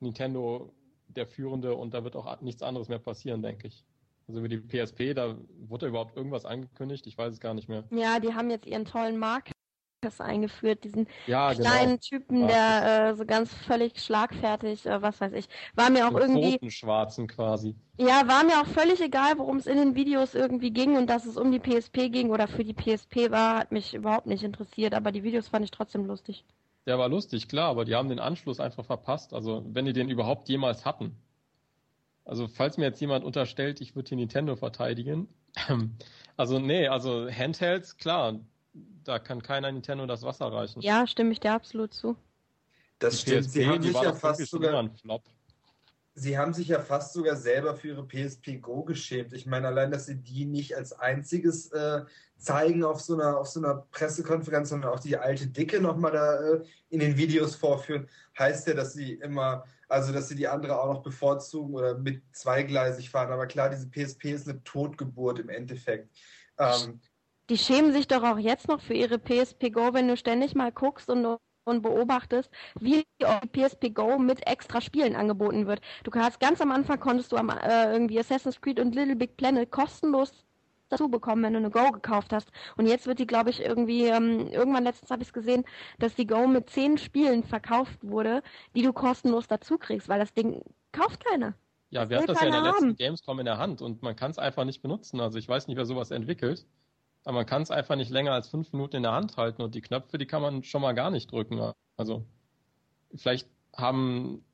[0.00, 0.74] Nintendo
[1.08, 3.84] der Führende und da wird auch nichts anderes mehr passieren, denke ich.
[4.28, 7.84] Also über die PSP, da wurde überhaupt irgendwas angekündigt, ich weiß es gar nicht mehr.
[7.90, 9.52] Ja, die haben jetzt ihren tollen Markt
[10.18, 12.00] eingeführt, diesen Ja, kleinen genau.
[12.00, 12.48] Typen, Ja.
[12.48, 15.48] der äh, so ganz völlig schlagfertig, äh, was weiß ich.
[15.74, 17.76] War mir auch Mit irgendwie, Pfotenschwarzen quasi.
[18.00, 21.26] ja, war mir auch völlig egal, worum es in den Videos irgendwie ging und dass
[21.26, 24.94] es um die PSP ging oder für die PSP war, hat mich überhaupt nicht interessiert,
[24.94, 26.44] aber die Videos fand ich trotzdem lustig.
[26.86, 29.32] Der war lustig, klar, aber die haben den Anschluss einfach verpasst.
[29.32, 31.22] Also, wenn die den überhaupt jemals hatten.
[32.28, 35.28] Also, falls mir jetzt jemand unterstellt, ich würde hier Nintendo verteidigen.
[36.36, 38.38] Also, nee, also Handhelds, klar,
[39.02, 40.82] da kann keiner Nintendo das Wasser reichen.
[40.82, 42.16] Ja, stimme ich dir absolut zu.
[43.00, 43.46] Das Die stimmt.
[43.46, 45.24] PSP, Sie haben die sich war ja fast sogar ein Flop.
[46.14, 49.32] Sie haben sich ja fast sogar selber für ihre PSP Go geschämt.
[49.32, 52.04] Ich meine, allein, dass sie die nicht als einziges äh,
[52.36, 56.40] zeigen auf so einer, auf so einer Pressekonferenz, sondern auch die alte Dicke nochmal da
[56.40, 60.80] äh, in den Videos vorführen, heißt ja, dass sie immer, also dass sie die andere
[60.80, 63.32] auch noch bevorzugen oder mit zweigleisig fahren.
[63.32, 66.14] Aber klar, diese PSP ist eine Totgeburt im Endeffekt.
[66.58, 67.00] Ähm,
[67.48, 70.70] Die schämen sich doch auch jetzt noch für ihre PSP Go, wenn du ständig mal
[70.70, 75.80] guckst und, und beobachtest, wie die PSP Go mit extra Spielen angeboten wird.
[76.04, 79.36] Du hast ganz am Anfang konntest du am, äh, irgendwie Assassin's Creed und Little Big
[79.36, 80.47] Planet kostenlos
[80.88, 82.50] dazu bekommen, wenn du eine Go gekauft hast.
[82.76, 85.64] Und jetzt wird die, glaube ich, irgendwie, ähm, irgendwann letztens habe ich es gesehen,
[85.98, 88.42] dass die Go mit zehn Spielen verkauft wurde,
[88.74, 90.62] die du kostenlos dazu kriegst, weil das Ding
[90.92, 91.54] kauft keiner.
[91.90, 92.96] Ja, Das wir hatten das ja in der keiner letzten haben.
[92.96, 95.20] Gamescom in der Hand und man kann es einfach nicht benutzen.
[95.20, 96.66] Also ich weiß nicht, wer sowas entwickelt,
[97.24, 99.74] aber man kann es einfach nicht länger als fünf Minuten in der Hand halten und
[99.74, 101.72] die Knöpfe, die kann man schon mal gar nicht drücken.
[101.96, 102.26] Also
[103.16, 104.44] vielleicht haben,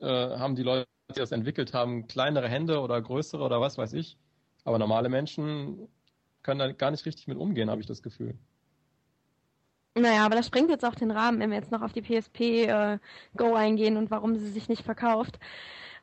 [0.00, 3.94] äh, haben die Leute, die das entwickelt haben, kleinere Hände oder größere oder was weiß
[3.94, 4.18] ich.
[4.64, 5.88] Aber normale Menschen
[6.42, 8.38] können da gar nicht richtig mit umgehen, habe ich das Gefühl.
[9.94, 12.40] Naja, aber das sprengt jetzt auch den Rahmen, wenn wir jetzt noch auf die PSP
[12.66, 12.98] äh,
[13.36, 15.38] Go eingehen und warum sie sich nicht verkauft.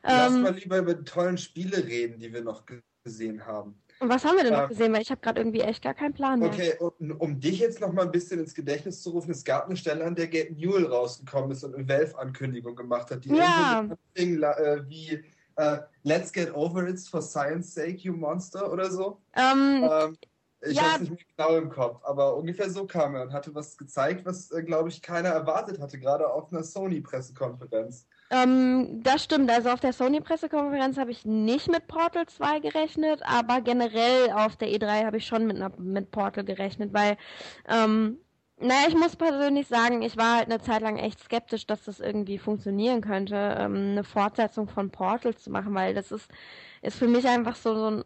[0.04, 2.64] lass Ähm, mal lieber über die tollen Spiele reden, die wir noch
[3.04, 3.82] gesehen haben.
[3.98, 4.92] und was haben wir denn noch ähm, gesehen?
[4.92, 6.50] Weil ich habe gerade irgendwie echt gar keinen Plan mehr.
[6.52, 9.66] Okay, um, um dich jetzt noch mal ein bisschen ins Gedächtnis zu rufen, es gab
[9.66, 13.82] eine Stelle, an der Gabe Newell rausgekommen ist und eine Valve-Ankündigung gemacht hat, die Ja.
[14.14, 15.22] irgendwie äh, wie
[15.56, 19.20] äh, Let's get over it for science sake, you monster oder so.
[19.36, 20.16] Ähm, Ähm,
[20.62, 20.92] ich Ja.
[20.92, 23.76] habe es nicht mehr genau im Kopf, aber ungefähr so kam er und hatte was
[23.78, 28.06] gezeigt, was, äh, glaube ich, keiner erwartet hatte, gerade auf einer Sony-Pressekonferenz.
[28.30, 29.50] ähm, das stimmt.
[29.50, 34.68] Also auf der Sony-Pressekonferenz habe ich nicht mit Portal 2 gerechnet, aber generell auf der
[34.68, 37.16] E3 habe ich schon mit, mit Portal gerechnet, weil,
[37.68, 38.18] ähm,
[38.60, 42.00] naja, ich muss persönlich sagen, ich war halt eine Zeit lang echt skeptisch, dass das
[42.00, 46.28] irgendwie funktionieren könnte, ähm, eine Fortsetzung von Portal zu machen, weil das ist,
[46.82, 48.04] ist für mich einfach so, so ein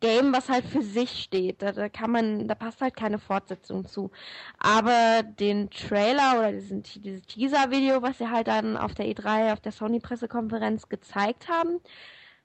[0.00, 1.62] Game, was halt für sich steht.
[1.62, 4.10] Da, da kann man, da passt halt keine Fortsetzung zu.
[4.58, 9.60] Aber den Trailer oder diesen, dieses Teaser-Video, was sie halt dann auf der E3, auf
[9.60, 11.80] der Sony-Pressekonferenz gezeigt haben,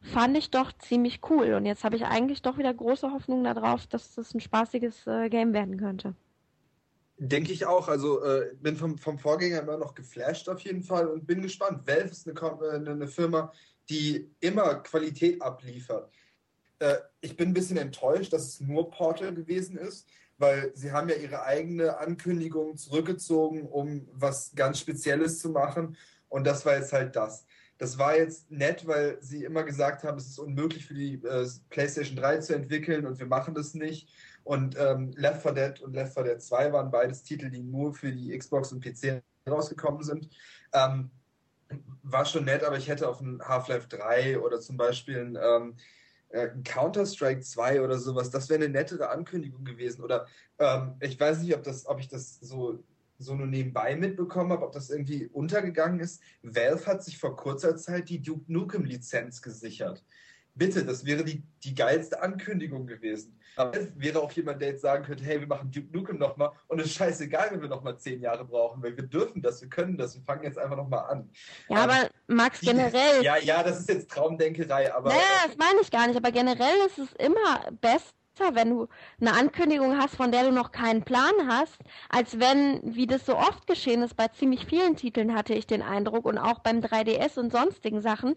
[0.01, 1.53] fand ich doch ziemlich cool.
[1.53, 5.29] Und jetzt habe ich eigentlich doch wieder große Hoffnung darauf, dass das ein spaßiges äh,
[5.29, 6.15] Game werden könnte.
[7.21, 7.89] Denke ich auch.
[7.89, 11.85] Also äh, bin vom, vom Vorgänger immer noch geflasht auf jeden Fall und bin gespannt.
[11.85, 13.51] Valve ist äh, eine, eine Firma,
[13.89, 16.09] die immer Qualität abliefert.
[16.79, 21.09] Äh, ich bin ein bisschen enttäuscht, dass es nur Portal gewesen ist, weil sie haben
[21.09, 25.97] ja ihre eigene Ankündigung zurückgezogen, um was ganz Spezielles zu machen.
[26.29, 27.45] Und das war jetzt halt das.
[27.77, 31.47] Das war jetzt nett, weil sie immer gesagt haben, es ist unmöglich für die äh,
[31.69, 34.09] PlayStation 3 zu entwickeln und wir machen das nicht.
[34.43, 37.93] Und ähm, Left 4 Dead und Left 4 Dead 2 waren beides Titel, die nur
[37.93, 40.29] für die Xbox und PC rausgekommen sind.
[40.73, 41.11] Ähm,
[42.03, 45.75] war schon nett, aber ich hätte auf ein Half-Life 3 oder zum Beispiel ein, ähm,
[46.29, 50.03] äh, Counter-Strike 2 oder sowas, das wäre eine nettere Ankündigung gewesen.
[50.03, 52.83] Oder ähm, ich weiß nicht, ob, das, ob ich das so,
[53.17, 56.21] so nur nebenbei mitbekommen habe, ob das irgendwie untergegangen ist.
[56.41, 60.03] Valve hat sich vor kurzer Zeit die Duke Nukem-Lizenz gesichert.
[60.59, 63.39] Bitte, das wäre die, die geilste Ankündigung gewesen.
[63.55, 66.51] Aber es wäre auch jemand, der jetzt sagen könnte, hey, wir machen Duke Nukem nochmal
[66.67, 69.69] und es ist scheißegal, wenn wir nochmal zehn Jahre brauchen, weil wir dürfen das, wir
[69.69, 71.29] können das, wir fangen jetzt einfach nochmal an.
[71.69, 73.23] Ja, Ähm, aber Max, Die- generell.
[73.23, 76.75] Ja, ja, das ist jetzt Traumdenkerei, aber Naja, das meine ich gar nicht, aber generell
[76.87, 78.11] ist es immer besser,
[78.53, 78.87] wenn du
[79.19, 81.79] eine Ankündigung hast, von der du noch keinen Plan hast,
[82.09, 85.81] als wenn, wie das so oft geschehen ist, bei ziemlich vielen Titeln hatte ich den
[85.81, 88.35] Eindruck und auch beim 3DS und sonstigen Sachen,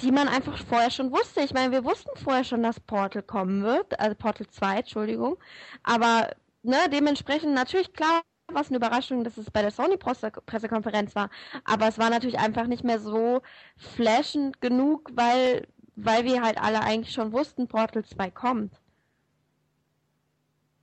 [0.00, 1.40] die man einfach vorher schon wusste.
[1.40, 5.38] Ich meine, wir wussten vorher schon, dass Portal kommen wird, also Portal 2, Entschuldigung,
[5.82, 6.30] aber
[6.62, 11.30] ne, dementsprechend natürlich klar, was eine Überraschung, dass es bei der Sony-Pressekonferenz war,
[11.64, 13.42] aber es war natürlich einfach nicht mehr so
[13.76, 15.66] flashend genug, weil,
[15.96, 18.72] weil wir halt alle eigentlich schon wussten, Portal 2 kommt.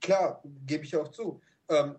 [0.06, 1.42] klar, gebe ich auch zu.
[1.70, 1.96] Ähm,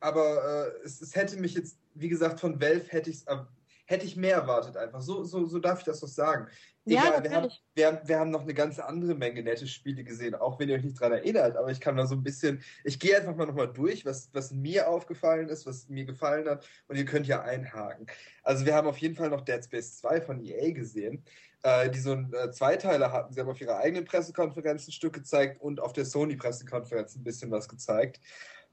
[0.00, 3.26] aber äh, es, es hätte mich jetzt, wie gesagt, von Valve hätte ich es
[3.88, 5.00] hätte ich mehr erwartet einfach.
[5.00, 6.46] So, so, so darf ich das doch sagen.
[6.84, 10.04] Ja, Egal, wir haben, wir, haben, wir haben noch eine ganz andere Menge nette Spiele
[10.04, 12.62] gesehen, auch wenn ihr euch nicht dran erinnert, aber ich kann da so ein bisschen,
[12.84, 16.66] ich gehe einfach mal nochmal durch, was, was mir aufgefallen ist, was mir gefallen hat
[16.86, 18.06] und ihr könnt ja einhaken.
[18.42, 21.24] Also wir haben auf jeden Fall noch Dead Space 2 von EA gesehen,
[21.62, 23.32] äh, die so einen äh, Zweiteiler hatten.
[23.32, 27.50] Sie haben auf ihrer eigenen Pressekonferenz ein Stück gezeigt und auf der Sony-Pressekonferenz ein bisschen
[27.50, 28.20] was gezeigt.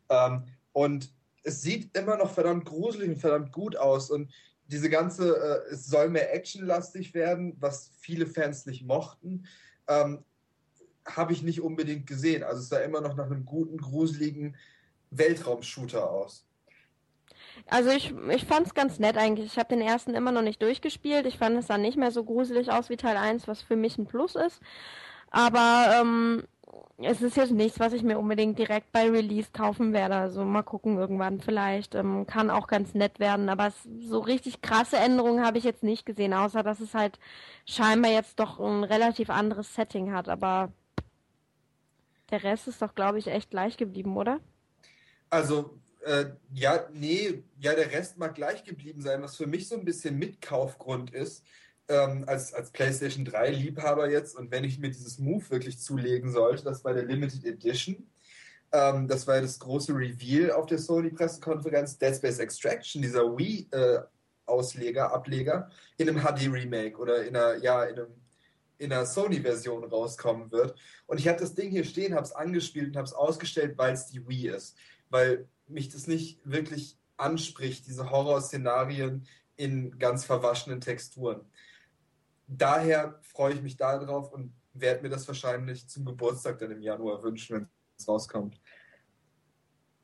[0.09, 1.13] Ähm, und
[1.43, 4.31] es sieht immer noch verdammt gruselig und verdammt gut aus und
[4.67, 5.35] diese ganze,
[5.69, 9.45] äh, es soll mehr actionlastig werden, was viele Fans nicht mochten,
[9.87, 10.23] ähm,
[11.05, 12.43] habe ich nicht unbedingt gesehen.
[12.43, 14.55] Also es sah immer noch nach einem guten, gruseligen
[15.11, 16.45] Weltraumshooter aus.
[17.67, 19.45] Also ich, ich fand es ganz nett eigentlich.
[19.45, 21.25] Ich habe den ersten immer noch nicht durchgespielt.
[21.25, 23.97] Ich fand es dann nicht mehr so gruselig aus wie Teil 1, was für mich
[23.97, 24.61] ein Plus ist.
[25.31, 26.43] Aber ähm,
[26.97, 30.15] es ist jetzt nichts, was ich mir unbedingt direkt bei Release kaufen werde.
[30.15, 31.95] Also mal gucken irgendwann vielleicht.
[31.95, 33.49] Ähm, kann auch ganz nett werden.
[33.49, 33.75] Aber es,
[34.07, 37.19] so richtig krasse Änderungen habe ich jetzt nicht gesehen, außer dass es halt
[37.65, 40.29] scheinbar jetzt doch ein relativ anderes Setting hat.
[40.29, 40.71] Aber
[42.31, 44.39] der Rest ist doch, glaube ich, echt gleich geblieben, oder?
[45.29, 49.75] Also, äh, ja, nee, ja, der Rest mag gleich geblieben sein, was für mich so
[49.75, 51.43] ein bisschen Mitkaufgrund ist,
[51.87, 56.31] ähm, als, als PlayStation 3 Liebhaber jetzt und wenn ich mir dieses Move wirklich zulegen
[56.31, 58.07] sollte, das war der Limited Edition.
[58.71, 65.69] Ähm, das war das große Reveal auf der Sony-Pressekonferenz, Dead Space Extraction, dieser Wii-Ausleger, Ableger,
[65.97, 68.13] in einem HD-Remake oder in einer, ja, in einem
[68.77, 70.77] in einer Sony-Version rauskommen wird.
[71.07, 73.93] Und ich habe das Ding hier stehen, habe es angespielt und habe es ausgestellt, weil
[73.93, 74.75] es die Wii ist.
[75.09, 79.25] Weil mich das nicht wirklich anspricht, diese Horrorszenarien
[79.55, 81.41] in ganz verwaschenen Texturen.
[82.47, 87.23] Daher freue ich mich darauf und werde mir das wahrscheinlich zum Geburtstag dann im Januar
[87.23, 88.59] wünschen, wenn es rauskommt.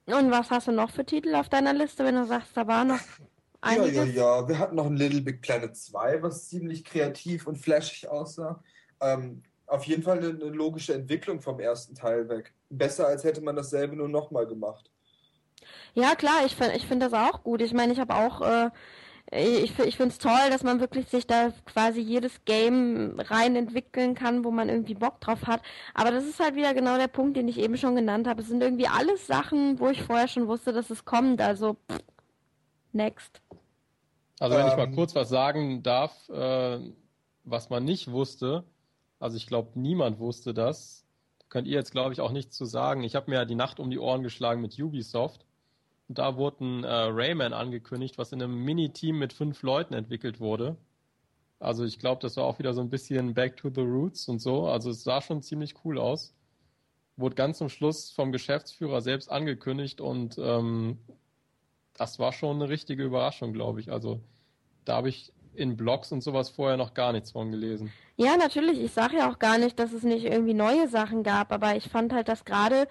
[0.05, 2.83] Und was hast du noch für Titel auf deiner Liste, wenn du sagst, da war
[2.85, 2.99] noch
[3.63, 3.85] Ja, einiges?
[3.85, 4.47] ja, ja.
[4.47, 8.63] Wir hatten noch ein Little Big Planet 2, was ziemlich kreativ und flashig aussah.
[8.99, 12.55] Ähm, auf jeden Fall eine, eine logische Entwicklung vom ersten Teil weg.
[12.69, 14.91] Besser, als hätte man dasselbe nur nochmal gemacht.
[15.93, 17.61] Ja, klar, ich finde ich find das auch gut.
[17.61, 18.69] Ich meine, ich habe auch, äh,
[19.31, 24.13] ich, ich finde es toll, dass man wirklich sich da quasi jedes Game rein entwickeln
[24.15, 25.61] kann, wo man irgendwie Bock drauf hat.
[25.93, 28.41] Aber das ist halt wieder genau der Punkt, den ich eben schon genannt habe.
[28.41, 31.41] Es sind irgendwie alles Sachen, wo ich vorher schon wusste, dass es kommt.
[31.41, 31.99] Also, pff,
[32.93, 33.41] next.
[34.39, 34.95] Also wenn ich mal Ähm.
[34.95, 36.79] kurz was sagen darf, äh,
[37.43, 38.65] was man nicht wusste,
[39.19, 41.05] also ich glaube, niemand wusste das,
[41.49, 43.03] könnt ihr jetzt, glaube ich, auch nichts zu sagen.
[43.03, 45.45] Ich habe mir ja die Nacht um die Ohren geschlagen mit Ubisoft.
[46.11, 50.41] Und da wurde ein äh, Rayman angekündigt, was in einem Mini-Team mit fünf Leuten entwickelt
[50.41, 50.75] wurde.
[51.57, 54.39] Also ich glaube, das war auch wieder so ein bisschen Back to the Roots und
[54.39, 54.67] so.
[54.67, 56.35] Also es sah schon ziemlich cool aus.
[57.15, 60.97] Wurde ganz zum Schluss vom Geschäftsführer selbst angekündigt und ähm,
[61.93, 63.89] das war schon eine richtige Überraschung, glaube ich.
[63.89, 64.19] Also
[64.83, 67.89] da habe ich in Blogs und sowas vorher noch gar nichts von gelesen.
[68.17, 68.81] Ja, natürlich.
[68.81, 71.87] Ich sage ja auch gar nicht, dass es nicht irgendwie neue Sachen gab, aber ich
[71.87, 72.89] fand halt, dass gerade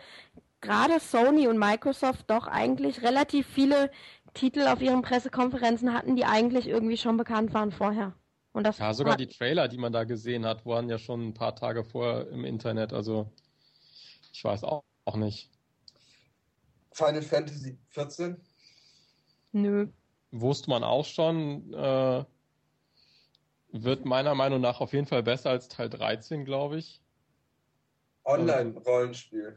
[0.61, 3.91] gerade Sony und Microsoft doch eigentlich relativ viele
[4.35, 8.15] Titel auf ihren Pressekonferenzen hatten, die eigentlich irgendwie schon bekannt waren vorher.
[8.53, 11.35] Und das Ja, sogar die Trailer, die man da gesehen hat, waren ja schon ein
[11.35, 12.93] paar Tage vorher im Internet.
[12.93, 13.31] Also
[14.33, 15.51] ich weiß auch, auch nicht.
[16.93, 18.41] Final Fantasy 14?
[19.53, 19.89] Nö.
[20.33, 22.25] Wusste man auch schon, äh,
[23.73, 27.01] wird meiner Meinung nach auf jeden Fall besser als Teil 13, glaube ich.
[28.25, 29.57] Online-Rollenspiel.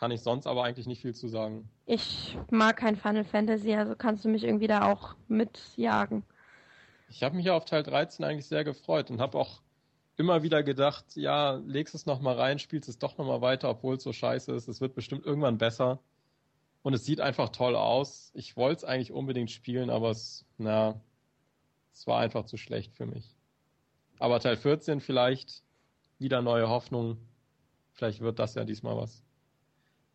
[0.00, 1.68] Kann ich sonst aber eigentlich nicht viel zu sagen.
[1.84, 6.24] Ich mag kein Final Fantasy, also kannst du mich irgendwie da auch mitjagen.
[7.10, 9.60] Ich habe mich ja auf Teil 13 eigentlich sehr gefreut und habe auch
[10.16, 14.02] immer wieder gedacht, ja, legst es nochmal rein, spielst es doch nochmal weiter, obwohl es
[14.02, 14.68] so scheiße ist.
[14.68, 15.98] Es wird bestimmt irgendwann besser.
[16.80, 18.30] Und es sieht einfach toll aus.
[18.32, 20.98] Ich wollte es eigentlich unbedingt spielen, aber es, na,
[21.92, 23.36] es war einfach zu schlecht für mich.
[24.18, 25.62] Aber Teil 14 vielleicht
[26.18, 27.18] wieder neue Hoffnung.
[27.92, 29.22] Vielleicht wird das ja diesmal was.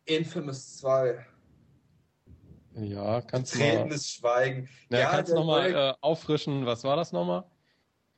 [0.05, 1.25] Infamous 2.
[2.77, 4.69] Ja, kannst du mal, Betretenes Schweigen.
[4.89, 6.65] na, ja, kannst du noch mal neue- äh, auffrischen.
[6.65, 7.45] Was war das nochmal?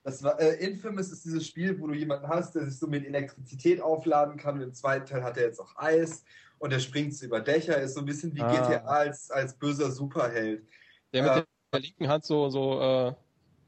[0.04, 3.06] Das war, äh, Infamous ist dieses Spiel, wo du jemanden hast, der sich so mit
[3.06, 4.56] Elektrizität aufladen kann.
[4.56, 6.24] Und im zweiten Teil hat er jetzt auch Eis
[6.60, 7.78] und er springt so über Dächer.
[7.82, 8.52] Ist so ein bisschen wie Ah.
[8.52, 10.66] GTA als, als böser Superheld.
[11.14, 11.44] Der mit Äh,
[11.74, 13.14] der linken Hand so, so äh,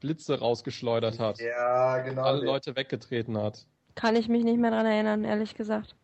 [0.00, 1.38] Blitze rausgeschleudert hat.
[1.40, 2.22] Ja, genau.
[2.22, 2.44] alle.
[2.44, 3.66] Leute weggetreten hat.
[3.94, 5.94] Kann ich mich nicht mehr dran erinnern, ehrlich gesagt.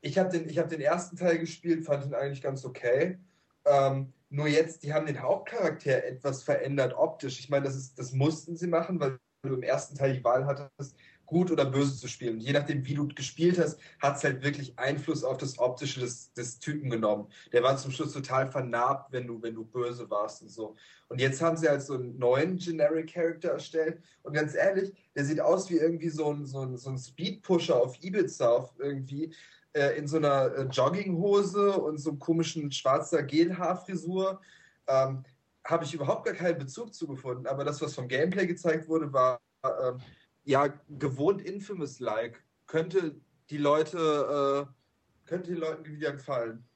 [0.00, 3.18] Ich habe den, hab den ersten Teil gespielt, fand ihn eigentlich ganz okay.
[3.64, 7.38] Ähm, nur jetzt, die haben den Hauptcharakter etwas verändert optisch.
[7.40, 10.96] Ich meine, das, das mussten sie machen, weil du im ersten Teil die Wahl hattest,
[11.28, 12.36] gut oder böse zu spielen.
[12.36, 16.00] Und je nachdem, wie du gespielt hast, hat es halt wirklich Einfluss auf das Optische
[16.00, 17.28] des, des Typen genommen.
[17.52, 20.74] Der war zum Schluss total vernarbt, wenn du, wenn du böse warst und so.
[21.08, 24.02] Und jetzt haben sie halt so einen neuen Generic Character erstellt.
[24.22, 27.76] Und ganz ehrlich, der sieht aus wie irgendwie so ein, so ein, so ein Speed-Pusher
[27.76, 29.32] auf Ibiza auf irgendwie
[29.78, 34.40] äh, in so einer äh, Jogginghose und so einem komischen schwarzer Gelhaarfrisur.
[34.86, 35.24] Ähm,
[35.64, 37.46] habe ich überhaupt gar keinen Bezug zu gefunden.
[37.46, 39.98] Aber das, was vom Gameplay gezeigt wurde, war ähm,
[40.44, 42.42] ja gewohnt Infamous-like.
[42.66, 43.16] Könnte
[43.50, 46.67] die Leute, äh, könnte den Leuten wieder gefallen.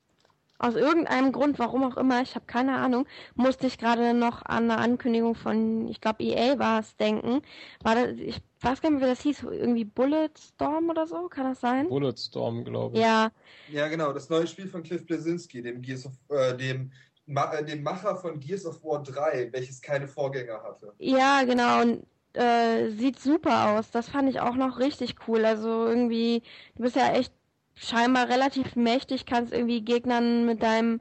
[0.62, 4.70] Aus irgendeinem Grund, warum auch immer, ich habe keine Ahnung, musste ich gerade noch an
[4.70, 7.42] eine Ankündigung von, ich glaube EA war es, denken.
[7.82, 11.44] War das, ich weiß gar nicht mehr, wie das hieß, irgendwie Bulletstorm oder so, kann
[11.44, 11.88] das sein?
[11.88, 13.02] Bulletstorm, glaube ich.
[13.02, 13.30] Ja.
[13.70, 16.92] Ja, genau, das neue Spiel von Cliff Blazinski, dem Gears of, äh, dem
[17.26, 20.92] äh, dem Macher von Gears of War 3, welches keine Vorgänger hatte.
[20.98, 21.82] Ja, genau.
[21.82, 23.90] Und äh, sieht super aus.
[23.90, 25.44] Das fand ich auch noch richtig cool.
[25.44, 26.42] Also irgendwie,
[26.76, 27.32] du bist ja echt
[27.74, 31.00] scheinbar relativ mächtig, kannst irgendwie Gegnern mit deinem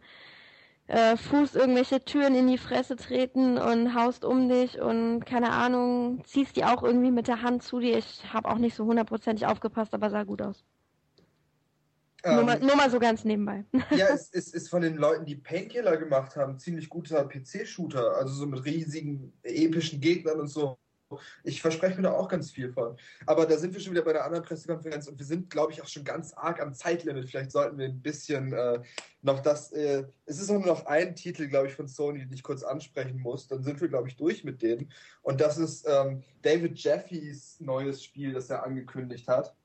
[0.88, 6.24] äh, Fuß irgendwelche Türen in die Fresse treten und haust um dich und keine Ahnung,
[6.26, 7.98] ziehst die auch irgendwie mit der Hand zu dir.
[7.98, 10.66] Ich habe auch nicht so hundertprozentig aufgepasst, aber sah gut aus.
[12.24, 13.66] Ähm, nur, mal, nur, mal, so ganz nebenbei.
[13.92, 18.34] Ja, es ist, ist von den Leuten, die Painkiller gemacht haben, ziemlich guter PC-Shooter, also
[18.34, 20.78] so mit riesigen, epischen Gegnern und so.
[21.44, 22.98] Ich verspreche mir da auch ganz viel von.
[23.26, 25.82] Aber da sind wir schon wieder bei der anderen Pressekonferenz und wir sind, glaube ich,
[25.82, 27.30] auch schon ganz arg am Zeitlimit.
[27.30, 28.80] Vielleicht sollten wir ein bisschen äh,
[29.22, 29.72] noch das.
[29.72, 33.20] Äh, es ist nur noch ein Titel, glaube ich, von Sony, den ich kurz ansprechen
[33.20, 33.48] muss.
[33.48, 34.92] Dann sind wir, glaube ich, durch mit denen.
[35.22, 39.56] Und das ist ähm, David Jeffys neues Spiel, das er angekündigt hat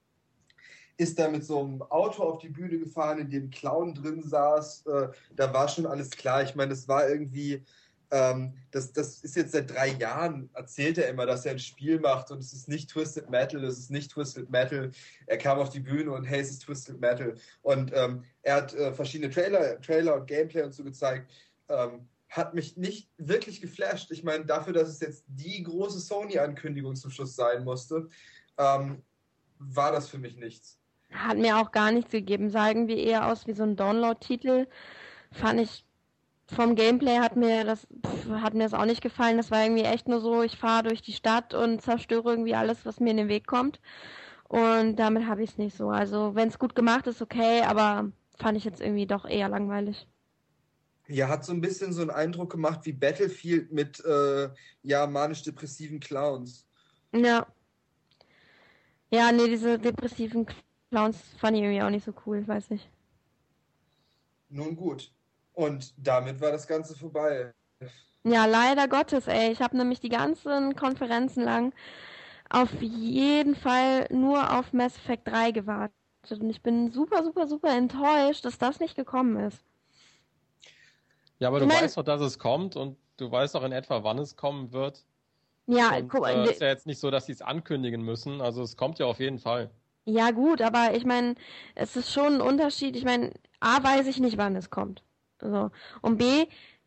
[0.99, 4.87] ist da mit so einem Auto auf die Bühne gefahren, in dem Clown drin saß.
[4.87, 6.43] Äh, da war schon alles klar.
[6.43, 7.63] Ich meine, das war irgendwie,
[8.11, 11.99] ähm, das, das ist jetzt seit drei Jahren, erzählt er immer, dass er ein Spiel
[11.99, 14.91] macht und es ist nicht Twisted Metal, es ist nicht Twisted Metal.
[15.27, 17.35] Er kam auf die Bühne und hey, es ist Twisted Metal.
[17.63, 21.31] Und ähm, er hat äh, verschiedene Trailer, Trailer und Gameplay und so gezeigt.
[21.69, 24.11] Ähm, hat mich nicht wirklich geflasht.
[24.11, 28.09] Ich meine, dafür, dass es jetzt die große Sony-Ankündigung zum Schluss sein musste,
[28.59, 29.03] ähm,
[29.59, 30.79] war das für mich nichts.
[31.13, 32.51] Hat mir auch gar nichts gegeben.
[32.51, 34.67] Sah irgendwie eher aus wie so ein Download-Titel.
[35.33, 35.86] Fand ich
[36.49, 39.37] vom Gameplay hat mir das pff, hat mir das auch nicht gefallen.
[39.37, 42.87] Das war irgendwie echt nur so, ich fahre durch die Stadt und zerstöre irgendwie alles,
[42.87, 43.81] was mir in den Weg kommt.
[44.49, 45.91] Und damit habe ich es nicht so.
[45.91, 50.07] Also wenn es gut gemacht ist, okay, aber fand ich jetzt irgendwie doch eher langweilig.
[51.09, 54.49] Ja, hat so ein bisschen so einen Eindruck gemacht wie Battlefield mit äh,
[54.83, 56.67] ja manisch-depressiven Clowns.
[57.13, 57.47] Ja.
[59.11, 60.47] Ja, nee, diese depressiven
[60.91, 62.89] Clowns fand ich irgendwie auch nicht so cool, weiß ich.
[64.49, 65.13] Nun gut.
[65.57, 67.55] Und damit war das Ganze vorbei.
[68.25, 69.51] Ja, leider Gottes, ey.
[69.51, 71.73] Ich habe nämlich die ganzen Konferenzen lang
[72.51, 75.95] auf jeden Fall nur auf Mass Effect 3 gewartet.
[76.31, 79.65] Und ich bin super, super, super enttäuscht, dass das nicht gekommen ist.
[81.39, 83.73] Ja, aber du ich mein, weißt doch, dass es kommt und du weißt auch in
[83.73, 85.07] etwa, wann es kommen wird.
[85.67, 86.47] Ja, und, guck mal.
[86.47, 88.43] Äh, ist ja jetzt nicht so, dass sie es ankündigen müssen.
[88.43, 89.71] Also es kommt ja auf jeden Fall.
[90.05, 91.35] Ja, gut, aber ich meine,
[91.75, 92.95] es ist schon ein Unterschied.
[92.95, 95.03] Ich meine, A, weiß ich nicht, wann es kommt.
[95.41, 95.71] So.
[96.03, 96.47] Und B,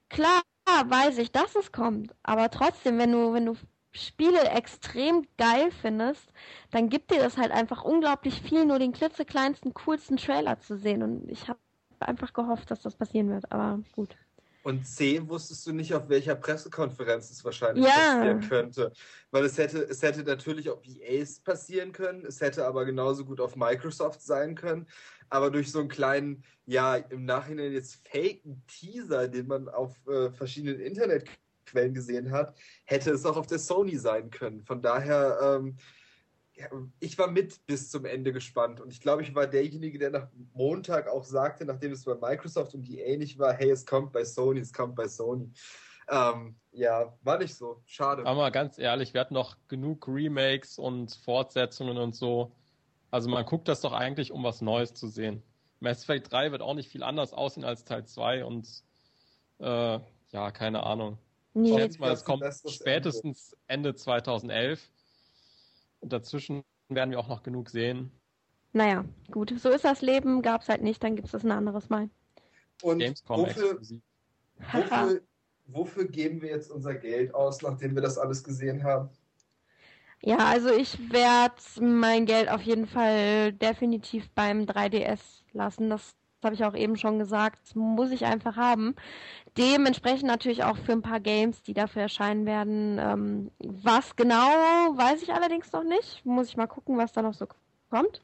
[0.10, 0.42] klar
[0.86, 2.16] weiß ich, dass es kommt.
[2.24, 3.56] Aber trotzdem, wenn du, wenn du
[3.92, 6.32] Spiele extrem geil findest,
[6.72, 11.02] dann gibt dir das halt einfach unglaublich viel, nur den klitzekleinsten, coolsten Trailer zu sehen.
[11.04, 11.60] Und ich habe
[12.00, 13.52] einfach gehofft, dass das passieren wird.
[13.52, 14.16] Aber gut.
[14.70, 17.90] Und C, wusstest du nicht, auf welcher Pressekonferenz es wahrscheinlich ja.
[17.92, 18.94] passieren könnte.
[19.32, 23.42] Weil es hätte, es hätte natürlich auf EAs passieren können, es hätte aber genauso gut
[23.42, 24.86] auf Microsoft sein können.
[25.32, 30.30] Aber durch so einen kleinen, ja, im Nachhinein jetzt faken Teaser, den man auf äh,
[30.30, 32.56] verschiedenen Internetquellen gesehen hat,
[32.86, 34.62] hätte es auch auf der Sony sein können.
[34.62, 35.78] Von daher, ähm,
[37.00, 40.28] ich war mit bis zum Ende gespannt und ich glaube, ich war derjenige, der nach
[40.54, 44.24] Montag auch sagte, nachdem es bei Microsoft und EA nicht war, hey, es kommt bei
[44.24, 45.52] Sony, es kommt bei Sony.
[46.10, 47.82] Ähm, ja, war nicht so.
[47.86, 48.26] Schade.
[48.26, 52.52] Aber ganz ehrlich, wir hatten noch genug Remakes und Fortsetzungen und so.
[53.12, 55.44] Also man guckt das doch eigentlich, um was Neues zu sehen.
[55.80, 58.68] Mass Effect 3 wird auch nicht viel anders aussehen als Teil 2 und
[59.60, 60.00] äh,
[60.32, 61.18] ja, keine Ahnung.
[61.54, 61.70] Nee.
[61.70, 64.99] Ich schätze mal, es kommt spätestens Ende 2011 und
[66.02, 68.12] dazwischen werden wir auch noch genug sehen.
[68.74, 69.54] Naja, gut.
[69.60, 70.42] So ist das Leben.
[70.42, 72.10] Gab es halt nicht, dann gibt es ein anderes Mal.
[72.82, 73.82] Und Gamescom wofür,
[74.72, 75.22] wofür,
[75.68, 79.10] wofür geben wir jetzt unser Geld aus, nachdem wir das alles gesehen haben?
[80.22, 85.90] Ja, also ich werde mein Geld auf jeden Fall definitiv beim 3DS lassen.
[85.90, 88.96] Das habe ich auch eben schon gesagt, das muss ich einfach haben.
[89.58, 92.98] Dementsprechend natürlich auch für ein paar Games, die dafür erscheinen werden.
[93.00, 96.26] Ähm, was genau, weiß ich allerdings noch nicht.
[96.26, 97.48] Muss ich mal gucken, was da noch so
[97.90, 98.22] kommt.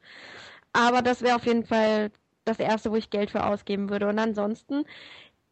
[0.72, 2.10] Aber das wäre auf jeden Fall
[2.44, 4.08] das erste, wo ich Geld für ausgeben würde.
[4.08, 4.84] Und ansonsten,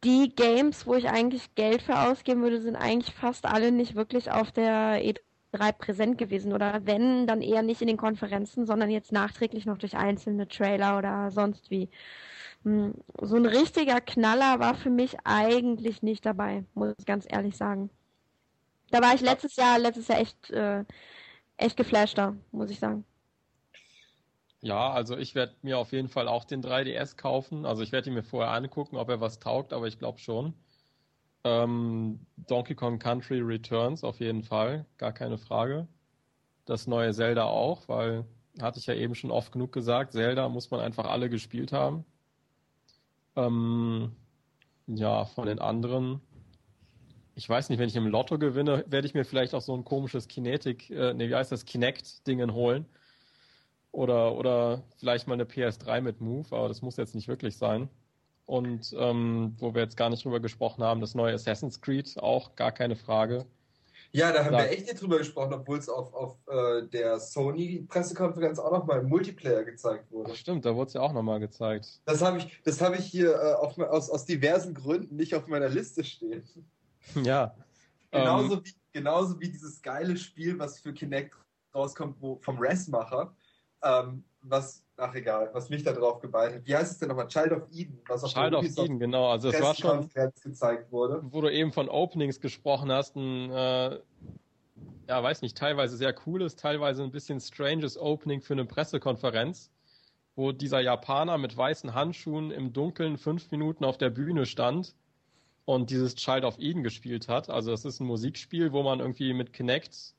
[0.04, 4.30] die Games, wo ich eigentlich Geld für ausgeben würde, sind eigentlich fast alle nicht wirklich
[4.30, 6.52] auf der E3 präsent gewesen.
[6.52, 10.98] Oder wenn, dann eher nicht in den Konferenzen, sondern jetzt nachträglich noch durch einzelne Trailer
[10.98, 11.88] oder sonst wie.
[12.64, 17.56] Hm, so ein richtiger Knaller war für mich eigentlich nicht dabei, muss ich ganz ehrlich
[17.56, 17.90] sagen.
[18.90, 20.84] Da war ich letztes Jahr, letztes Jahr echt, äh,
[21.56, 23.04] echt geflashter, muss ich sagen.
[24.60, 27.66] Ja, also ich werde mir auf jeden Fall auch den 3DS kaufen.
[27.66, 30.54] Also ich werde ihn mir vorher angucken, ob er was taugt, aber ich glaube schon.
[31.44, 35.86] Ähm, Donkey Kong Country Returns auf jeden Fall, gar keine Frage.
[36.64, 38.24] Das neue Zelda auch, weil
[38.62, 42.06] hatte ich ja eben schon oft genug gesagt, Zelda muss man einfach alle gespielt haben.
[43.36, 44.12] Ähm,
[44.86, 46.20] ja, von den anderen.
[47.34, 49.84] Ich weiß nicht, wenn ich im Lotto gewinne, werde ich mir vielleicht auch so ein
[49.84, 52.86] komisches Kinetic, äh, nee, wie heißt das, Kinect-Dingen holen.
[53.92, 57.88] Oder, oder vielleicht mal eine PS3 mit Move, aber das muss jetzt nicht wirklich sein.
[58.46, 62.56] Und ähm, wo wir jetzt gar nicht drüber gesprochen haben, das neue Assassin's Creed, auch
[62.56, 63.46] gar keine Frage.
[64.14, 67.18] Ja, da haben da, wir echt nicht drüber gesprochen, obwohl es auf, auf äh, der
[67.18, 70.30] Sony-Pressekonferenz auch nochmal im Multiplayer gezeigt wurde.
[70.32, 72.00] Ach stimmt, da wurde es ja auch nochmal gezeigt.
[72.04, 75.68] Das habe ich, hab ich hier äh, auf, aus, aus diversen Gründen nicht auf meiner
[75.68, 76.44] Liste stehen.
[77.22, 77.54] Ja.
[78.10, 81.36] Genauso, ähm, wie, genauso wie dieses geile Spiel, was für Kinect
[81.74, 83.36] rauskommt, wo, vom Res-Macher,
[83.82, 86.66] ähm, was, ach egal, was mich da drauf geballt hat.
[86.66, 87.28] Wie heißt es denn nochmal?
[87.28, 88.00] Child of Eden.
[88.06, 89.28] Was auf Child of Eden, genau.
[89.28, 90.08] Also es war schon,
[90.42, 91.22] gezeigt wurde.
[91.30, 93.98] wo du eben von Openings gesprochen hast, ein, äh,
[95.08, 99.70] ja, weiß nicht, teilweise sehr cooles, teilweise ein bisschen stranges Opening für eine Pressekonferenz,
[100.36, 104.94] wo dieser Japaner mit weißen Handschuhen im Dunkeln fünf Minuten auf der Bühne stand
[105.64, 107.50] und dieses Child of Eden gespielt hat.
[107.50, 110.14] Also das ist ein Musikspiel, wo man irgendwie mit Kinect,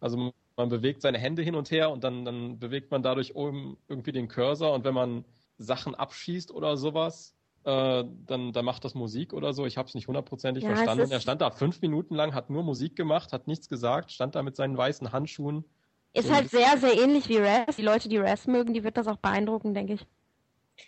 [0.00, 3.76] also man bewegt seine Hände hin und her und dann, dann bewegt man dadurch oben
[3.88, 5.24] irgendwie den Cursor und wenn man
[5.58, 7.34] Sachen abschießt oder sowas,
[7.64, 9.66] äh, dann, dann macht das Musik oder so.
[9.66, 11.10] Ich habe es nicht hundertprozentig ja, verstanden.
[11.10, 14.42] Er stand da fünf Minuten lang, hat nur Musik gemacht, hat nichts gesagt, stand da
[14.42, 15.64] mit seinen weißen Handschuhen.
[16.12, 17.76] Ist halt sehr, sehr ähnlich wie Res.
[17.76, 20.06] Die Leute, die Res mögen, die wird das auch beeindrucken, denke ich.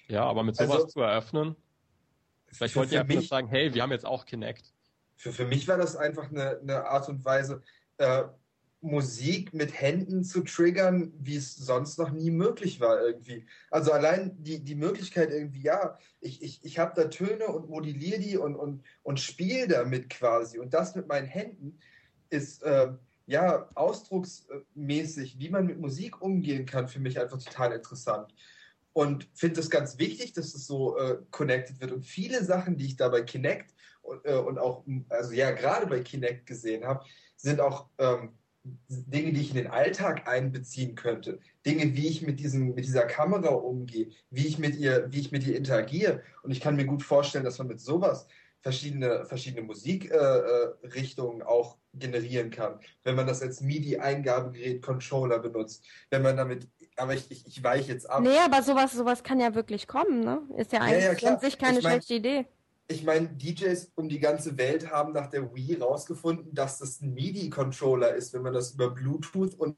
[0.09, 1.55] Ja, aber mit sowas also, zu eröffnen,
[2.47, 4.73] vielleicht wollt ihr einfach sagen, hey, wir haben jetzt auch Kinect.
[5.17, 7.63] Für, für mich war das einfach eine, eine Art und Weise,
[7.99, 8.25] äh,
[8.83, 13.47] Musik mit Händen zu triggern, wie es sonst noch nie möglich war irgendwie.
[13.71, 18.19] Also allein die, die Möglichkeit irgendwie, ja, ich, ich, ich habe da Töne und modelliere
[18.19, 20.59] die und, und, und spiele damit quasi.
[20.59, 21.79] Und das mit meinen Händen
[22.29, 22.93] ist äh,
[23.27, 28.35] ja ausdrucksmäßig, wie man mit Musik umgehen kann, für mich einfach total interessant.
[28.93, 31.93] Und finde es ganz wichtig, dass es so äh, connected wird.
[31.93, 35.87] Und viele Sachen, die ich da bei Kinect und, äh, und auch, also ja, gerade
[35.87, 37.05] bei Kinect gesehen habe,
[37.37, 38.35] sind auch ähm,
[38.65, 43.07] Dinge, die ich in den Alltag einbeziehen könnte, Dinge, wie ich mit, diesem, mit dieser
[43.07, 46.23] Kamera umgehe, wie ich mit ihr, wie ich mit ihr interagiere.
[46.43, 48.27] Und ich kann mir gut vorstellen, dass man mit sowas
[48.61, 52.79] verschiedene, verschiedene Musikrichtungen äh, auch generieren kann.
[53.03, 57.93] Wenn man das als MIDI-Eingabegerät, Controller benutzt, wenn man damit, aber ich, ich, ich weiche
[57.93, 58.23] jetzt ab.
[58.23, 60.41] Nee, aber sowas, sowas kann ja wirklich kommen, ne?
[60.57, 62.47] Ist ja eigentlich ja, ja, an sich keine ich mein, schlechte Idee
[62.93, 67.15] ich meine, DJs um die ganze Welt haben nach der Wii rausgefunden, dass das ein
[67.15, 69.77] MIDI-Controller ist, wenn man das über Bluetooth und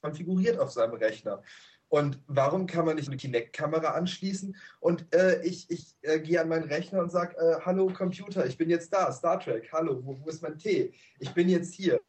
[0.00, 1.42] konfiguriert auf seinem Rechner.
[1.88, 4.56] Und warum kann man nicht eine Kinect-Kamera anschließen?
[4.80, 8.56] Und äh, ich, ich äh, gehe an meinen Rechner und sage, äh, hallo Computer, ich
[8.56, 10.94] bin jetzt da, Star Trek, hallo, wo, wo ist mein Tee?
[11.18, 12.00] Ich bin jetzt hier.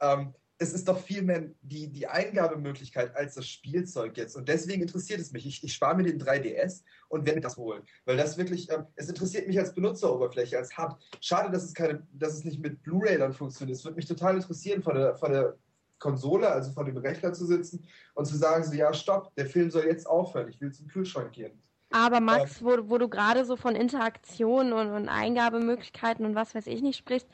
[0.00, 4.36] Ähm, es ist doch viel mehr die, die Eingabemöglichkeit als das Spielzeug jetzt.
[4.36, 5.44] Und deswegen interessiert es mich.
[5.46, 7.82] Ich, ich spare mir den 3DS und werde das holen.
[8.04, 10.98] Weil das wirklich, ähm, es interessiert mich als Benutzeroberfläche, als Hub.
[11.20, 13.76] Schade, dass es, keine, dass es nicht mit Blu-ray dann funktioniert.
[13.76, 15.56] Es würde mich total interessieren, von der, von der
[15.98, 17.84] Konsole, also von dem Rechner zu sitzen
[18.14, 21.32] und zu sagen, so, ja, stopp, der Film soll jetzt aufhören, ich will zum Kühlschrank
[21.32, 21.52] gehen.
[21.90, 26.54] Aber Max, ähm, wo, wo du gerade so von Interaktion und, und Eingabemöglichkeiten und was
[26.54, 27.28] weiß ich nicht sprichst,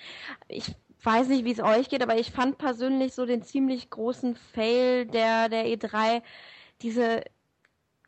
[0.48, 4.36] ich weiß nicht, wie es euch geht, aber ich fand persönlich so den ziemlich großen
[4.36, 6.22] Fail der, der E3,
[6.82, 7.22] diese,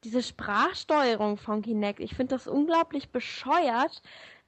[0.05, 2.01] diese Sprachsteuerung von Kinect.
[2.01, 4.03] Ich finde das unglaublich bescheuert.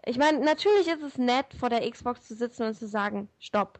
[0.04, 3.78] Ich meine, natürlich ist es nett, vor der Xbox zu sitzen und zu sagen, stopp.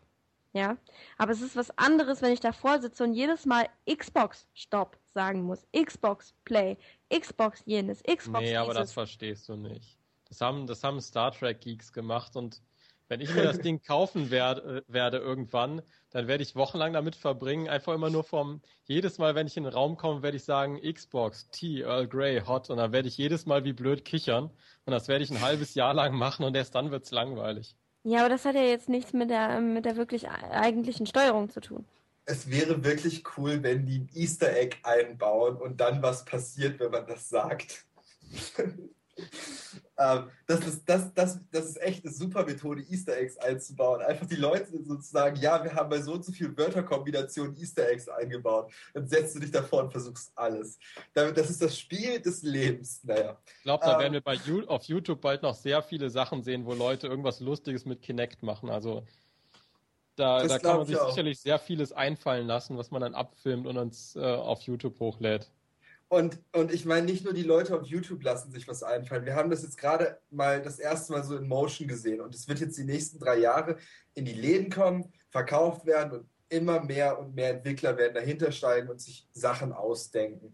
[0.55, 0.76] Ja,
[1.16, 5.43] aber es ist was anderes, wenn ich davor sitze und jedes Mal Xbox Stopp sagen
[5.43, 5.66] muss.
[5.74, 6.76] Xbox Play,
[7.10, 9.97] Xbox jenes, Xbox Nee, aber das verstehst du nicht.
[10.28, 12.60] Das haben, das haben Star Trek Geeks gemacht und
[13.09, 17.16] Wenn ich mir das Ding kaufen werde, äh, werde irgendwann, dann werde ich wochenlang damit
[17.16, 20.45] verbringen, einfach immer nur vom, jedes Mal, wenn ich in den Raum komme, werde ich
[20.45, 24.51] sagen, Xbox, T, Earl Grey, Hot, und dann werde ich jedes Mal wie blöd kichern.
[24.85, 27.77] Und das werde ich ein halbes Jahr lang machen und erst dann wird es langweilig.
[28.05, 31.61] Ja, aber das hat ja jetzt nichts mit der, mit der wirklich eigentlichen Steuerung zu
[31.61, 31.85] tun.
[32.24, 36.91] Es wäre wirklich cool, wenn die ein Easter Egg einbauen und dann was passiert, wenn
[36.91, 37.85] man das sagt.
[40.03, 44.03] Ähm, das, ist, das, das, das ist echt eine super Methode, Easter Eggs einzubauen.
[44.03, 48.09] Einfach die Leute sozusagen, ja, wir haben bei so und so vielen Wörterkombinationen Easter Eggs
[48.09, 48.73] eingebaut.
[48.95, 50.79] Dann setzt du dich davor und versuchst alles.
[51.15, 53.03] Das ist das Spiel des Lebens.
[53.05, 53.39] Naja.
[53.59, 56.66] Ich glaube, da ähm, werden wir bei auf YouTube bald noch sehr viele Sachen sehen,
[56.66, 58.70] wo Leute irgendwas Lustiges mit Kinect machen.
[58.70, 59.05] Also
[60.16, 63.79] da, da kann man sich sicherlich sehr vieles einfallen lassen, was man dann abfilmt und
[63.79, 65.51] uns äh, auf YouTube hochlädt.
[66.12, 69.24] Und, und ich meine, nicht nur die Leute auf YouTube lassen sich was einfallen.
[69.24, 72.20] Wir haben das jetzt gerade mal das erste Mal so in Motion gesehen.
[72.20, 73.78] Und es wird jetzt die nächsten drei Jahre
[74.12, 78.90] in die Läden kommen, verkauft werden und immer mehr und mehr Entwickler werden dahinter steigen
[78.90, 80.52] und sich Sachen ausdenken.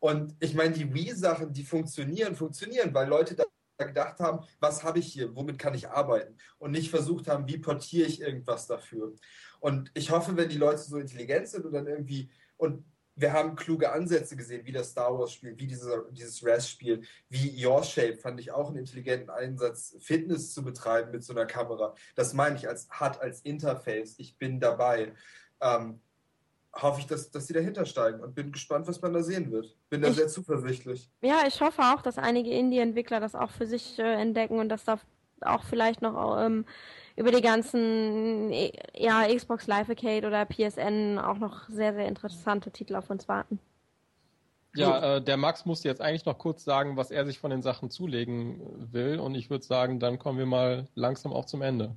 [0.00, 3.44] Und ich meine, die Wii-Sachen, die funktionieren, funktionieren, weil Leute da
[3.78, 6.36] gedacht haben, was habe ich hier, womit kann ich arbeiten?
[6.58, 9.14] Und nicht versucht haben, wie portiere ich irgendwas dafür.
[9.60, 12.84] Und ich hoffe, wenn die Leute so intelligent sind und dann irgendwie und
[13.16, 17.02] wir haben kluge Ansätze gesehen, wie das Star Wars Spiel, wie diese, dieses Res Spiel,
[17.30, 21.46] wie Your Shape fand ich auch einen intelligenten Einsatz, Fitness zu betreiben mit so einer
[21.46, 21.94] Kamera.
[22.14, 24.16] Das meine ich als hat als Interface.
[24.18, 25.12] Ich bin dabei.
[25.62, 26.00] Ähm,
[26.74, 29.74] hoffe ich, dass, dass sie dahinter steigen und bin gespannt, was man da sehen wird.
[29.88, 31.10] Bin da ich, sehr zuversichtlich.
[31.22, 34.84] Ja, ich hoffe auch, dass einige Indie-Entwickler das auch für sich äh, entdecken und dass
[34.84, 35.00] da
[35.40, 36.66] auch vielleicht noch ähm,
[37.16, 38.52] über die ganzen
[38.94, 43.58] ja, Xbox Live Arcade oder PSN auch noch sehr, sehr interessante Titel auf uns warten.
[44.74, 47.62] Ja, äh, der Max musste jetzt eigentlich noch kurz sagen, was er sich von den
[47.62, 48.60] Sachen zulegen
[48.92, 49.18] will.
[49.18, 51.96] Und ich würde sagen, dann kommen wir mal langsam auch zum Ende.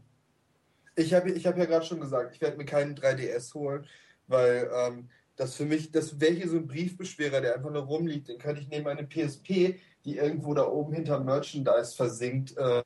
[0.95, 3.85] Ich habe ich hab ja gerade schon gesagt, ich werde mir keinen 3DS holen,
[4.27, 8.29] weil ähm, das für mich, das wäre hier so ein Briefbeschwerer, der einfach nur rumliegt.
[8.29, 12.81] Den könnte ich neben eine PSP, die irgendwo da oben hinter Merchandise versinkt, äh,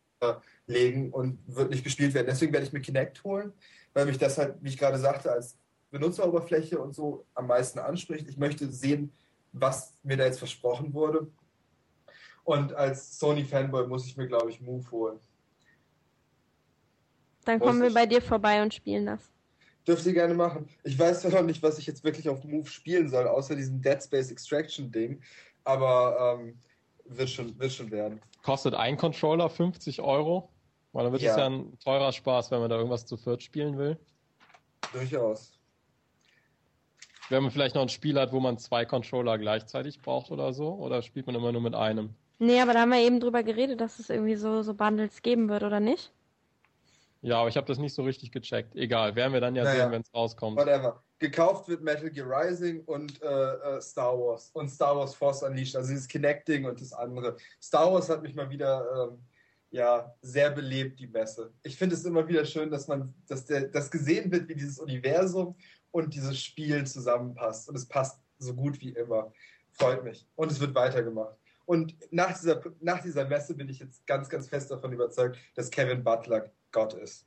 [0.67, 2.27] legen und wird nicht gespielt werden.
[2.27, 3.53] Deswegen werde ich mir Kinect holen,
[3.93, 5.57] weil mich das halt, wie ich gerade sagte, als
[5.91, 8.27] Benutzeroberfläche und so am meisten anspricht.
[8.27, 9.11] Ich möchte sehen,
[9.51, 11.27] was mir da jetzt versprochen wurde.
[12.43, 15.19] Und als Sony-Fanboy muss ich mir, glaube ich, Move holen.
[17.45, 19.21] Dann kommen wir bei dir vorbei und spielen das.
[19.85, 20.67] Dürft ihr gerne machen.
[20.83, 23.81] Ich weiß ja noch nicht, was ich jetzt wirklich auf Move spielen soll, außer diesem
[23.81, 25.21] Dead Space Extraction Ding.
[25.63, 26.57] Aber ähm,
[27.17, 28.21] wird, schon, wird schon werden.
[28.43, 30.49] Kostet ein Controller 50 Euro?
[30.91, 31.31] Weil dann wird ja.
[31.31, 33.97] es ja ein teurer Spaß, wenn man da irgendwas zu viert spielen will.
[34.91, 35.53] Durchaus.
[37.29, 40.73] Wenn man vielleicht noch ein Spiel hat, wo man zwei Controller gleichzeitig braucht oder so,
[40.73, 42.13] oder spielt man immer nur mit einem?
[42.37, 45.49] Nee, aber da haben wir eben drüber geredet, dass es irgendwie so, so Bundles geben
[45.49, 46.11] wird, oder nicht?
[47.23, 48.75] Ja, aber ich habe das nicht so richtig gecheckt.
[48.75, 50.57] Egal, werden wir dann ja naja, sehen, wenn es rauskommt.
[50.57, 51.01] Whatever.
[51.19, 55.77] Gekauft wird Metal Gear Rising und äh, äh, Star Wars und Star Wars Force Unleashed,
[55.77, 57.37] also dieses Connecting und das andere.
[57.61, 59.19] Star Wars hat mich mal wieder ähm,
[59.71, 61.53] ja, sehr belebt, die Messe.
[61.63, 64.77] Ich finde es immer wieder schön, dass man, dass der, das gesehen wird, wie dieses
[64.79, 65.55] Universum
[65.91, 67.69] und dieses Spiel zusammenpasst.
[67.69, 69.31] Und es passt so gut wie immer.
[69.71, 70.27] Freut mich.
[70.35, 71.37] Und es wird weitergemacht.
[71.65, 75.71] Und nach dieser, nach dieser Messe bin ich jetzt ganz, ganz fest davon überzeugt, dass
[75.71, 77.25] Kevin Butler Gott ist.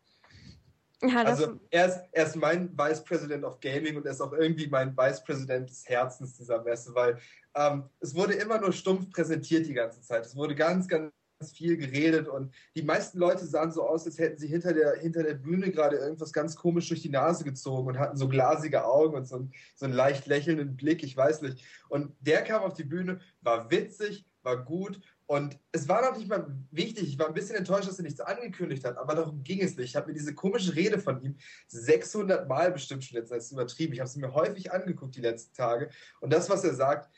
[1.03, 4.33] Ja, also er ist, er ist mein Vice President of Gaming und er ist auch
[4.33, 7.19] irgendwie mein Vice President des Herzens dieser Messe, weil
[7.55, 10.25] ähm, es wurde immer nur stumpf präsentiert die ganze Zeit.
[10.25, 11.13] Es wurde ganz, ganz
[11.53, 15.23] viel geredet und die meisten Leute sahen so aus, als hätten sie hinter der, hinter
[15.23, 19.17] der Bühne gerade irgendwas ganz komisch durch die Nase gezogen und hatten so glasige Augen
[19.17, 21.63] und so, so einen leicht lächelnden Blick, ich weiß nicht.
[21.91, 26.29] Und der kam auf die Bühne, war witzig, war gut und es war noch nicht
[26.29, 27.09] mal wichtig.
[27.09, 29.91] Ich war ein bisschen enttäuscht, dass er nichts angekündigt hat, aber darum ging es nicht.
[29.91, 31.37] Ich habe mir diese komische Rede von ihm
[31.69, 33.93] 600 Mal bestimmt schon jetzt als übertrieben.
[33.93, 35.91] Ich habe sie mir häufig angeguckt die letzten Tage.
[36.21, 37.11] Und das, was er sagt,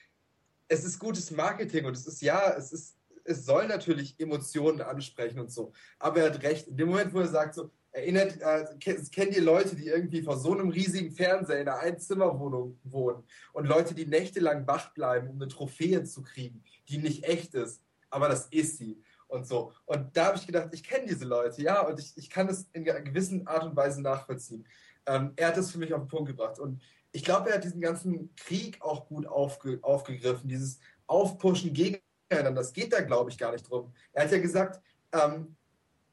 [0.68, 5.38] es ist gutes Marketing und es ist ja, es ist es soll natürlich Emotionen ansprechen
[5.38, 5.72] und so.
[5.98, 6.66] Aber er hat recht.
[6.66, 10.38] In dem Moment, wo er sagt, so, erinnert, äh, kennt ihr Leute, die irgendwie vor
[10.38, 13.22] so einem riesigen Fernseher in einer Einzimmerwohnung wohnen
[13.52, 17.82] und Leute, die nächtelang wach bleiben, um eine Trophäe zu kriegen, die nicht echt ist,
[18.10, 19.72] aber das ist sie und so.
[19.86, 22.68] Und da habe ich gedacht, ich kenne diese Leute, ja, und ich, ich kann es
[22.72, 24.66] in einer gewissen Art und Weise nachvollziehen.
[25.06, 26.82] Ähm, er hat es für mich auf den Punkt gebracht und
[27.12, 32.72] ich glaube, er hat diesen ganzen Krieg auch gut aufge, aufgegriffen, dieses Aufpushen gegen das
[32.72, 33.92] geht da, glaube ich, gar nicht drum.
[34.12, 34.82] Er hat ja gesagt,
[35.12, 35.56] ähm,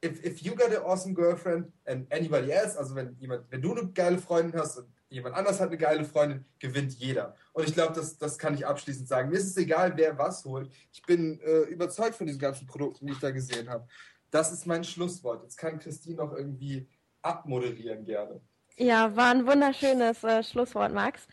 [0.03, 3.75] if, if you got an awesome girlfriend and anybody else, also wenn jemand, wenn du
[3.75, 7.35] eine geile Freundin hast und jemand anders hat eine geile Freundin, gewinnt jeder.
[7.53, 9.29] Und ich glaube, das, das kann ich abschließend sagen.
[9.29, 10.69] Mir ist es egal, wer was holt.
[10.91, 13.87] Ich bin äh, überzeugt von diesen ganzen Produkten, die ich da gesehen habe.
[14.29, 15.43] das ist mein Schlusswort.
[15.43, 16.87] Jetzt kann Christine noch irgendwie
[17.21, 18.41] abmoderieren gerne.
[18.77, 21.27] Ja, war ein wunderschönes äh, Schlusswort, Max.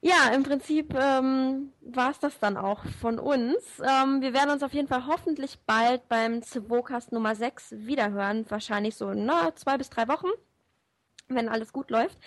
[0.00, 3.56] Ja, im Prinzip ähm, war es das dann auch von uns.
[3.80, 8.44] Ähm, wir werden uns auf jeden Fall hoffentlich bald beim Zwokast Nummer 6 wiederhören.
[8.50, 10.28] Wahrscheinlich so na, zwei bis drei Wochen,
[11.28, 12.18] wenn alles gut läuft.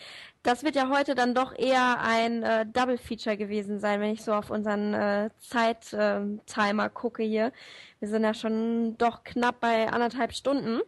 [0.43, 4.23] Das wird ja heute dann doch eher ein äh, Double Feature gewesen sein, wenn ich
[4.23, 7.51] so auf unseren äh, Zeit-Timer äh, gucke hier.
[7.99, 10.81] Wir sind ja schon doch knapp bei anderthalb Stunden.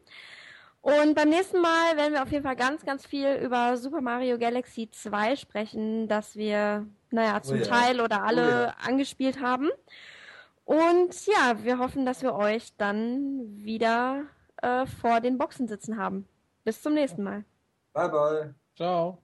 [0.81, 4.38] Und beim nächsten Mal werden wir auf jeden Fall ganz, ganz viel über Super Mario
[4.38, 7.65] Galaxy 2 sprechen, das wir, naja, zum oh ja.
[7.65, 8.76] Teil oder alle oh ja.
[8.88, 9.69] angespielt haben.
[10.64, 14.23] Und ja, wir hoffen, dass wir euch dann wieder
[14.61, 16.27] äh, vor den Boxen sitzen haben.
[16.64, 17.44] Bis zum nächsten Mal.
[17.94, 18.53] Bye, bye.
[18.76, 19.22] Ciao.